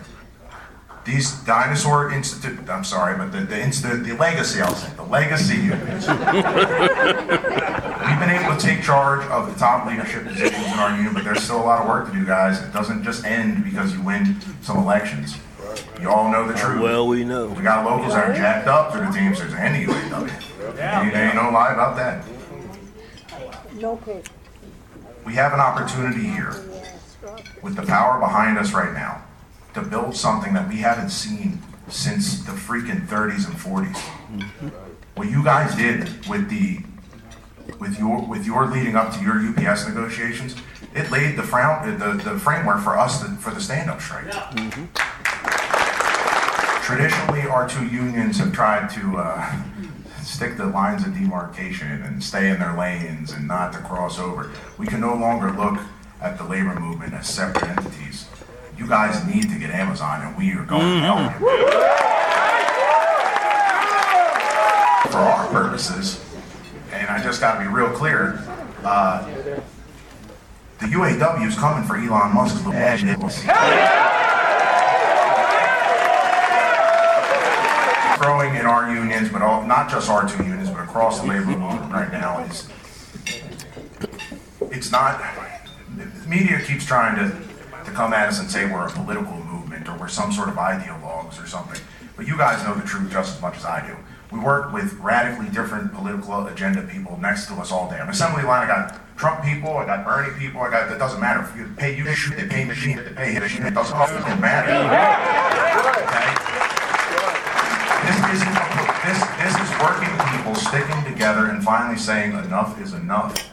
These 1.09 1.31
dinosaur 1.41 2.11
institute, 2.11 2.69
I'm 2.69 2.83
sorry, 2.83 3.17
but 3.17 3.31
the, 3.31 3.39
the, 3.39 3.59
inst- 3.59 3.81
the 3.81 4.15
legacy, 4.19 4.61
I'll 4.61 4.75
say, 4.75 4.93
the 4.95 5.01
legacy 5.01 5.55
unions. 5.55 6.07
We've 6.07 6.19
been 8.19 8.29
able 8.29 8.55
to 8.55 8.59
take 8.59 8.83
charge 8.83 9.25
of 9.31 9.51
the 9.51 9.59
top 9.59 9.87
leadership 9.87 10.27
positions 10.27 10.67
in 10.67 10.73
our 10.73 10.95
union, 10.95 11.15
but 11.15 11.23
there's 11.23 11.41
still 11.41 11.61
a 11.61 11.65
lot 11.65 11.81
of 11.81 11.87
work 11.87 12.11
to 12.11 12.13
do, 12.13 12.23
guys. 12.27 12.61
It 12.61 12.71
doesn't 12.73 13.03
just 13.03 13.25
end 13.25 13.63
because 13.63 13.91
you 13.91 14.03
win 14.03 14.39
some 14.61 14.77
elections. 14.77 15.35
You 15.99 16.11
all 16.11 16.31
know 16.31 16.47
the 16.47 16.53
truth. 16.53 16.79
Well, 16.79 17.07
we 17.07 17.23
know. 17.23 17.47
We 17.47 17.63
got 17.63 17.85
locals 17.85 18.13
that 18.13 18.29
are 18.29 18.33
jacked 18.35 18.67
up 18.67 18.91
through 18.91 19.07
the 19.07 19.11
Teamsters 19.11 19.55
and 19.55 19.73
the 19.73 19.91
UAW. 19.91 20.29
Ain't, 20.79 21.15
ain't 21.15 21.33
no 21.33 21.49
lie 21.49 21.73
about 21.73 21.95
that. 21.95 22.23
No 23.73 23.97
pay. 23.97 24.21
We 25.25 25.33
have 25.33 25.53
an 25.53 25.59
opportunity 25.59 26.27
here 26.27 26.53
with 27.63 27.75
the 27.75 27.81
power 27.81 28.19
behind 28.19 28.59
us 28.59 28.73
right 28.73 28.93
now 28.93 29.23
to 29.79 29.89
build 29.89 30.15
something 30.15 30.53
that 30.53 30.67
we 30.67 30.77
haven't 30.77 31.09
seen 31.09 31.61
since 31.87 32.43
the 32.45 32.51
freaking 32.51 33.07
30s 33.07 33.47
and 33.47 33.55
40s. 33.55 33.97
What 35.15 35.29
you 35.29 35.43
guys 35.43 35.75
did 35.75 36.27
with 36.27 36.49
the 36.49 36.79
with 37.79 37.99
your 37.99 38.25
with 38.25 38.45
your 38.45 38.67
leading 38.67 38.95
up 38.95 39.13
to 39.13 39.21
your 39.21 39.39
UPS 39.39 39.87
negotiations, 39.87 40.55
it 40.93 41.09
laid 41.11 41.37
the 41.37 41.43
frown 41.43 41.97
the, 41.99 42.13
the 42.23 42.39
framework 42.39 42.81
for 42.81 42.97
us 42.97 43.21
to, 43.21 43.27
for 43.35 43.51
the 43.51 43.61
stand-up 43.61 44.01
strike. 44.01 44.31
Traditionally, 46.83 47.41
our 47.41 47.69
two 47.69 47.85
unions 47.85 48.39
have 48.39 48.51
tried 48.51 48.89
to 48.91 49.17
uh, 49.17 49.61
stick 50.23 50.57
the 50.57 50.65
lines 50.65 51.05
of 51.05 51.13
demarcation 51.13 52.01
and 52.01 52.23
stay 52.23 52.49
in 52.49 52.59
their 52.59 52.75
lanes 52.75 53.31
and 53.31 53.47
not 53.47 53.73
to 53.73 53.79
cross 53.79 54.17
over. 54.17 54.51
We 54.77 54.87
can 54.87 54.99
no 54.99 55.13
longer 55.13 55.51
look 55.51 55.79
at 56.21 56.37
the 56.37 56.43
labor 56.43 56.79
movement 56.79 57.13
as 57.13 57.29
separate 57.29 57.69
entities. 57.69 58.28
You 58.79 58.87
guys 58.87 59.25
need 59.27 59.49
to 59.49 59.59
get 59.59 59.71
Amazon, 59.71 60.21
and 60.21 60.37
we 60.37 60.53
are 60.53 60.63
going 60.63 60.81
to 60.81 60.99
help 61.01 61.33
you. 61.33 61.47
For 65.11 65.17
our 65.17 65.47
purposes, 65.49 66.23
and 66.93 67.09
I 67.09 67.21
just 67.21 67.41
got 67.41 67.55
to 67.55 67.59
be 67.59 67.67
real 67.67 67.89
clear, 67.89 68.41
uh, 68.85 69.25
the 70.79 70.85
UAW 70.85 71.45
is 71.45 71.55
coming 71.55 71.83
for 71.83 71.97
Elon 71.97 72.33
Musk's 72.33 72.65
little 72.65 72.71
growing 78.17 78.55
in 78.55 78.65
our 78.65 78.93
unions, 78.95 79.27
but 79.27 79.41
all, 79.41 79.61
not 79.67 79.89
just 79.89 80.09
our 80.09 80.25
two 80.25 80.41
unions, 80.43 80.69
but 80.69 80.85
across 80.85 81.19
the 81.19 81.27
labor 81.27 81.47
movement 81.47 81.91
right 81.91 82.13
now 82.13 82.39
is 82.45 82.69
it's 84.71 84.89
not. 84.89 85.21
The 85.97 86.29
media 86.29 86.61
keeps 86.61 86.85
trying 86.85 87.17
to 87.17 87.48
to 87.89 87.95
come 87.95 88.13
at 88.13 88.29
us 88.29 88.39
and 88.39 88.49
say 88.49 88.65
we're 88.65 88.87
a 88.87 88.91
political 88.91 89.35
movement 89.43 89.89
or 89.89 89.97
we're 89.97 90.07
some 90.07 90.31
sort 90.31 90.49
of 90.49 90.55
ideologues 90.55 91.41
or 91.43 91.47
something. 91.47 91.81
But 92.15 92.27
you 92.27 92.37
guys 92.37 92.63
know 92.63 92.75
the 92.75 92.85
truth 92.85 93.11
just 93.11 93.35
as 93.35 93.41
much 93.41 93.57
as 93.57 93.65
I 93.65 93.85
do. 93.85 93.95
We 94.31 94.39
work 94.39 94.71
with 94.71 94.93
radically 94.99 95.49
different 95.49 95.91
political 95.93 96.45
agenda 96.45 96.83
people 96.83 97.17
next 97.17 97.47
to 97.47 97.55
us 97.55 97.71
all 97.71 97.89
day. 97.89 97.97
The 97.97 98.09
assembly 98.09 98.43
line, 98.43 98.63
I 98.63 98.67
got 98.67 99.17
Trump 99.17 99.43
people, 99.43 99.75
I 99.77 99.85
got 99.85 100.05
Bernie 100.05 100.37
people, 100.37 100.61
I 100.61 100.69
got, 100.69 100.87
that 100.89 100.99
doesn't 100.99 101.19
matter. 101.19 101.41
If 101.41 101.55
you 101.57 101.65
pay 101.77 101.97
you, 101.97 102.03
they 102.03 102.47
pay 102.47 102.63
machine, 102.63 102.97
they 102.97 103.13
pay 103.13 103.33
him, 103.33 103.43
it 103.43 103.73
doesn't 103.73 103.97
fucking 103.97 104.39
matter. 104.39 104.69
Okay? 104.69 105.09
This 108.05 108.17
isn't, 108.37 108.55
this, 109.01 109.19
this 109.41 109.55
is 109.57 109.69
working 109.81 110.13
people 110.37 110.53
sticking 110.53 111.11
together 111.11 111.47
and 111.47 111.63
finally 111.63 111.97
saying 111.97 112.33
enough 112.33 112.79
is 112.79 112.93
enough. 112.93 113.49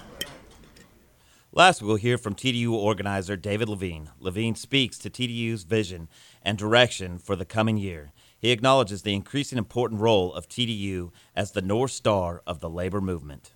Last, 1.56 1.80
we'll 1.80 1.96
hear 1.96 2.18
from 2.18 2.34
TDU 2.34 2.70
organizer 2.70 3.34
David 3.34 3.70
Levine. 3.70 4.10
Levine 4.20 4.56
speaks 4.56 4.98
to 4.98 5.08
TDU's 5.08 5.62
vision 5.62 6.10
and 6.42 6.58
direction 6.58 7.16
for 7.16 7.34
the 7.34 7.46
coming 7.46 7.78
year. 7.78 8.12
He 8.38 8.50
acknowledges 8.50 9.00
the 9.00 9.14
increasing 9.14 9.56
important 9.56 10.02
role 10.02 10.34
of 10.34 10.50
TDU 10.50 11.12
as 11.34 11.52
the 11.52 11.62
North 11.62 11.92
Star 11.92 12.42
of 12.46 12.60
the 12.60 12.68
labor 12.68 13.00
movement. 13.00 13.54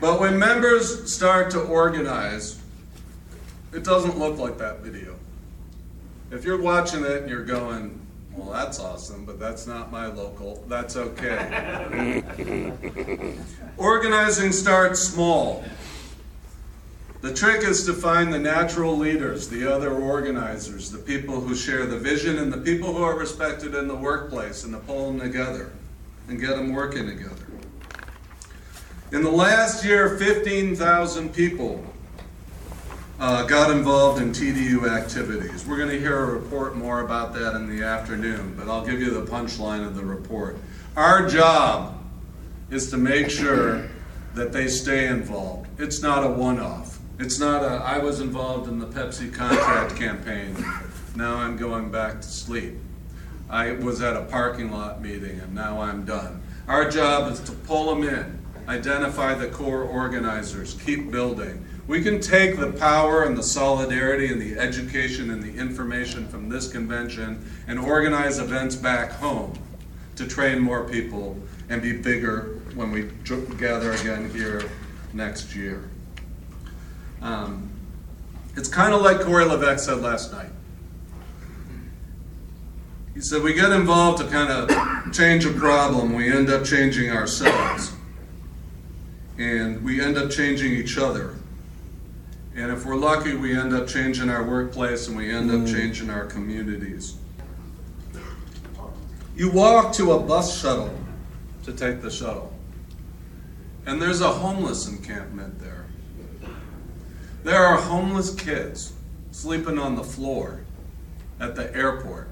But 0.00 0.20
when 0.20 0.38
members 0.38 1.12
start 1.12 1.50
to 1.50 1.60
organize, 1.60 2.62
it 3.72 3.82
doesn't 3.82 4.20
look 4.20 4.38
like 4.38 4.56
that 4.58 4.82
video. 4.82 5.16
If 6.30 6.44
you're 6.44 6.62
watching 6.62 7.04
it 7.04 7.22
and 7.22 7.28
you're 7.28 7.44
going, 7.44 8.01
well, 8.34 8.50
that's 8.50 8.80
awesome, 8.80 9.24
but 9.24 9.38
that's 9.38 9.66
not 9.66 9.92
my 9.92 10.06
local, 10.06 10.64
that's 10.68 10.96
okay. 10.96 12.22
Organizing 13.76 14.52
starts 14.52 15.00
small. 15.00 15.64
The 17.20 17.32
trick 17.32 17.62
is 17.62 17.86
to 17.86 17.92
find 17.92 18.32
the 18.32 18.38
natural 18.38 18.96
leaders, 18.96 19.48
the 19.48 19.72
other 19.72 19.92
organizers, 19.92 20.90
the 20.90 20.98
people 20.98 21.40
who 21.40 21.54
share 21.54 21.86
the 21.86 21.98
vision, 21.98 22.38
and 22.38 22.52
the 22.52 22.58
people 22.58 22.92
who 22.92 23.02
are 23.04 23.16
respected 23.16 23.74
in 23.76 23.86
the 23.86 23.94
workplace, 23.94 24.64
and 24.64 24.72
to 24.72 24.80
pull 24.80 25.06
them 25.06 25.20
together 25.20 25.70
and 26.28 26.40
get 26.40 26.56
them 26.56 26.72
working 26.72 27.06
together. 27.06 27.46
In 29.12 29.22
the 29.22 29.30
last 29.30 29.84
year, 29.84 30.18
15,000 30.18 31.32
people 31.34 31.84
uh, 33.22 33.44
got 33.44 33.70
involved 33.70 34.20
in 34.20 34.32
TDU 34.32 34.90
activities. 34.90 35.64
We're 35.64 35.76
going 35.76 35.90
to 35.90 36.00
hear 36.00 36.24
a 36.24 36.26
report 36.26 36.74
more 36.74 37.02
about 37.02 37.32
that 37.34 37.54
in 37.54 37.68
the 37.68 37.84
afternoon, 37.84 38.56
but 38.58 38.68
I'll 38.68 38.84
give 38.84 39.00
you 39.00 39.10
the 39.10 39.24
punchline 39.24 39.86
of 39.86 39.94
the 39.94 40.04
report. 40.04 40.58
Our 40.96 41.28
job 41.28 42.02
is 42.68 42.90
to 42.90 42.96
make 42.96 43.30
sure 43.30 43.88
that 44.34 44.50
they 44.50 44.66
stay 44.66 45.06
involved. 45.06 45.68
It's 45.80 46.02
not 46.02 46.24
a 46.24 46.28
one 46.28 46.58
off. 46.58 46.98
It's 47.20 47.38
not 47.38 47.62
a, 47.62 47.84
I 47.84 47.98
was 47.98 48.18
involved 48.18 48.68
in 48.68 48.80
the 48.80 48.86
Pepsi 48.86 49.32
contract 49.32 49.94
campaign, 49.94 50.56
now 51.14 51.36
I'm 51.36 51.56
going 51.56 51.92
back 51.92 52.22
to 52.22 52.26
sleep. 52.26 52.74
I 53.48 53.70
was 53.70 54.02
at 54.02 54.16
a 54.16 54.22
parking 54.22 54.72
lot 54.72 55.00
meeting 55.00 55.38
and 55.38 55.54
now 55.54 55.80
I'm 55.80 56.04
done. 56.04 56.42
Our 56.66 56.90
job 56.90 57.30
is 57.30 57.38
to 57.40 57.52
pull 57.52 57.94
them 57.94 58.02
in, 58.02 58.40
identify 58.66 59.34
the 59.34 59.46
core 59.46 59.84
organizers, 59.84 60.74
keep 60.84 61.12
building. 61.12 61.64
We 61.86 62.02
can 62.02 62.20
take 62.20 62.58
the 62.58 62.72
power 62.72 63.24
and 63.24 63.36
the 63.36 63.42
solidarity 63.42 64.28
and 64.28 64.40
the 64.40 64.58
education 64.58 65.30
and 65.30 65.42
the 65.42 65.58
information 65.58 66.28
from 66.28 66.48
this 66.48 66.70
convention 66.70 67.50
and 67.66 67.78
organize 67.78 68.38
events 68.38 68.76
back 68.76 69.10
home 69.12 69.58
to 70.16 70.26
train 70.26 70.60
more 70.60 70.84
people 70.88 71.36
and 71.68 71.82
be 71.82 71.92
bigger 71.92 72.60
when 72.74 72.92
we 72.92 73.10
gather 73.56 73.92
again 73.92 74.30
here 74.30 74.62
next 75.12 75.54
year. 75.56 75.88
Um, 77.20 77.70
it's 78.56 78.68
kind 78.68 78.94
of 78.94 79.02
like 79.02 79.20
Corey 79.20 79.44
Levesque 79.44 79.84
said 79.84 80.00
last 80.00 80.32
night. 80.32 80.50
He 83.14 83.20
said, 83.20 83.42
We 83.42 83.54
get 83.54 83.70
involved 83.72 84.22
to 84.22 84.28
kind 84.28 84.50
of 84.50 85.12
change 85.12 85.44
a 85.44 85.52
problem, 85.52 86.14
we 86.14 86.32
end 86.32 86.48
up 86.48 86.64
changing 86.64 87.10
ourselves. 87.10 87.92
And 89.38 89.82
we 89.82 90.00
end 90.00 90.16
up 90.16 90.30
changing 90.30 90.72
each 90.72 90.98
other. 90.98 91.36
And 92.54 92.70
if 92.70 92.84
we're 92.84 92.96
lucky, 92.96 93.34
we 93.34 93.56
end 93.56 93.72
up 93.72 93.88
changing 93.88 94.28
our 94.28 94.42
workplace 94.42 95.08
and 95.08 95.16
we 95.16 95.30
end 95.30 95.50
up 95.50 95.60
mm. 95.60 95.72
changing 95.72 96.10
our 96.10 96.26
communities. 96.26 97.16
You 99.34 99.50
walk 99.50 99.94
to 99.94 100.12
a 100.12 100.20
bus 100.20 100.60
shuttle 100.60 100.94
to 101.64 101.72
take 101.72 102.02
the 102.02 102.10
shuttle, 102.10 102.52
and 103.86 104.00
there's 104.00 104.20
a 104.20 104.28
homeless 104.28 104.86
encampment 104.86 105.58
there. 105.58 105.86
There 107.42 107.64
are 107.64 107.78
homeless 107.78 108.34
kids 108.34 108.92
sleeping 109.30 109.78
on 109.78 109.96
the 109.96 110.04
floor 110.04 110.60
at 111.40 111.56
the 111.56 111.74
airport 111.74 112.28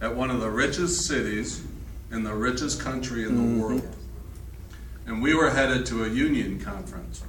at 0.00 0.14
one 0.14 0.30
of 0.30 0.40
the 0.40 0.50
richest 0.50 1.06
cities 1.06 1.64
in 2.12 2.22
the 2.22 2.32
richest 2.32 2.80
country 2.80 3.24
in 3.24 3.34
the 3.34 3.42
mm-hmm. 3.42 3.60
world. 3.60 3.96
And 5.06 5.20
we 5.20 5.34
were 5.34 5.50
headed 5.50 5.84
to 5.86 6.04
a 6.04 6.08
union 6.08 6.60
conference. 6.60 7.22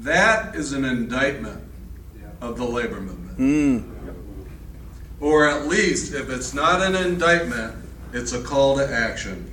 That 0.00 0.54
is 0.54 0.72
an 0.72 0.84
indictment 0.84 1.62
of 2.40 2.56
the 2.58 2.64
labor 2.64 3.00
movement. 3.00 3.36
Hmm. 3.36 3.94
Or 5.20 5.48
at 5.48 5.66
least, 5.66 6.12
if 6.12 6.28
it's 6.28 6.52
not 6.52 6.82
an 6.82 6.94
indictment, 6.94 7.74
it's 8.12 8.32
a 8.32 8.42
call 8.42 8.76
to 8.76 8.86
action. 8.86 9.50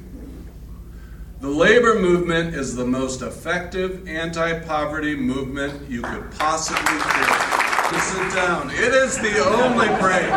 The 1.40 1.50
labor 1.50 2.00
movement 2.00 2.54
is 2.54 2.76
the 2.76 2.86
most 2.86 3.22
effective 3.22 4.08
anti 4.08 4.60
poverty 4.60 5.16
movement 5.16 5.90
you 5.90 6.04
could 6.04 6.32
possibly 6.38 6.84
create. 6.84 7.62
Sit 8.00 8.34
down. 8.34 8.70
It 8.70 8.94
is 8.94 9.18
the 9.18 9.44
only 9.44 9.88
break 10.00 10.32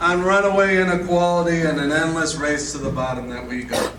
on 0.00 0.22
runaway 0.22 0.76
inequality 0.76 1.62
and 1.62 1.80
an 1.80 1.90
endless 1.90 2.36
race 2.36 2.72
to 2.72 2.78
the 2.78 2.90
bottom 2.90 3.28
that 3.30 3.48
we 3.48 3.64
got. 3.64 3.92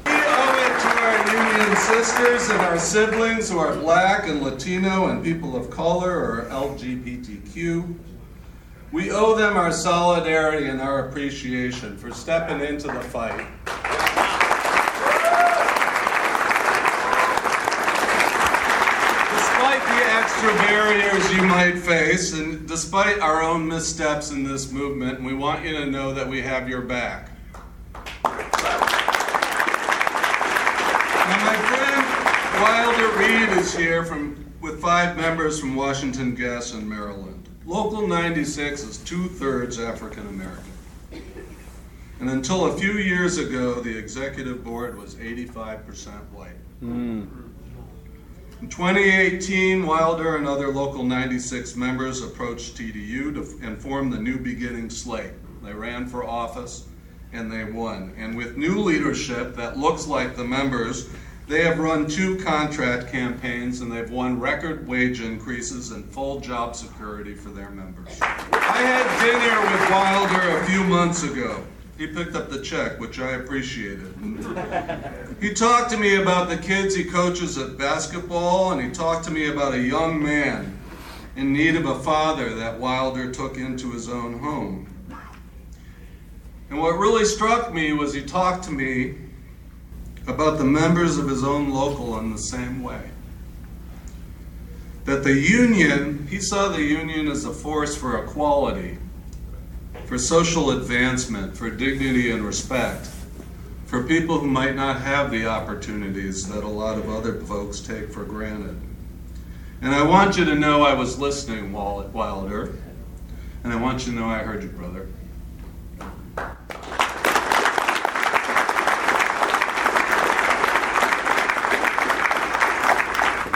Union 1.53 1.75
sisters 1.75 2.49
and 2.49 2.59
our 2.61 2.79
siblings 2.79 3.49
who 3.49 3.59
are 3.59 3.75
black 3.75 4.27
and 4.27 4.41
Latino 4.41 5.09
and 5.09 5.23
people 5.23 5.55
of 5.55 5.69
color 5.69 6.11
or 6.11 6.47
LGBTQ. 6.49 7.95
We 8.91 9.11
owe 9.11 9.35
them 9.35 9.55
our 9.55 9.71
solidarity 9.71 10.67
and 10.67 10.81
our 10.81 11.07
appreciation 11.07 11.95
for 11.97 12.11
stepping 12.11 12.59
into 12.61 12.87
the 12.87 13.01
fight. 13.01 13.45
Despite 19.35 19.83
the 19.83 20.01
extra 20.11 20.53
barriers 20.53 21.35
you 21.35 21.43
might 21.43 21.77
face, 21.77 22.33
and 22.33 22.67
despite 22.67 23.19
our 23.19 23.43
own 23.43 23.67
missteps 23.67 24.31
in 24.31 24.43
this 24.43 24.71
movement, 24.71 25.21
we 25.21 25.35
want 25.35 25.63
you 25.63 25.73
to 25.77 25.85
know 25.85 26.13
that 26.15 26.27
we 26.27 26.41
have 26.41 26.67
your 26.67 26.81
back. 26.81 27.32
Wilder 33.63 33.77
Reed 33.77 33.81
is 33.81 33.87
here 33.87 34.03
from, 34.03 34.53
with 34.59 34.81
five 34.81 35.15
members 35.15 35.59
from 35.59 35.75
Washington 35.75 36.35
Gas 36.35 36.73
in 36.73 36.87
Maryland. 36.87 37.47
Local 37.65 38.05
96 38.05 38.83
is 38.83 38.97
two 38.97 39.29
thirds 39.29 39.79
African 39.79 40.27
American. 40.27 40.71
And 42.19 42.29
until 42.29 42.65
a 42.65 42.77
few 42.77 42.93
years 42.93 43.37
ago, 43.37 43.79
the 43.79 43.97
executive 43.97 44.63
board 44.65 44.97
was 44.97 45.15
85% 45.15 46.11
white. 46.31 46.51
In 48.61 48.69
2018, 48.69 49.85
Wilder 49.85 50.35
and 50.35 50.47
other 50.47 50.67
Local 50.67 51.03
96 51.03 51.75
members 51.77 52.21
approached 52.21 52.75
TDU 52.77 53.33
to, 53.33 53.65
and 53.65 53.81
formed 53.81 54.11
the 54.11 54.19
New 54.19 54.39
Beginning 54.39 54.89
slate. 54.89 55.31
They 55.63 55.73
ran 55.73 56.05
for 56.07 56.25
office 56.25 56.85
and 57.31 57.51
they 57.51 57.63
won. 57.63 58.13
And 58.17 58.37
with 58.37 58.57
new 58.57 58.79
leadership 58.79 59.55
that 59.55 59.77
looks 59.77 60.05
like 60.05 60.35
the 60.35 60.43
members, 60.43 61.09
they 61.47 61.63
have 61.63 61.79
run 61.79 62.07
two 62.07 62.37
contract 62.37 63.11
campaigns 63.11 63.81
and 63.81 63.91
they've 63.91 64.09
won 64.09 64.39
record 64.39 64.87
wage 64.87 65.21
increases 65.21 65.91
and 65.91 66.05
full 66.05 66.39
job 66.39 66.75
security 66.75 67.33
for 67.33 67.49
their 67.49 67.69
members. 67.69 68.19
I 68.21 68.77
had 68.77 69.21
dinner 69.25 69.61
with 69.71 69.91
Wilder 69.91 70.57
a 70.59 70.65
few 70.65 70.83
months 70.83 71.23
ago. 71.23 71.63
He 71.97 72.07
picked 72.07 72.35
up 72.35 72.49
the 72.49 72.61
check, 72.61 72.99
which 72.99 73.19
I 73.19 73.33
appreciated. 73.33 74.15
He 75.39 75.53
talked 75.53 75.91
to 75.91 75.97
me 75.97 76.15
about 76.15 76.49
the 76.49 76.57
kids 76.57 76.95
he 76.95 77.03
coaches 77.03 77.57
at 77.57 77.77
basketball, 77.77 78.71
and 78.71 78.81
he 78.81 78.89
talked 78.89 79.25
to 79.25 79.31
me 79.31 79.49
about 79.49 79.73
a 79.73 79.79
young 79.79 80.21
man 80.21 80.79
in 81.35 81.53
need 81.53 81.75
of 81.75 81.85
a 81.85 81.99
father 81.99 82.55
that 82.55 82.79
Wilder 82.79 83.31
took 83.31 83.57
into 83.57 83.91
his 83.91 84.09
own 84.09 84.39
home. 84.39 84.87
And 86.69 86.79
what 86.79 86.97
really 86.97 87.25
struck 87.25 87.73
me 87.73 87.93
was 87.93 88.13
he 88.13 88.23
talked 88.23 88.63
to 88.65 88.71
me 88.71 89.15
about 90.27 90.57
the 90.57 90.63
members 90.63 91.17
of 91.17 91.27
his 91.27 91.43
own 91.43 91.71
local 91.71 92.17
in 92.19 92.31
the 92.31 92.37
same 92.37 92.81
way. 92.81 93.09
That 95.05 95.23
the 95.23 95.33
union, 95.33 96.27
he 96.29 96.39
saw 96.39 96.69
the 96.69 96.81
union 96.81 97.27
as 97.27 97.43
a 97.43 97.51
force 97.51 97.95
for 97.95 98.23
equality, 98.23 98.97
for 100.05 100.17
social 100.17 100.71
advancement, 100.71 101.57
for 101.57 101.69
dignity 101.69 102.31
and 102.31 102.45
respect, 102.45 103.09
for 103.85 104.03
people 104.03 104.39
who 104.39 104.47
might 104.47 104.75
not 104.75 105.01
have 105.01 105.29
the 105.29 105.45
opportunities 105.45 106.47
that 106.47 106.63
a 106.63 106.67
lot 106.67 106.97
of 106.97 107.09
other 107.09 107.41
folks 107.41 107.81
take 107.81 108.11
for 108.11 108.23
granted. 108.23 108.79
And 109.81 109.93
I 109.93 110.03
want 110.03 110.37
you 110.37 110.45
to 110.45 110.55
know 110.55 110.83
I 110.83 110.93
was 110.93 111.19
listening, 111.19 111.73
Wilder, 111.73 112.77
and 113.63 113.73
I 113.73 113.75
want 113.75 114.05
you 114.05 114.13
to 114.13 114.19
know 114.19 114.27
I 114.27 114.39
heard 114.39 114.63
you, 114.63 114.69
brother. 114.69 115.07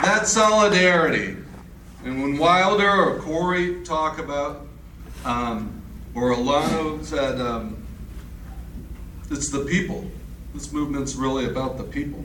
That 0.07 0.25
solidarity, 0.25 1.35
and 2.05 2.23
when 2.23 2.37
Wilder 2.37 2.89
or 2.89 3.19
Corey 3.19 3.83
talk 3.83 4.19
about, 4.19 4.65
um, 5.25 5.81
or 6.15 6.33
Alano 6.33 7.03
said, 7.03 7.41
um, 7.41 7.85
it's 9.29 9.49
the 9.51 9.65
people. 9.65 10.09
This 10.53 10.71
movement's 10.71 11.15
really 11.15 11.43
about 11.47 11.77
the 11.77 11.83
people. 11.83 12.23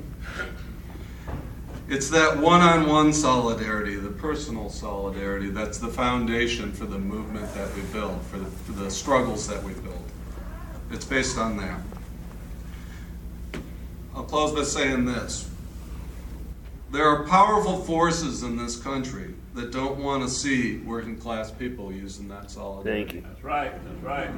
It's 1.88 2.08
that 2.10 2.38
one 2.38 2.60
on 2.60 2.88
one 2.88 3.12
solidarity, 3.12 3.96
the 3.96 4.10
personal 4.10 4.70
solidarity, 4.70 5.50
that's 5.50 5.78
the 5.78 5.88
foundation 5.88 6.70
for 6.72 6.86
the 6.86 7.00
movement 7.00 7.52
that 7.54 7.74
we 7.74 7.82
build, 7.92 8.22
for 8.26 8.38
the, 8.38 8.46
for 8.46 8.72
the 8.74 8.92
struggles 8.92 9.48
that 9.48 9.60
we 9.60 9.72
build. 9.72 10.04
It's 10.92 11.04
based 11.04 11.36
on 11.36 11.56
that. 11.56 11.80
I'll 14.14 14.22
close 14.22 14.52
by 14.52 14.62
saying 14.62 15.04
this. 15.04 15.51
There 16.92 17.06
are 17.06 17.24
powerful 17.24 17.78
forces 17.78 18.42
in 18.42 18.58
this 18.58 18.76
country 18.76 19.34
that 19.54 19.72
don't 19.72 19.98
want 19.98 20.22
to 20.24 20.28
see 20.28 20.76
working 20.80 21.16
class 21.16 21.50
people 21.50 21.90
using 21.90 22.28
that 22.28 22.50
solidarity. 22.50 23.04
Thank 23.04 23.14
you. 23.14 23.20
That's 23.22 23.42
right, 23.42 23.72
that's 23.72 24.02
right. 24.02 24.30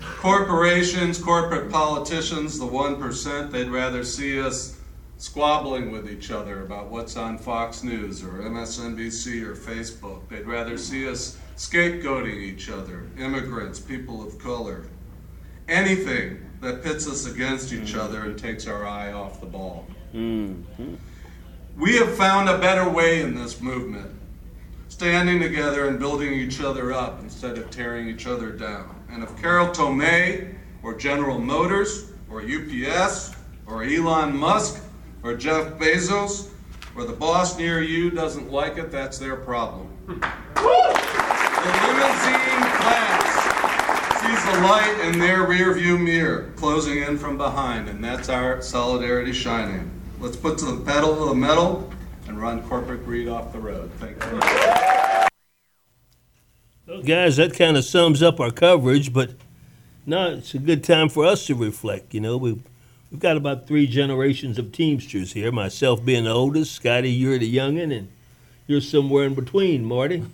Corporations, 0.00 1.18
corporate 1.18 1.70
politicians, 1.70 2.58
the 2.58 2.64
1%, 2.64 3.50
they'd 3.50 3.68
rather 3.68 4.02
see 4.02 4.40
us 4.40 4.80
squabbling 5.18 5.90
with 5.90 6.10
each 6.10 6.30
other 6.30 6.62
about 6.62 6.90
what's 6.90 7.18
on 7.18 7.36
Fox 7.36 7.84
News 7.84 8.24
or 8.24 8.28
MSNBC 8.28 9.42
or 9.42 9.54
Facebook. 9.54 10.26
They'd 10.30 10.46
rather 10.46 10.78
see 10.78 11.06
us 11.06 11.38
scapegoating 11.56 12.40
each 12.40 12.70
other, 12.70 13.10
immigrants, 13.18 13.78
people 13.78 14.26
of 14.26 14.38
color. 14.38 14.86
Anything 15.68 16.50
that 16.62 16.82
pits 16.82 17.06
us 17.06 17.26
against 17.26 17.74
each 17.74 17.90
mm-hmm. 17.90 18.00
other 18.00 18.22
and 18.22 18.38
takes 18.38 18.66
our 18.66 18.86
eye 18.86 19.12
off 19.12 19.38
the 19.40 19.46
ball. 19.46 19.86
Mm-hmm. 20.14 20.94
We 21.76 21.96
have 21.96 22.14
found 22.14 22.48
a 22.48 22.56
better 22.58 22.88
way 22.88 23.20
in 23.20 23.34
this 23.34 23.60
movement, 23.60 24.08
standing 24.88 25.40
together 25.40 25.88
and 25.88 25.98
building 25.98 26.32
each 26.32 26.60
other 26.60 26.92
up 26.92 27.18
instead 27.20 27.58
of 27.58 27.68
tearing 27.70 28.08
each 28.08 28.28
other 28.28 28.50
down. 28.50 28.94
And 29.10 29.24
if 29.24 29.36
Carol 29.42 29.66
Tomé 29.68 30.54
or 30.84 30.94
General 30.94 31.40
Motors 31.40 32.12
or 32.30 32.42
UPS 32.42 33.34
or 33.66 33.82
Elon 33.82 34.36
Musk 34.36 34.84
or 35.24 35.34
Jeff 35.34 35.72
Bezos 35.72 36.50
or 36.94 37.04
the 37.04 37.12
boss 37.12 37.58
near 37.58 37.82
you 37.82 38.08
doesn't 38.08 38.52
like 38.52 38.78
it, 38.78 38.92
that's 38.92 39.18
their 39.18 39.34
problem. 39.34 39.88
The 40.06 40.12
limousine 41.82 42.62
class 42.78 44.20
sees 44.20 44.44
the 44.44 44.60
light 44.60 45.00
in 45.06 45.18
their 45.18 45.44
rearview 45.44 46.00
mirror, 46.00 46.52
closing 46.54 47.02
in 47.02 47.18
from 47.18 47.36
behind, 47.36 47.88
and 47.88 48.02
that's 48.02 48.28
our 48.28 48.62
solidarity 48.62 49.32
shining. 49.32 49.90
Let's 50.24 50.38
put 50.38 50.56
to 50.60 50.64
the 50.64 50.80
pedal 50.82 51.14
to 51.16 51.26
the 51.26 51.34
metal 51.34 51.92
and 52.26 52.40
run 52.40 52.66
corporate 52.66 53.04
greed 53.04 53.28
off 53.28 53.52
the 53.52 53.58
road. 53.58 53.90
Thank 53.98 54.16
you. 56.86 57.02
Guys, 57.02 57.36
that 57.36 57.52
kind 57.52 57.76
of 57.76 57.84
sums 57.84 58.22
up 58.22 58.40
our 58.40 58.50
coverage, 58.50 59.12
but 59.12 59.32
now 60.06 60.28
it's 60.28 60.54
a 60.54 60.58
good 60.58 60.82
time 60.82 61.10
for 61.10 61.26
us 61.26 61.44
to 61.48 61.54
reflect. 61.54 62.14
You 62.14 62.20
know, 62.20 62.38
we've, 62.38 62.62
we've 63.10 63.20
got 63.20 63.36
about 63.36 63.66
three 63.66 63.86
generations 63.86 64.58
of 64.58 64.72
Teamsters 64.72 65.34
here, 65.34 65.52
myself 65.52 66.02
being 66.02 66.24
the 66.24 66.30
oldest, 66.30 66.72
Scotty, 66.72 67.10
you're 67.10 67.36
the 67.36 67.54
youngin', 67.54 67.94
and 67.94 68.08
you're 68.66 68.80
somewhere 68.80 69.24
in 69.24 69.34
between, 69.34 69.84
Marty. 69.84 70.24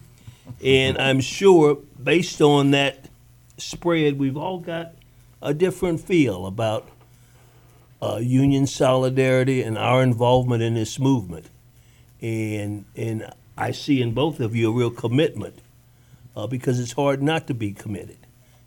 And 0.65 0.99
I'm 0.99 1.19
sure, 1.19 1.79
based 2.01 2.41
on 2.41 2.71
that 2.71 3.07
spread, 3.57 4.21
we've 4.21 4.37
all 4.37 4.61
got 4.61 4.93
a 5.43 5.53
different 5.53 6.01
feel 6.01 6.47
about 6.47 6.89
uh, 8.03 8.19
union 8.23 8.67
solidarity 8.67 9.63
and 9.63 9.77
our 9.77 10.03
involvement 10.03 10.63
in 10.63 10.75
this 10.75 10.99
movement. 10.99 11.47
And, 12.21 12.85
and 12.97 13.33
I 13.57 13.73
see 13.73 14.01
in 14.01 14.13
both 14.13 14.41
of 14.41 14.55
you 14.55 14.71
a 14.71 14.75
real 14.75 14.91
commitment 14.91 15.59
uh, 16.37 16.47
because 16.47 16.81
it's 16.81 16.93
hard 16.93 17.23
not 17.23 17.47
to 17.49 17.55
be 17.55 17.73
committed. 17.73 18.19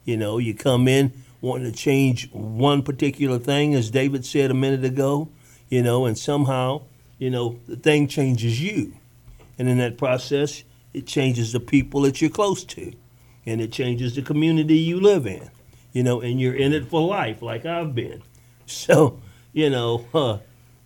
You 0.05 0.17
know, 0.17 0.38
you 0.38 0.53
come 0.53 0.88
in 0.88 1.13
wanting 1.41 1.71
to 1.71 1.77
change 1.77 2.31
one 2.31 2.84
particular 2.84 3.39
thing, 3.39 3.73
as 3.73 3.89
David 3.89 4.25
said 4.25 4.51
a 4.51 4.53
minute 4.53 4.86
ago, 4.86 5.29
you 5.69 5.81
know, 5.81 6.05
and 6.05 6.17
somehow, 6.17 6.81
you 7.17 7.29
know, 7.29 7.59
the 7.67 7.75
thing 7.75 8.07
changes 8.07 8.61
you. 8.61 8.93
And 9.57 9.67
in 9.67 9.77
that 9.79 9.97
process, 9.97 10.63
it 10.93 11.07
changes 11.07 11.51
the 11.51 11.59
people 11.59 12.01
that 12.01 12.21
you're 12.21 12.29
close 12.29 12.63
to, 12.65 12.93
and 13.45 13.61
it 13.61 13.71
changes 13.71 14.15
the 14.15 14.21
community 14.21 14.77
you 14.77 14.99
live 14.99 15.25
in, 15.25 15.49
you 15.91 16.03
know, 16.03 16.21
and 16.21 16.39
you're 16.39 16.55
in 16.55 16.73
it 16.73 16.88
for 16.88 17.01
life, 17.01 17.41
like 17.41 17.65
I've 17.65 17.93
been. 17.95 18.21
So, 18.72 19.20
you 19.51 19.70
know, 19.70 20.05
uh, 20.14 20.38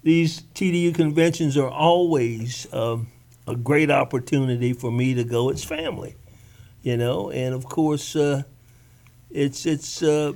these 0.03 0.41
TDU 0.55 0.93
conventions 0.93 1.57
are 1.57 1.69
always 1.69 2.71
um, 2.73 3.07
a 3.47 3.55
great 3.55 3.91
opportunity 3.91 4.73
for 4.73 4.91
me 4.91 5.13
to 5.13 5.23
go. 5.23 5.49
It's 5.49 5.63
family 5.63 6.15
you 6.87 6.95
know. 6.95 7.29
And 7.29 7.53
of 7.53 7.65
course, 7.65 8.15
uh, 8.15 8.43
it's 9.29 9.65
it's 9.65 10.01
uh, 10.01 10.33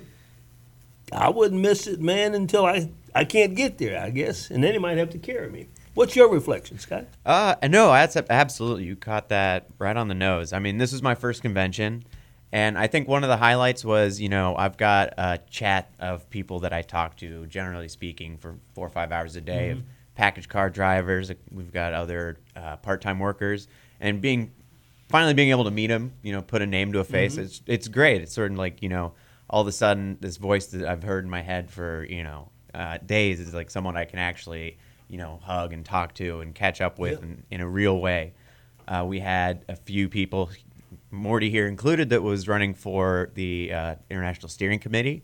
I 1.11 1.29
wouldn't 1.29 1.61
miss 1.61 1.87
it, 1.87 2.01
man, 2.01 2.35
until 2.35 2.65
I 2.65 2.89
I 3.15 3.23
can't 3.23 3.55
get 3.55 3.77
there, 3.77 4.01
I 4.01 4.09
guess, 4.09 4.49
and 4.49 4.61
then 4.63 4.73
he 4.73 4.79
might 4.79 4.97
have 4.97 5.09
to 5.11 5.17
carry 5.17 5.49
me. 5.49 5.69
What's 5.93 6.15
your 6.15 6.29
reflection, 6.29 6.79
Scott? 6.79 7.07
Uh, 7.25 7.55
no, 7.63 7.91
that's 7.91 8.15
absolutely. 8.29 8.85
You 8.85 8.95
caught 8.95 9.29
that 9.29 9.67
right 9.77 9.95
on 9.95 10.07
the 10.07 10.13
nose. 10.13 10.53
I 10.53 10.59
mean, 10.59 10.77
this 10.77 10.93
is 10.93 11.01
my 11.01 11.15
first 11.15 11.41
convention, 11.41 12.03
and 12.51 12.77
I 12.77 12.87
think 12.87 13.07
one 13.07 13.23
of 13.23 13.29
the 13.29 13.37
highlights 13.37 13.85
was, 13.85 14.19
you 14.19 14.29
know, 14.29 14.55
I've 14.55 14.77
got 14.77 15.13
a 15.17 15.39
chat 15.49 15.89
of 15.99 16.29
people 16.29 16.59
that 16.61 16.73
I 16.73 16.81
talk 16.81 17.15
to, 17.17 17.45
generally 17.47 17.87
speaking, 17.87 18.37
for 18.37 18.55
four 18.73 18.85
or 18.87 18.89
five 18.89 19.11
hours 19.11 19.35
a 19.35 19.41
day 19.41 19.69
Mhm. 19.69 19.71
of 19.79 19.83
package 20.15 20.47
car 20.49 20.69
drivers. 20.69 21.31
We've 21.51 21.71
got 21.71 21.93
other 21.93 22.37
uh, 22.55 22.77
part-time 22.77 23.19
workers, 23.19 23.67
and 23.99 24.21
being 24.21 24.51
finally 25.09 25.33
being 25.33 25.49
able 25.49 25.63
to 25.65 25.71
meet 25.71 25.87
them, 25.87 26.13
you 26.21 26.31
know, 26.31 26.41
put 26.41 26.61
a 26.61 26.65
name 26.67 26.91
to 26.93 26.99
a 26.99 27.03
face. 27.03 27.35
Mhm. 27.35 27.43
It's 27.43 27.61
it's 27.67 27.87
great. 27.87 28.21
It's 28.21 28.33
sort 28.33 28.51
of 28.51 28.57
like 28.57 28.81
you 28.83 28.89
know, 28.89 29.13
all 29.49 29.61
of 29.61 29.67
a 29.67 29.71
sudden, 29.71 30.17
this 30.21 30.37
voice 30.37 30.67
that 30.67 30.85
I've 30.87 31.03
heard 31.03 31.23
in 31.23 31.29
my 31.29 31.41
head 31.41 31.69
for 31.69 32.05
you 32.09 32.23
know 32.23 32.49
uh, 32.73 32.97
days 33.05 33.39
is 33.39 33.53
like 33.53 33.69
someone 33.69 33.95
I 33.97 34.05
can 34.05 34.19
actually 34.19 34.77
you 35.09 35.17
know 35.17 35.39
hug 35.43 35.73
and 35.73 35.83
talk 35.85 36.13
to 36.15 36.39
and 36.41 36.53
catch 36.55 36.79
up 36.81 36.99
with 36.99 37.21
in, 37.23 37.43
in 37.51 37.61
a 37.61 37.67
real 37.67 37.99
way. 37.99 38.33
Uh, 38.87 39.05
we 39.05 39.19
had 39.19 39.63
a 39.69 39.75
few 39.75 40.09
people, 40.09 40.49
Morty 41.11 41.49
here 41.49 41.67
included, 41.67 42.09
that 42.09 42.23
was 42.23 42.47
running 42.47 42.73
for 42.73 43.29
the 43.35 43.71
uh, 43.73 43.95
International 44.09 44.49
Steering 44.49 44.79
Committee. 44.79 45.23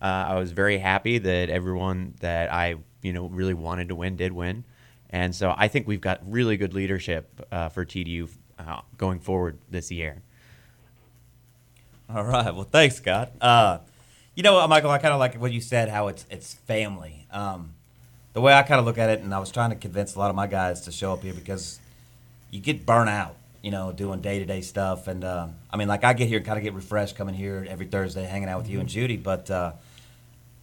Uh, 0.00 0.26
I 0.28 0.38
was 0.38 0.52
very 0.52 0.78
happy 0.78 1.18
that 1.18 1.48
everyone 1.48 2.14
that 2.20 2.52
I 2.52 2.76
you 3.02 3.12
know 3.12 3.26
really 3.26 3.54
wanted 3.54 3.88
to 3.88 3.94
win 3.94 4.16
did 4.16 4.32
win, 4.32 4.64
and 5.10 5.34
so 5.34 5.54
I 5.56 5.68
think 5.68 5.86
we've 5.86 6.00
got 6.00 6.20
really 6.24 6.56
good 6.56 6.74
leadership 6.74 7.46
uh, 7.50 7.68
for 7.68 7.84
TDU 7.84 8.28
uh, 8.58 8.80
going 8.96 9.20
forward 9.20 9.58
this 9.70 9.90
year. 9.90 10.22
All 12.08 12.24
right. 12.24 12.54
Well, 12.54 12.68
thanks, 12.70 12.96
Scott. 12.96 13.32
Uh, 13.40 13.78
you 14.34 14.42
know 14.42 14.66
Michael? 14.68 14.90
I 14.90 14.98
kind 14.98 15.12
of 15.12 15.18
like 15.18 15.34
what 15.34 15.52
you 15.52 15.60
said, 15.60 15.88
how 15.88 16.08
it's 16.08 16.24
it's 16.30 16.54
family. 16.54 17.26
Um, 17.30 17.74
the 18.34 18.40
way 18.40 18.52
I 18.52 18.62
kind 18.62 18.78
of 18.78 18.84
look 18.84 18.98
at 18.98 19.10
it, 19.10 19.20
and 19.20 19.34
I 19.34 19.40
was 19.40 19.50
trying 19.50 19.70
to 19.70 19.76
convince 19.76 20.14
a 20.14 20.18
lot 20.18 20.30
of 20.30 20.36
my 20.36 20.46
guys 20.46 20.82
to 20.82 20.92
show 20.92 21.12
up 21.12 21.22
here 21.22 21.34
because 21.34 21.80
you 22.50 22.60
get 22.60 22.86
burnt 22.86 23.10
out, 23.10 23.34
you 23.62 23.70
know, 23.70 23.92
doing 23.92 24.20
day 24.20 24.38
to 24.38 24.44
day 24.44 24.60
stuff. 24.60 25.08
And 25.08 25.24
uh, 25.24 25.48
I 25.70 25.76
mean, 25.76 25.88
like 25.88 26.04
I 26.04 26.12
get 26.12 26.28
here 26.28 26.38
and 26.38 26.46
kind 26.46 26.58
of 26.58 26.64
get 26.64 26.74
refreshed 26.74 27.16
coming 27.16 27.34
here 27.34 27.66
every 27.68 27.86
Thursday, 27.86 28.24
hanging 28.24 28.48
out 28.48 28.58
with 28.58 28.68
you 28.70 28.80
and 28.80 28.88
Judy. 28.88 29.16
But 29.16 29.50
uh, 29.50 29.72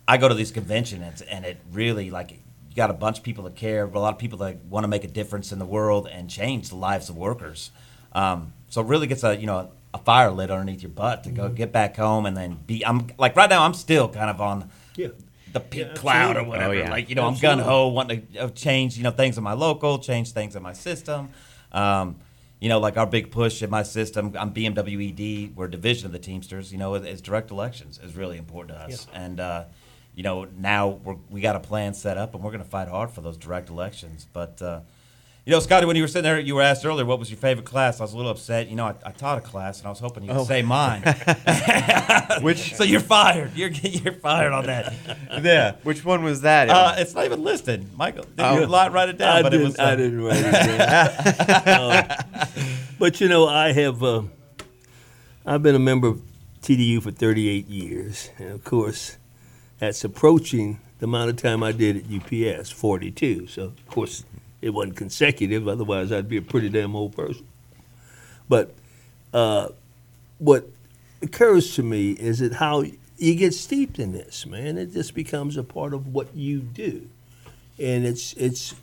I 0.08 0.18
go 0.18 0.28
to 0.28 0.36
these 0.36 0.52
conventions, 0.52 1.22
and 1.22 1.46
it 1.46 1.58
really 1.72 2.10
like 2.12 2.32
you 2.32 2.38
got 2.76 2.90
a 2.90 2.94
bunch 2.94 3.18
of 3.20 3.24
people 3.24 3.44
that 3.46 3.56
care, 3.56 3.86
a 3.86 4.00
lot 4.00 4.14
of 4.14 4.20
people 4.20 4.40
that 4.40 4.58
want 4.66 4.84
to 4.84 4.88
make 4.88 5.04
a 5.04 5.08
difference 5.08 5.52
in 5.52 5.60
the 5.60 5.66
world 5.66 6.08
and 6.12 6.30
change 6.30 6.70
the 6.70 6.76
lives 6.76 7.10
of 7.10 7.18
workers. 7.18 7.72
Um, 8.14 8.54
so 8.70 8.82
it 8.82 8.88
really 8.88 9.08
gets 9.08 9.24
a 9.24 9.36
you 9.36 9.48
know 9.48 9.72
a 9.94 9.98
fire 9.98 10.30
lit 10.32 10.52
underneath 10.52 10.82
your 10.82 10.90
butt 10.92 11.24
to 11.24 11.30
go 11.32 11.48
get 11.50 11.72
back 11.72 11.96
home 11.96 12.26
and 12.26 12.36
then 12.36 12.60
be. 12.68 12.86
I'm 12.86 13.08
like 13.18 13.36
right 13.36 13.50
now. 13.50 13.64
I'm 13.64 13.74
still 13.74 14.10
kind 14.10 14.30
of 14.30 14.42
on 14.42 14.70
Yeah. 14.96 15.10
the 15.52 15.60
pink 15.62 15.88
Yeah, 15.88 15.94
cloud 15.96 16.38
or 16.38 16.44
whatever. 16.44 16.74
Oh, 16.74 16.78
yeah. 16.78 16.92
Like 16.92 17.10
you 17.10 17.16
know, 17.16 17.26
I'm 17.26 17.38
gun 17.38 17.60
ho, 17.60 17.88
wanting 17.88 18.28
to 18.34 18.40
uh, 18.40 18.50
change 18.50 18.98
you 18.98 19.04
know 19.04 19.12
things 19.12 19.38
in 19.38 19.44
my 19.44 19.54
local, 19.54 20.00
change 20.00 20.32
things 20.32 20.56
in 20.56 20.62
my 20.64 20.74
system. 20.74 21.30
Um, 21.72 22.18
you 22.66 22.70
know, 22.70 22.80
like 22.80 22.98
our 22.98 23.06
big 23.06 23.30
push 23.30 23.62
in 23.62 23.70
my 23.70 23.84
system, 23.84 24.34
I'm 24.36 24.52
BMWED. 24.52 25.54
We're 25.54 25.66
a 25.66 25.70
division 25.70 26.08
of 26.08 26.12
the 26.12 26.18
Teamsters. 26.18 26.72
You 26.72 26.80
know, 26.80 26.96
is, 26.96 27.22
direct 27.22 27.52
elections 27.52 28.00
is 28.04 28.16
really 28.16 28.40
important 28.40 28.76
to 28.76 28.84
us, 28.86 29.06
and 29.14 29.40
uh, 29.40 29.66
you 30.16 30.24
know 30.24 30.46
now 30.58 30.88
we're, 30.88 31.18
we 31.30 31.42
got 31.42 31.56
a 31.56 31.60
plan 31.60 31.94
set 31.94 32.18
up, 32.18 32.34
and 32.34 32.44
we're 32.44 32.50
going 32.50 32.64
to 32.64 32.68
fight 32.68 32.88
hard 32.88 33.12
for 33.12 33.22
those 33.22 33.38
direct 33.38 33.70
elections. 33.70 34.26
But 34.34 34.64
uh, 34.64 34.80
you 35.46 35.52
know, 35.52 35.60
Scotty, 35.60 35.86
when 35.86 35.96
you 35.96 36.02
were 36.02 36.08
sitting 36.08 36.24
there, 36.24 36.40
you 36.40 36.56
were 36.56 36.62
asked 36.64 36.84
earlier 36.86 37.06
what 37.06 37.20
was 37.20 37.30
your 37.30 37.38
favorite 37.38 37.66
class. 37.68 38.00
I 38.00 38.04
was 38.04 38.14
a 38.14 38.18
little 38.18 38.32
upset. 38.32 38.68
You 38.68 38.76
know, 38.76 38.86
I, 38.86 38.96
I 39.06 39.12
taught 39.12 39.38
a 39.38 39.42
class, 39.42 39.78
and 39.80 39.86
I 39.88 39.90
was 39.92 40.00
hoping 40.00 40.24
you 40.24 40.30
would 40.32 40.40
Oh. 40.40 40.44
say 40.44 40.62
mine. 40.64 41.04
Which- 42.42 42.74
so 42.76 42.84
you're 42.84 43.00
fired. 43.00 43.52
You're 43.56 43.70
you're 43.70 44.14
fired 44.14 44.54
on 44.54 44.66
that. 44.66 44.94
Yeah. 45.44 45.76
Which 45.84 46.04
one 46.04 46.24
was 46.24 46.42
that? 46.42 46.70
Uh, 46.70 46.96
it's 46.98 47.14
not 47.14 47.26
even 47.26 47.44
listed. 47.44 47.96
Michael, 47.96 48.24
did 48.24 48.40
Oh. 48.40 48.60
you 48.60 48.66
li- 48.66 48.90
write 48.90 49.10
it 49.10 49.18
down? 49.18 49.38
I 49.38 49.42
but 49.44 49.50
didn't, 49.50 49.66
it 49.66 49.70
was. 49.70 49.80
uh, 49.80 49.84
I 49.84 49.96
didn't 49.96 50.22
write 50.24 50.38
it 50.40 50.52
down. 50.52 51.82
Uh, 51.92 52.24
but 53.00 53.22
you 53.22 53.28
know, 53.28 53.48
I 53.48 53.72
have. 53.72 54.02
Uh, 54.04 54.24
I've 55.46 55.62
been 55.62 55.76
a 55.76 55.80
member 55.80 56.08
of 56.08 56.22
TDU 56.64 57.04
for 57.04 57.12
38 57.12 57.68
years, 57.68 58.32
and 58.40 58.50
of 58.50 58.64
course, 58.64 59.18
that's 59.78 60.04
approaching 60.04 60.80
the 60.98 61.06
amount 61.06 61.30
of 61.30 61.36
time 61.38 61.62
I 61.62 61.72
did 61.72 61.98
at 61.98 62.04
UPS, 62.12 62.72
42. 62.72 63.46
So, 63.48 63.62
of 63.66 63.86
course, 63.88 64.24
it 64.66 64.74
wasn't 64.74 64.96
consecutive. 64.96 65.68
Otherwise, 65.68 66.12
I'd 66.12 66.28
be 66.28 66.38
a 66.38 66.42
pretty 66.42 66.70
damn 66.70 66.96
old 66.96 67.16
person. 67.16 67.46
But 68.50 68.74
uh, 69.32 69.70
what 70.40 70.68
occurs 71.22 71.76
to 71.76 71.84
me 71.84 72.14
is 72.14 72.40
that 72.40 72.54
how 72.54 72.84
you 73.18 73.36
get 73.36 73.54
steeped 73.54 74.00
in 74.00 74.12
this, 74.12 74.48
man. 74.48 74.80
It 74.80 74.92
just 74.92 75.14
becomes 75.14 75.56
a 75.56 75.64
part 75.64 75.94
of 75.94 76.08
what 76.08 76.36
you 76.36 76.62
do, 76.62 77.08
and 77.78 78.08
it's 78.08 78.34
it's 78.34 78.74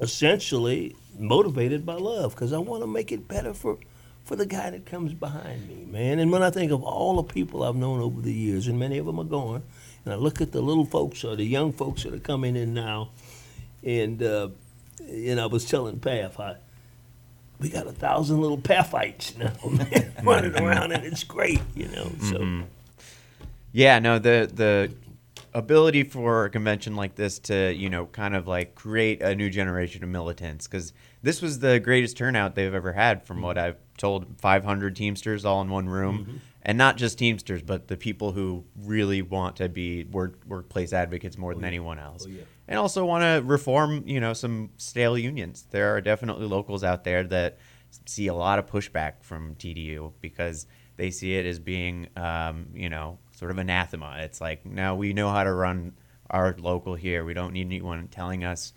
essentially 0.00 0.96
motivated 1.18 1.84
by 1.84 1.94
love 1.94 2.34
because 2.34 2.54
I 2.54 2.58
want 2.58 2.82
to 2.82 2.86
make 2.86 3.12
it 3.12 3.28
better 3.28 3.52
for 3.52 3.76
for 4.24 4.34
the 4.34 4.46
guy 4.46 4.70
that 4.70 4.86
comes 4.86 5.12
behind 5.12 5.68
me, 5.68 5.84
man. 5.90 6.20
And 6.20 6.32
when 6.32 6.42
I 6.42 6.48
think 6.48 6.72
of 6.72 6.82
all 6.82 7.16
the 7.16 7.34
people 7.34 7.64
I've 7.64 7.76
known 7.76 8.00
over 8.00 8.22
the 8.22 8.32
years, 8.32 8.66
and 8.66 8.78
many 8.78 8.96
of 8.96 9.04
them 9.04 9.20
are 9.20 9.24
gone, 9.24 9.62
and 10.06 10.14
I 10.14 10.16
look 10.16 10.40
at 10.40 10.52
the 10.52 10.62
little 10.62 10.86
folks 10.86 11.22
or 11.22 11.36
the 11.36 11.44
young 11.44 11.74
folks 11.74 12.04
that 12.04 12.14
are 12.14 12.18
coming 12.18 12.56
in 12.56 12.72
now, 12.72 13.10
and 13.84 14.22
uh, 14.22 14.48
and 15.08 15.40
I 15.40 15.46
was 15.46 15.64
telling 15.64 15.98
Path, 16.00 16.38
I, 16.38 16.56
we 17.60 17.68
got 17.68 17.86
a 17.86 17.92
thousand 17.92 18.40
little 18.40 18.58
Pathites 18.58 19.36
now 19.36 19.52
running 20.22 20.54
around, 20.56 20.92
and 20.92 21.04
it's 21.04 21.24
great, 21.24 21.60
you 21.74 21.88
know. 21.88 22.10
So. 22.20 22.38
Mhm. 22.38 22.64
Yeah, 23.72 23.98
no, 23.98 24.18
the 24.18 24.50
the 24.52 24.92
ability 25.54 26.04
for 26.04 26.44
a 26.44 26.50
convention 26.50 26.94
like 26.94 27.14
this 27.16 27.38
to, 27.40 27.72
you 27.72 27.88
know, 27.90 28.06
kind 28.06 28.36
of 28.36 28.46
like 28.46 28.74
create 28.74 29.22
a 29.22 29.34
new 29.34 29.50
generation 29.50 30.04
of 30.04 30.08
militants 30.10 30.66
because 30.66 30.92
this 31.22 31.42
was 31.42 31.58
the 31.60 31.80
greatest 31.80 32.16
turnout 32.16 32.54
they've 32.54 32.74
ever 32.74 32.92
had 32.92 33.24
from 33.24 33.40
what 33.42 33.58
I've 33.58 33.76
told 33.96 34.26
500 34.40 34.94
Teamsters 34.94 35.44
all 35.44 35.60
in 35.62 35.68
one 35.70 35.88
room. 35.88 36.26
Mhm. 36.26 36.38
And 36.62 36.76
not 36.76 36.96
just 36.98 37.18
Teamsters, 37.18 37.62
but 37.62 37.88
the 37.88 37.96
people 37.96 38.32
who 38.32 38.64
really 38.76 39.22
want 39.22 39.56
to 39.56 39.68
be 39.68 40.04
work, 40.04 40.38
workplace 40.46 40.92
advocates 40.92 41.38
more 41.38 41.54
than 41.54 41.64
anyone 41.64 41.98
else. 41.98 42.26
Oh, 42.26 42.30
yeah. 42.30 42.42
And 42.68 42.78
also 42.78 43.04
want 43.04 43.22
to 43.22 43.42
reform, 43.46 44.04
you 44.06 44.20
know, 44.20 44.34
some 44.34 44.70
stale 44.76 45.16
unions. 45.16 45.66
There 45.70 45.94
are 45.94 46.00
definitely 46.02 46.46
locals 46.46 46.84
out 46.84 47.02
there 47.02 47.24
that 47.24 47.58
see 48.06 48.26
a 48.26 48.34
lot 48.34 48.58
of 48.58 48.66
pushback 48.66 49.22
from 49.22 49.54
TDU 49.54 50.12
because 50.20 50.66
they 50.98 51.10
see 51.10 51.34
it 51.34 51.46
as 51.46 51.58
being, 51.58 52.08
um, 52.16 52.66
you 52.74 52.90
know, 52.90 53.18
sort 53.32 53.50
of 53.50 53.58
anathema. 53.58 54.18
It's 54.18 54.40
like, 54.40 54.66
now 54.66 54.96
we 54.96 55.14
know 55.14 55.30
how 55.30 55.44
to 55.44 55.52
run 55.52 55.94
our 56.28 56.54
local 56.58 56.94
here. 56.94 57.24
We 57.24 57.34
don't 57.34 57.54
need 57.54 57.66
anyone 57.66 58.08
telling 58.08 58.44
us 58.44 58.74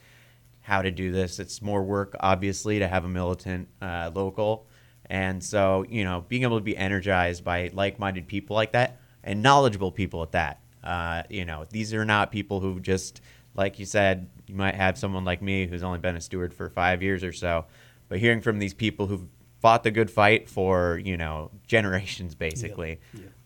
how 0.61 0.81
to 0.81 0.91
do 0.91 1.11
this. 1.11 1.39
It's 1.39 1.61
more 1.61 1.83
work, 1.83 2.15
obviously, 2.19 2.79
to 2.79 2.87
have 2.87 3.03
a 3.03 3.09
militant 3.09 3.67
uh, 3.81 4.11
local. 4.13 4.67
And 5.07 5.43
so, 5.43 5.83
you 5.89 6.05
know, 6.05 6.23
being 6.27 6.43
able 6.43 6.57
to 6.57 6.63
be 6.63 6.77
energized 6.77 7.43
by 7.43 7.71
like 7.73 7.99
minded 7.99 8.27
people 8.27 8.55
like 8.55 8.71
that 8.71 9.01
and 9.23 9.43
knowledgeable 9.43 9.91
people 9.91 10.23
at 10.23 10.31
that. 10.31 10.61
Uh, 10.83 11.23
you 11.29 11.43
know, 11.43 11.65
these 11.69 11.93
are 11.93 12.05
not 12.05 12.31
people 12.31 12.59
who 12.59 12.79
just, 12.79 13.21
like 13.55 13.79
you 13.79 13.85
said, 13.85 14.29
you 14.47 14.55
might 14.55 14.75
have 14.75 14.97
someone 14.97 15.25
like 15.25 15.41
me 15.41 15.67
who's 15.67 15.83
only 15.83 15.99
been 15.99 16.15
a 16.15 16.21
steward 16.21 16.53
for 16.53 16.69
five 16.69 17.01
years 17.03 17.23
or 17.23 17.33
so. 17.33 17.65
But 18.09 18.19
hearing 18.19 18.41
from 18.41 18.59
these 18.59 18.73
people 18.73 19.07
who've 19.07 19.27
fought 19.59 19.83
the 19.83 19.91
good 19.91 20.09
fight 20.09 20.49
for, 20.49 20.99
you 21.03 21.17
know, 21.17 21.51
generations 21.67 22.35
basically, 22.35 22.99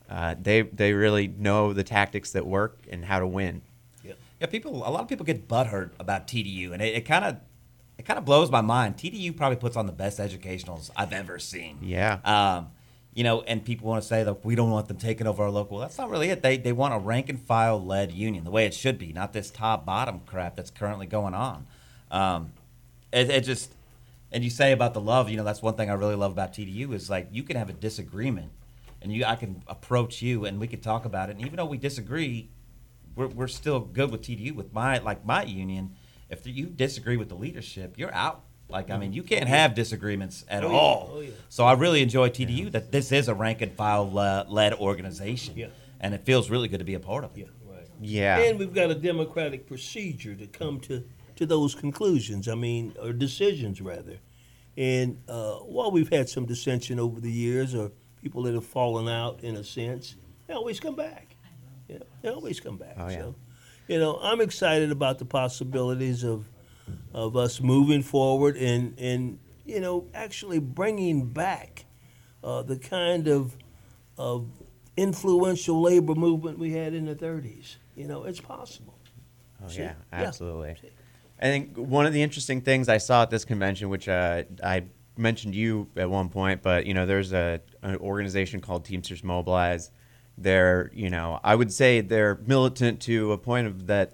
uh, 0.09 0.35
they, 0.41 0.61
they 0.63 0.93
really 0.93 1.27
know 1.27 1.73
the 1.73 1.83
tactics 1.83 2.31
that 2.31 2.45
work 2.45 2.79
and 2.89 3.05
how 3.05 3.19
to 3.19 3.27
win. 3.27 3.61
Yeah, 4.39 4.47
people. 4.47 4.87
A 4.87 4.89
lot 4.89 5.01
of 5.01 5.07
people 5.07 5.25
get 5.25 5.47
butthurt 5.47 5.91
about 5.99 6.27
TDU, 6.27 6.73
and 6.73 6.81
it 6.81 7.05
kind 7.05 7.23
of 7.23 7.37
it 7.97 8.03
kind 8.03 8.19
of 8.19 8.25
blows 8.25 8.51
my 8.51 8.61
mind. 8.61 8.97
TDU 8.97 9.35
probably 9.35 9.55
puts 9.55 9.77
on 9.77 9.85
the 9.85 9.93
best 9.93 10.19
educationals 10.19 10.91
I've 10.95 11.13
ever 11.13 11.39
seen. 11.39 11.77
Yeah. 11.81 12.19
Um, 12.25 12.67
you 13.15 13.23
know, 13.23 13.41
and 13.43 13.63
people 13.63 13.87
want 13.87 14.03
to 14.03 14.07
say 14.07 14.23
that 14.23 14.43
we 14.45 14.55
don't 14.55 14.69
want 14.69 14.89
them 14.89 14.97
taking 14.97 15.25
over 15.25 15.43
our 15.43 15.49
local. 15.49 15.79
That's 15.79 15.97
not 15.97 16.09
really 16.09 16.29
it. 16.29 16.43
They 16.43 16.57
they 16.57 16.73
want 16.73 16.93
a 16.93 16.99
rank 16.99 17.29
and 17.29 17.41
file 17.41 17.83
led 17.83 18.11
union, 18.11 18.43
the 18.43 18.51
way 18.51 18.65
it 18.65 18.73
should 18.73 18.99
be, 18.99 19.13
not 19.13 19.31
this 19.31 19.49
top 19.49 19.85
bottom 19.85 20.19
crap 20.25 20.57
that's 20.57 20.69
currently 20.69 21.07
going 21.07 21.33
on. 21.33 21.65
Um, 22.11 22.51
it, 23.13 23.29
it 23.29 23.41
just 23.45 23.73
and 24.33 24.43
you 24.43 24.49
say 24.49 24.73
about 24.73 24.93
the 24.93 24.99
love. 24.99 25.29
You 25.29 25.37
know, 25.37 25.45
that's 25.45 25.61
one 25.61 25.75
thing 25.75 25.89
I 25.89 25.93
really 25.93 26.15
love 26.15 26.33
about 26.33 26.53
TDU 26.53 26.93
is 26.93 27.09
like 27.09 27.29
you 27.31 27.41
can 27.43 27.55
have 27.55 27.69
a 27.69 27.73
disagreement, 27.73 28.51
and 29.01 29.13
you 29.13 29.23
I 29.23 29.37
can 29.37 29.63
approach 29.65 30.21
you 30.21 30.43
and 30.43 30.59
we 30.59 30.67
can 30.67 30.81
talk 30.81 31.05
about 31.05 31.29
it. 31.29 31.37
And 31.37 31.45
even 31.45 31.55
though 31.55 31.65
we 31.65 31.77
disagree, 31.77 32.49
we're, 33.15 33.27
we're 33.27 33.47
still 33.47 33.79
good 33.79 34.11
with 34.11 34.23
TDU 34.23 34.53
with 34.53 34.73
my 34.73 34.97
like 34.97 35.25
my 35.25 35.43
union. 35.43 35.95
If 36.29 36.45
you 36.45 36.65
disagree 36.65 37.15
with 37.15 37.29
the 37.29 37.35
leadership, 37.35 37.97
you're 37.97 38.13
out. 38.13 38.43
Like 38.69 38.89
I 38.89 38.97
mean, 38.97 39.13
you 39.13 39.23
can't 39.23 39.47
have 39.47 39.75
disagreements 39.75 40.43
at 40.49 40.63
Oh, 40.63 40.69
yeah. 40.71 40.75
all. 40.77 41.11
Oh, 41.15 41.19
yeah. 41.21 41.29
So 41.49 41.65
I 41.65 41.73
really 41.73 42.01
enjoy 42.01 42.29
TDU 42.29 42.71
that 42.71 42.91
this 42.91 43.11
is 43.11 43.27
a 43.27 43.33
rank 43.35 43.61
and 43.61 43.71
file 43.73 44.11
le- 44.11 44.45
led 44.49 44.73
organization. 44.73 45.55
Yeah. 45.55 45.67
And 46.01 46.13
it 46.13 46.25
feels 46.25 46.49
really 46.49 46.67
good 46.67 46.79
to 46.79 46.83
be 46.85 46.95
a 46.95 46.99
part 46.99 47.23
of 47.23 47.37
it. 47.37 47.47
Yeah. 48.01 48.39
And 48.39 48.59
we've 48.59 48.73
got 48.73 48.91
a 48.91 48.95
democratic 48.95 49.67
procedure 49.67 50.35
to 50.35 50.47
come 50.47 50.79
to, 50.81 51.03
to 51.37 51.45
those 51.45 51.73
conclusions, 51.75 52.47
I 52.49 52.55
mean, 52.55 52.93
or 53.01 53.13
decisions 53.13 53.79
rather. 53.81 54.17
And 54.75 55.21
uh, 55.29 55.53
while 55.59 55.91
we've 55.91 56.09
had 56.09 56.27
some 56.27 56.45
dissension 56.45 56.99
over 56.99 57.21
the 57.21 57.31
years, 57.31 57.73
or 57.73 57.91
people 58.21 58.43
that 58.43 58.53
have 58.53 58.65
fallen 58.65 59.07
out 59.07 59.41
in 59.43 59.55
a 59.55 59.63
sense, 59.63 60.15
they 60.47 60.53
always 60.53 60.79
come 60.81 60.95
back. 60.95 61.37
You 61.87 61.99
know, 61.99 62.05
they 62.21 62.29
always 62.29 62.59
come 62.59 62.75
back. 62.77 62.95
Oh, 62.97 63.07
yeah. 63.07 63.19
So, 63.19 63.35
you 63.87 63.99
know, 63.99 64.19
I'm 64.21 64.41
excited 64.41 64.91
about 64.91 65.17
the 65.19 65.25
possibilities 65.25 66.23
of 66.25 66.49
of 67.13 67.35
us 67.35 67.61
moving 67.61 68.01
forward 68.03 68.57
and 68.57 68.97
and 68.99 69.39
you 69.65 69.79
know 69.79 70.05
actually 70.13 70.59
bringing 70.59 71.25
back 71.27 71.85
uh, 72.43 72.61
the 72.61 72.77
kind 72.77 73.27
of 73.27 73.57
of 74.17 74.47
influential 74.97 75.81
labor 75.81 76.15
movement 76.15 76.57
we 76.57 76.71
had 76.71 76.93
in 76.93 77.05
the 77.05 77.15
30s. 77.15 77.75
You 77.95 78.07
know, 78.07 78.23
it's 78.23 78.39
possible. 78.39 78.97
Oh 79.63 79.67
See? 79.67 79.81
yeah, 79.81 79.93
Yeah. 80.13 80.23
absolutely. 80.23 80.75
I 81.41 81.45
think 81.45 81.75
one 81.75 82.05
of 82.05 82.13
the 82.13 82.21
interesting 82.21 82.61
things 82.61 82.87
I 82.87 82.97
saw 82.97 83.23
at 83.23 83.29
this 83.29 83.43
convention, 83.43 83.89
which 83.89 84.07
uh, 84.07 84.43
I 84.63 84.83
mentioned 85.17 85.53
you 85.53 85.89
at 85.97 86.09
one 86.09 86.29
point, 86.29 86.61
but 86.61 86.85
you 86.85 86.93
know, 86.93 87.05
there's 87.05 87.33
a 87.33 87.61
an 87.81 87.97
organization 87.97 88.61
called 88.61 88.85
Teamsters 88.85 89.23
Mobilize. 89.23 89.91
They're, 90.37 90.91
you 90.93 91.09
know, 91.09 91.39
I 91.43 91.55
would 91.55 91.71
say 91.71 92.01
they're 92.01 92.39
militant 92.45 93.01
to 93.03 93.31
a 93.31 93.37
point 93.37 93.67
of 93.67 93.87
that 93.87 94.13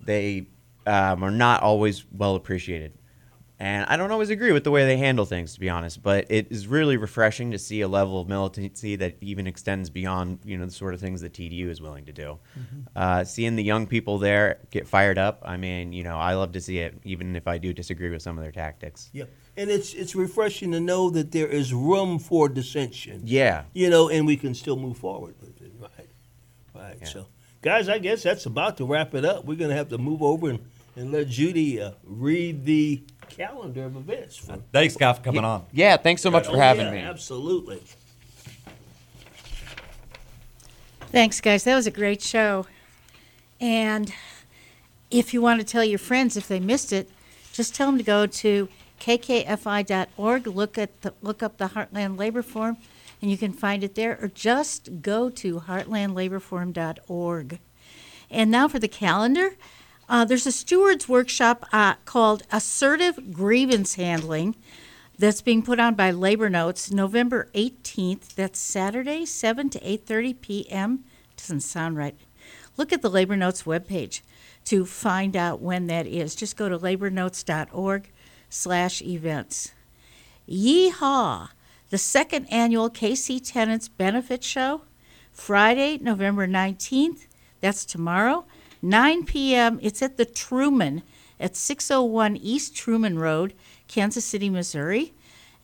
they 0.00 0.46
um, 0.86 1.22
are 1.22 1.30
not 1.30 1.62
always 1.62 2.04
well 2.12 2.34
appreciated. 2.34 2.92
And 3.60 3.86
I 3.88 3.96
don't 3.96 4.10
always 4.10 4.30
agree 4.30 4.50
with 4.50 4.64
the 4.64 4.72
way 4.72 4.84
they 4.84 4.96
handle 4.96 5.24
things, 5.24 5.54
to 5.54 5.60
be 5.60 5.70
honest. 5.70 6.02
But 6.02 6.26
it 6.28 6.48
is 6.50 6.66
really 6.66 6.96
refreshing 6.96 7.52
to 7.52 7.58
see 7.58 7.82
a 7.82 7.88
level 7.88 8.20
of 8.20 8.28
militancy 8.28 8.96
that 8.96 9.16
even 9.20 9.46
extends 9.46 9.90
beyond, 9.90 10.40
you 10.44 10.58
know, 10.58 10.66
the 10.66 10.72
sort 10.72 10.92
of 10.92 10.98
things 11.00 11.20
that 11.20 11.32
TDU 11.32 11.68
is 11.70 11.80
willing 11.80 12.04
to 12.06 12.12
do. 12.12 12.38
Mhm. 12.58 12.86
Uh, 12.96 13.24
seeing 13.24 13.54
the 13.54 13.62
young 13.62 13.86
people 13.86 14.18
there 14.18 14.58
get 14.70 14.88
fired 14.88 15.18
up, 15.18 15.40
I 15.44 15.56
mean, 15.56 15.92
you 15.92 16.02
know, 16.02 16.16
I 16.18 16.34
love 16.34 16.50
to 16.52 16.60
see 16.60 16.78
it, 16.78 16.98
even 17.04 17.36
if 17.36 17.46
I 17.46 17.58
do 17.58 17.72
disagree 17.72 18.10
with 18.10 18.22
some 18.22 18.36
of 18.36 18.42
their 18.42 18.52
tactics. 18.52 19.08
Yep. 19.12 19.30
And 19.56 19.70
it's 19.70 19.94
it's 19.94 20.16
refreshing 20.16 20.72
to 20.72 20.80
know 20.80 21.08
that 21.10 21.30
there 21.30 21.46
is 21.46 21.72
room 21.72 22.18
for 22.18 22.48
dissension. 22.48 23.22
Yeah. 23.24 23.62
You 23.72 23.88
know, 23.88 24.08
and 24.08 24.26
we 24.26 24.36
can 24.36 24.54
still 24.54 24.76
move 24.76 24.96
forward 24.98 25.36
with 25.40 25.60
it. 25.62 25.72
Right. 25.80 26.08
Right. 26.74 27.06
So, 27.06 27.28
guys, 27.62 27.88
I 27.88 27.98
guess 27.98 28.24
that's 28.24 28.46
about 28.46 28.78
to 28.78 28.84
wrap 28.84 29.14
it 29.14 29.24
up. 29.24 29.44
We're 29.44 29.56
going 29.56 29.70
to 29.70 29.76
have 29.76 29.90
to 29.90 29.98
move 29.98 30.22
over 30.22 30.50
and, 30.50 30.58
and 30.96 31.12
let 31.12 31.28
Judy 31.28 31.80
uh, 31.80 31.92
read 32.04 32.64
the 32.64 33.02
calendar 33.28 33.84
of 33.84 33.96
events. 33.96 34.36
For, 34.36 34.58
Thanks, 34.72 34.94
Scott, 34.94 35.16
for 35.18 35.22
coming 35.22 35.42
Yeah. 35.42 35.48
on. 35.48 35.66
Yeah, 35.72 35.96
thanks 35.96 36.22
so 36.22 36.30
much 36.30 36.46
Oh, 36.48 36.52
for 36.52 36.58
having 36.60 36.86
yeah, 36.86 36.92
me. 36.92 36.98
Absolutely. 37.00 37.82
Thanks, 41.10 41.40
guys. 41.40 41.64
That 41.64 41.74
was 41.76 41.86
a 41.86 41.90
great 41.92 42.22
show. 42.22 42.66
And 43.60 44.12
if 45.10 45.32
you 45.32 45.40
want 45.40 45.60
to 45.60 45.66
tell 45.66 45.84
your 45.84 45.98
friends 45.98 46.36
if 46.36 46.48
they 46.48 46.60
missed 46.60 46.92
it, 46.92 47.08
just 47.52 47.74
tell 47.74 47.86
them 47.88 47.98
to 47.98 48.04
go 48.04 48.26
to 48.26 48.68
kkfi.org, 49.00 50.46
look 50.46 50.76
at 50.78 51.00
the, 51.02 51.14
look 51.22 51.42
up 51.42 51.58
the 51.58 51.68
Heartland 51.68 52.18
Labor 52.18 52.42
Forum, 52.42 52.76
and 53.22 53.30
you 53.30 53.36
can 53.38 53.52
find 53.52 53.84
it 53.84 53.94
there, 53.94 54.18
or 54.20 54.28
just 54.28 55.02
go 55.02 55.30
to 55.30 55.60
heartlandlaborforum.org. 55.60 57.58
And 58.30 58.50
now 58.50 58.66
for 58.68 58.78
the 58.80 58.88
calendar. 58.88 59.54
Uh, 60.08 60.24
there's 60.24 60.46
a 60.46 60.52
steward's 60.52 61.08
workshop 61.08 61.66
uh, 61.72 61.94
called 62.04 62.42
Assertive 62.52 63.32
Grievance 63.32 63.94
Handling 63.94 64.54
that's 65.18 65.40
being 65.40 65.62
put 65.62 65.80
on 65.80 65.94
by 65.94 66.10
Labor 66.10 66.50
Notes 66.50 66.90
November 66.90 67.48
18th. 67.54 68.34
That's 68.34 68.58
Saturday, 68.58 69.24
7 69.24 69.70
to 69.70 69.80
8:30 69.80 70.40
p.m. 70.40 71.04
Doesn't 71.36 71.60
sound 71.60 71.96
right. 71.96 72.16
Look 72.76 72.92
at 72.92 73.02
the 73.02 73.10
Labor 73.10 73.36
Notes 73.36 73.62
webpage 73.62 74.20
to 74.66 74.84
find 74.84 75.36
out 75.36 75.60
when 75.60 75.86
that 75.86 76.06
is. 76.06 76.34
Just 76.34 76.56
go 76.56 76.68
to 76.68 76.78
labornotes.org 76.78 78.10
slash 78.48 79.02
events. 79.02 79.72
Yeehaw! 80.48 81.48
The 81.90 81.98
second 81.98 82.46
annual 82.46 82.90
KC 82.90 83.40
Tenants 83.44 83.88
Benefit 83.88 84.42
Show, 84.42 84.82
Friday, 85.32 85.98
November 85.98 86.46
19th. 86.48 87.26
That's 87.60 87.84
tomorrow, 87.84 88.46
9 88.84 89.24
p.m. 89.24 89.78
It's 89.80 90.02
at 90.02 90.18
the 90.18 90.26
Truman 90.26 91.02
at 91.40 91.56
601 91.56 92.36
East 92.36 92.76
Truman 92.76 93.18
Road, 93.18 93.54
Kansas 93.88 94.26
City, 94.26 94.50
Missouri. 94.50 95.14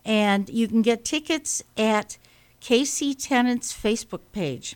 And 0.06 0.48
you 0.48 0.66
can 0.66 0.80
get 0.80 1.04
tickets 1.04 1.62
at 1.76 2.16
KC 2.62 3.14
Tenants 3.18 3.76
Facebook 3.76 4.22
page. 4.32 4.74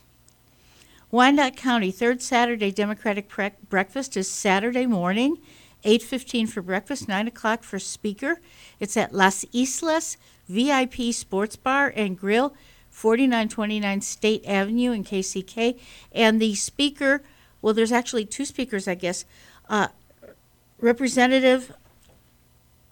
Wyandotte 1.10 1.56
County 1.56 1.90
third 1.90 2.20
Saturday 2.20 2.70
Democratic 2.70 3.28
pre- 3.28 3.52
breakfast 3.70 4.14
is 4.14 4.30
Saturday 4.30 4.84
morning, 4.84 5.38
8:15 5.82 6.46
for 6.46 6.60
breakfast, 6.60 7.08
9 7.08 7.28
o'clock 7.28 7.62
for 7.62 7.78
speaker. 7.78 8.40
It's 8.78 8.96
at 8.96 9.14
Las 9.14 9.46
Islas 9.54 10.18
VIP 10.48 11.14
Sports 11.14 11.56
Bar 11.56 11.94
and 11.96 12.18
Grill, 12.18 12.54
4929 12.90 14.02
State 14.02 14.44
Avenue 14.46 14.92
in 14.92 15.02
KCK. 15.02 15.78
And 16.12 16.42
the 16.42 16.54
speaker, 16.54 17.22
well, 17.64 17.72
there's 17.72 17.92
actually 17.92 18.26
two 18.26 18.44
speakers, 18.44 18.86
I 18.86 18.94
guess. 18.94 19.24
Uh, 19.70 19.88
Representative 20.78 21.72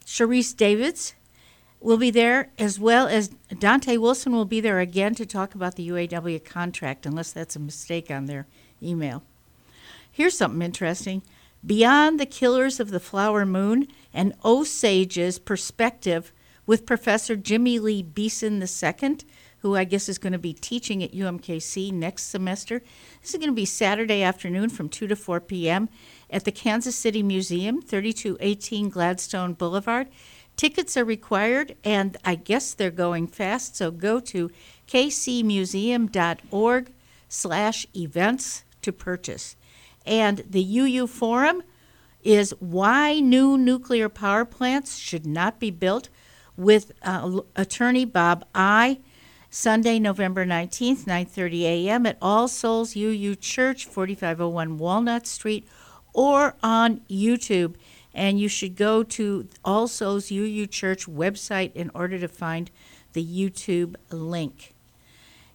Sharice 0.07 0.57
Davids 0.57 1.12
will 1.79 1.99
be 1.99 2.11
there, 2.11 2.49
as 2.59 2.81
well 2.81 3.07
as 3.07 3.29
Dante 3.59 3.99
Wilson 3.99 4.33
will 4.33 4.47
be 4.47 4.62
there 4.62 4.81
again 4.81 5.14
to 5.16 5.27
talk 5.27 5.55
about 5.55 5.77
the 5.77 5.87
UAW 5.91 6.43
contract, 6.43 7.05
unless 7.05 7.33
that's 7.33 7.55
a 7.55 7.61
mistake 7.61 8.11
on 8.11 8.25
their 8.25 8.47
email. 8.83 9.23
Here's 10.11 10.39
something 10.39 10.62
interesting 10.62 11.20
Beyond 11.66 12.18
the 12.18 12.25
Killers 12.25 12.81
of 12.81 12.91
the 12.91 12.99
Flower 12.99 13.45
Moon, 13.45 13.89
an 14.14 14.33
Osage's 14.43 15.39
perspective 15.39 16.33
with 16.64 16.87
Professor 16.87 17.37
Jimmy 17.37 17.79
Lee 17.79 18.03
Beason 18.03 18.62
II, 18.62 19.18
who 19.62 19.76
I 19.76 19.84
guess 19.84 20.08
is 20.08 20.18
going 20.18 20.32
to 20.32 20.38
be 20.38 20.52
teaching 20.52 21.02
at 21.02 21.12
UMKC 21.12 21.92
next 21.92 22.24
semester. 22.24 22.82
This 23.20 23.30
is 23.30 23.38
going 23.38 23.48
to 23.48 23.54
be 23.54 23.64
Saturday 23.64 24.22
afternoon 24.22 24.68
from 24.68 24.88
2 24.88 25.06
to 25.06 25.16
4 25.16 25.40
p.m. 25.40 25.88
at 26.28 26.44
the 26.44 26.52
Kansas 26.52 26.96
City 26.96 27.22
Museum, 27.22 27.80
3218 27.80 28.88
Gladstone 28.88 29.54
Boulevard. 29.54 30.08
Tickets 30.56 30.96
are 30.96 31.04
required, 31.04 31.76
and 31.84 32.16
I 32.24 32.34
guess 32.34 32.74
they're 32.74 32.90
going 32.90 33.28
fast, 33.28 33.76
so 33.76 33.92
go 33.92 34.18
to 34.20 34.50
kcmuseum.org 34.88 36.92
slash 37.28 37.86
events 37.96 38.64
to 38.82 38.92
purchase. 38.92 39.56
And 40.04 40.44
the 40.50 40.80
UU 40.80 41.06
Forum 41.06 41.62
is 42.22 42.52
why 42.58 43.20
new 43.20 43.56
nuclear 43.56 44.08
power 44.08 44.44
plants 44.44 44.96
should 44.96 45.24
not 45.24 45.60
be 45.60 45.70
built 45.70 46.08
with 46.56 46.92
uh, 47.02 47.40
attorney 47.56 48.04
Bob 48.04 48.44
I. 48.54 48.98
Sunday, 49.55 49.98
November 49.98 50.46
19th, 50.46 51.05
9:30 51.05 51.62
a.m. 51.64 52.07
at 52.07 52.16
All 52.22 52.48
Souls 52.48 52.96
UU 52.96 53.36
Church, 53.36 53.84
4501 53.84 54.78
Walnut 54.78 55.26
Street, 55.26 55.68
or 56.14 56.55
on 56.62 57.03
YouTube. 57.11 57.74
And 58.14 58.40
you 58.40 58.48
should 58.48 58.76
go 58.76 59.03
to 59.03 59.46
All 59.62 59.88
Souls 59.88 60.32
UU 60.32 60.68
Church 60.68 61.05
website 61.05 61.70
in 61.74 61.90
order 61.94 62.18
to 62.18 62.28
find 62.28 62.70
the 63.12 63.22
YouTube 63.22 63.96
link. 64.11 64.72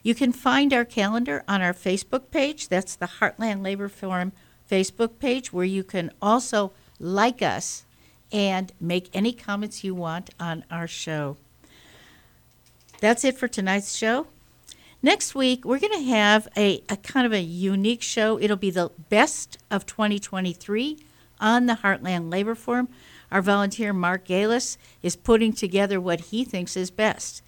You 0.03 0.13
can 0.13 0.31
find 0.31 0.73
our 0.73 0.85
calendar 0.85 1.43
on 1.47 1.63
our 1.63 1.73
Facebook 1.73 2.29
page. 2.29 2.67
That's 2.67 2.95
the 2.95 3.07
Heartland 3.19 3.63
Labor 3.63 3.89
Forum 3.89 4.31
Facebook 4.69 5.17
page, 5.17 5.51
where 5.51 5.65
you 5.65 5.83
can 5.83 6.11
also 6.21 6.71
like 6.99 7.41
us 7.41 7.83
and 8.31 8.71
make 8.79 9.09
any 9.11 9.33
comments 9.33 9.83
you 9.83 9.95
want 9.95 10.29
on 10.39 10.65
our 10.69 10.85
show. 10.85 11.37
That's 12.99 13.23
it 13.23 13.37
for 13.37 13.47
tonight's 13.47 13.95
show. 13.95 14.25
Next 15.01 15.33
week, 15.35 15.63
we're 15.63 15.79
going 15.79 15.93
to 15.93 16.09
have 16.09 16.49
a, 16.57 16.83
a 16.89 16.97
kind 16.97 17.25
of 17.27 17.33
a 17.33 17.41
unique 17.41 18.01
show. 18.01 18.39
It'll 18.39 18.57
be 18.57 18.71
the 18.71 18.89
best 19.09 19.59
of 19.69 19.85
2023 19.85 20.97
on 21.39 21.67
the 21.67 21.75
Heartland 21.75 22.31
Labor 22.31 22.55
Forum. 22.55 22.89
Our 23.31 23.43
volunteer, 23.43 23.93
Mark 23.93 24.25
Galis, 24.25 24.77
is 25.03 25.15
putting 25.15 25.53
together 25.53 26.01
what 26.01 26.21
he 26.21 26.43
thinks 26.43 26.75
is 26.75 26.89
best. 26.89 27.43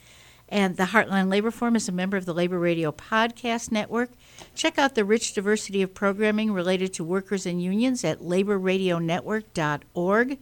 And 0.47 0.77
the 0.77 0.85
Heartland 0.85 1.29
Labor 1.29 1.49
Forum 1.51 1.75
is 1.75 1.89
a 1.89 1.91
member 1.91 2.17
of 2.17 2.25
the 2.25 2.33
Labor 2.33 2.59
Radio 2.59 2.91
Podcast 2.91 3.71
Network. 3.71 4.09
Check 4.55 4.77
out 4.77 4.93
the 4.95 5.05
rich 5.05 5.33
diversity 5.33 5.81
of 5.81 5.93
programming 5.93 6.51
related 6.51 6.93
to 6.93 7.03
workers 7.03 7.45
and 7.45 7.61
unions 7.61 8.03
at 8.03 8.19
laborradionetwork.org. 8.19 10.39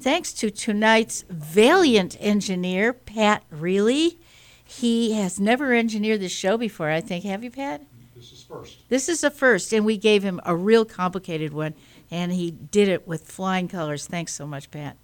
Thanks 0.00 0.32
to 0.34 0.50
tonight's 0.50 1.24
valiant 1.28 2.16
engineer, 2.20 2.92
Pat 2.92 3.42
Reilly. 3.50 4.18
He 4.64 5.12
has 5.12 5.38
never 5.38 5.72
engineered 5.72 6.20
this 6.20 6.32
show 6.32 6.56
before, 6.58 6.90
I 6.90 7.00
think. 7.00 7.24
Have 7.24 7.44
you, 7.44 7.50
Pat? 7.50 7.82
This 8.14 8.32
is 8.32 8.42
first. 8.42 8.88
This 8.88 9.08
is 9.08 9.20
the 9.20 9.30
first, 9.30 9.72
and 9.72 9.84
we 9.84 9.96
gave 9.96 10.22
him 10.22 10.40
a 10.44 10.54
real 10.54 10.84
complicated 10.84 11.52
one, 11.52 11.74
and 12.10 12.32
he 12.32 12.50
did 12.50 12.88
it 12.88 13.06
with 13.06 13.26
flying 13.26 13.68
colors. 13.68 14.06
Thanks 14.06 14.34
so 14.34 14.46
much, 14.46 14.70
Pat. 14.70 14.96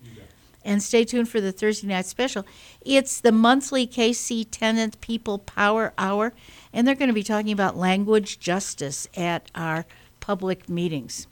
And 0.62 0.82
stay 0.82 1.04
tuned 1.04 1.28
for 1.28 1.40
the 1.40 1.52
Thursday 1.52 1.86
night 1.86 2.06
special. 2.06 2.44
It's 2.82 3.20
the 3.20 3.32
monthly 3.32 3.86
KC 3.86 4.46
Tenant 4.50 5.00
People 5.00 5.38
Power 5.38 5.94
Hour, 5.96 6.34
and 6.72 6.86
they're 6.86 6.94
going 6.94 7.08
to 7.08 7.14
be 7.14 7.22
talking 7.22 7.52
about 7.52 7.76
language 7.76 8.38
justice 8.38 9.08
at 9.16 9.50
our 9.54 9.86
public 10.20 10.68
meetings. 10.68 11.26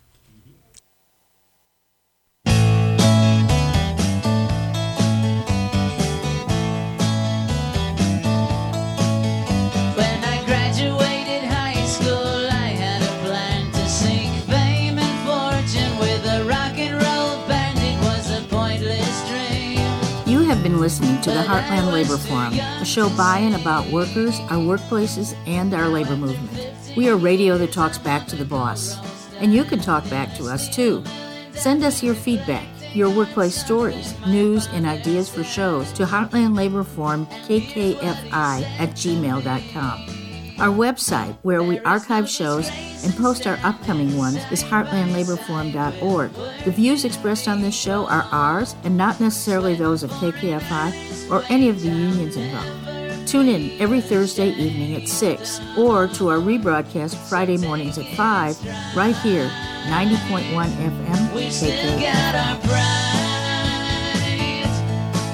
Listening 20.88 21.20
to 21.20 21.30
the 21.30 21.42
Heartland 21.42 21.92
Labor 21.92 22.16
Forum, 22.16 22.54
a 22.54 22.82
show 22.82 23.10
by 23.14 23.40
and 23.40 23.54
about 23.54 23.86
workers, 23.92 24.40
our 24.48 24.56
workplaces, 24.56 25.36
and 25.46 25.74
our 25.74 25.86
labor 25.86 26.16
movement. 26.16 26.72
We 26.96 27.10
are 27.10 27.16
radio 27.18 27.58
that 27.58 27.72
talks 27.72 27.98
back 27.98 28.26
to 28.28 28.36
the 28.36 28.46
boss. 28.46 28.96
And 29.34 29.52
you 29.52 29.64
can 29.64 29.80
talk 29.80 30.08
back 30.08 30.34
to 30.36 30.46
us 30.46 30.74
too. 30.74 31.04
Send 31.52 31.84
us 31.84 32.02
your 32.02 32.14
feedback, 32.14 32.66
your 32.94 33.14
workplace 33.14 33.54
stories, 33.54 34.14
news, 34.26 34.66
and 34.68 34.86
ideas 34.86 35.28
for 35.28 35.44
shows 35.44 35.92
to 35.92 36.06
Heartland 36.06 36.56
Labor 36.56 36.84
Forum 36.84 37.26
KKFI 37.26 38.32
at 38.32 38.88
gmail.com. 38.92 40.27
Our 40.60 40.74
website, 40.74 41.36
where 41.42 41.62
we 41.62 41.78
archive 41.80 42.28
shows 42.28 42.68
and 43.04 43.14
post 43.16 43.46
our 43.46 43.58
upcoming 43.62 44.16
ones, 44.16 44.38
is 44.50 44.60
heartlandlaborforum.org. 44.62 46.32
The 46.64 46.70
views 46.72 47.04
expressed 47.04 47.46
on 47.46 47.62
this 47.62 47.76
show 47.76 48.06
are 48.06 48.26
ours 48.32 48.74
and 48.82 48.96
not 48.96 49.20
necessarily 49.20 49.76
those 49.76 50.02
of 50.02 50.10
KKFI 50.10 51.30
or 51.30 51.44
any 51.48 51.68
of 51.68 51.80
the 51.80 51.88
unions 51.88 52.36
involved. 52.36 53.28
Tune 53.28 53.46
in 53.48 53.80
every 53.80 54.00
Thursday 54.00 54.48
evening 54.50 54.96
at 55.00 55.06
6 55.08 55.60
or 55.76 56.08
to 56.08 56.28
our 56.28 56.38
rebroadcast 56.38 57.14
Friday 57.28 57.56
mornings 57.58 57.96
at 57.98 58.06
5 58.16 58.96
right 58.96 59.14
here, 59.18 59.48
90.1 59.84 60.70
FM 60.70 61.34
We 61.34 61.50
still 61.50 62.00
got 62.00 62.34
our 62.34 62.56
KKFI. 62.56 62.66
pride, 62.66 63.24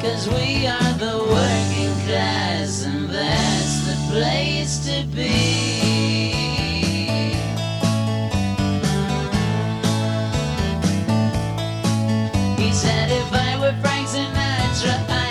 cause 0.02 0.28
we 0.28 0.66
are 0.66 0.92
the 0.98 1.18
working 1.30 1.94
class, 2.04 2.82
and 2.84 3.08
that's 3.08 3.60
the 3.60 3.63
place 4.14 4.78
to 4.86 5.04
be. 5.08 5.26
He 12.62 12.72
said 12.72 13.10
if 13.10 13.32
I 13.32 13.58
were 13.60 13.74
Frank 13.82 14.06
Sinatra, 14.06 15.23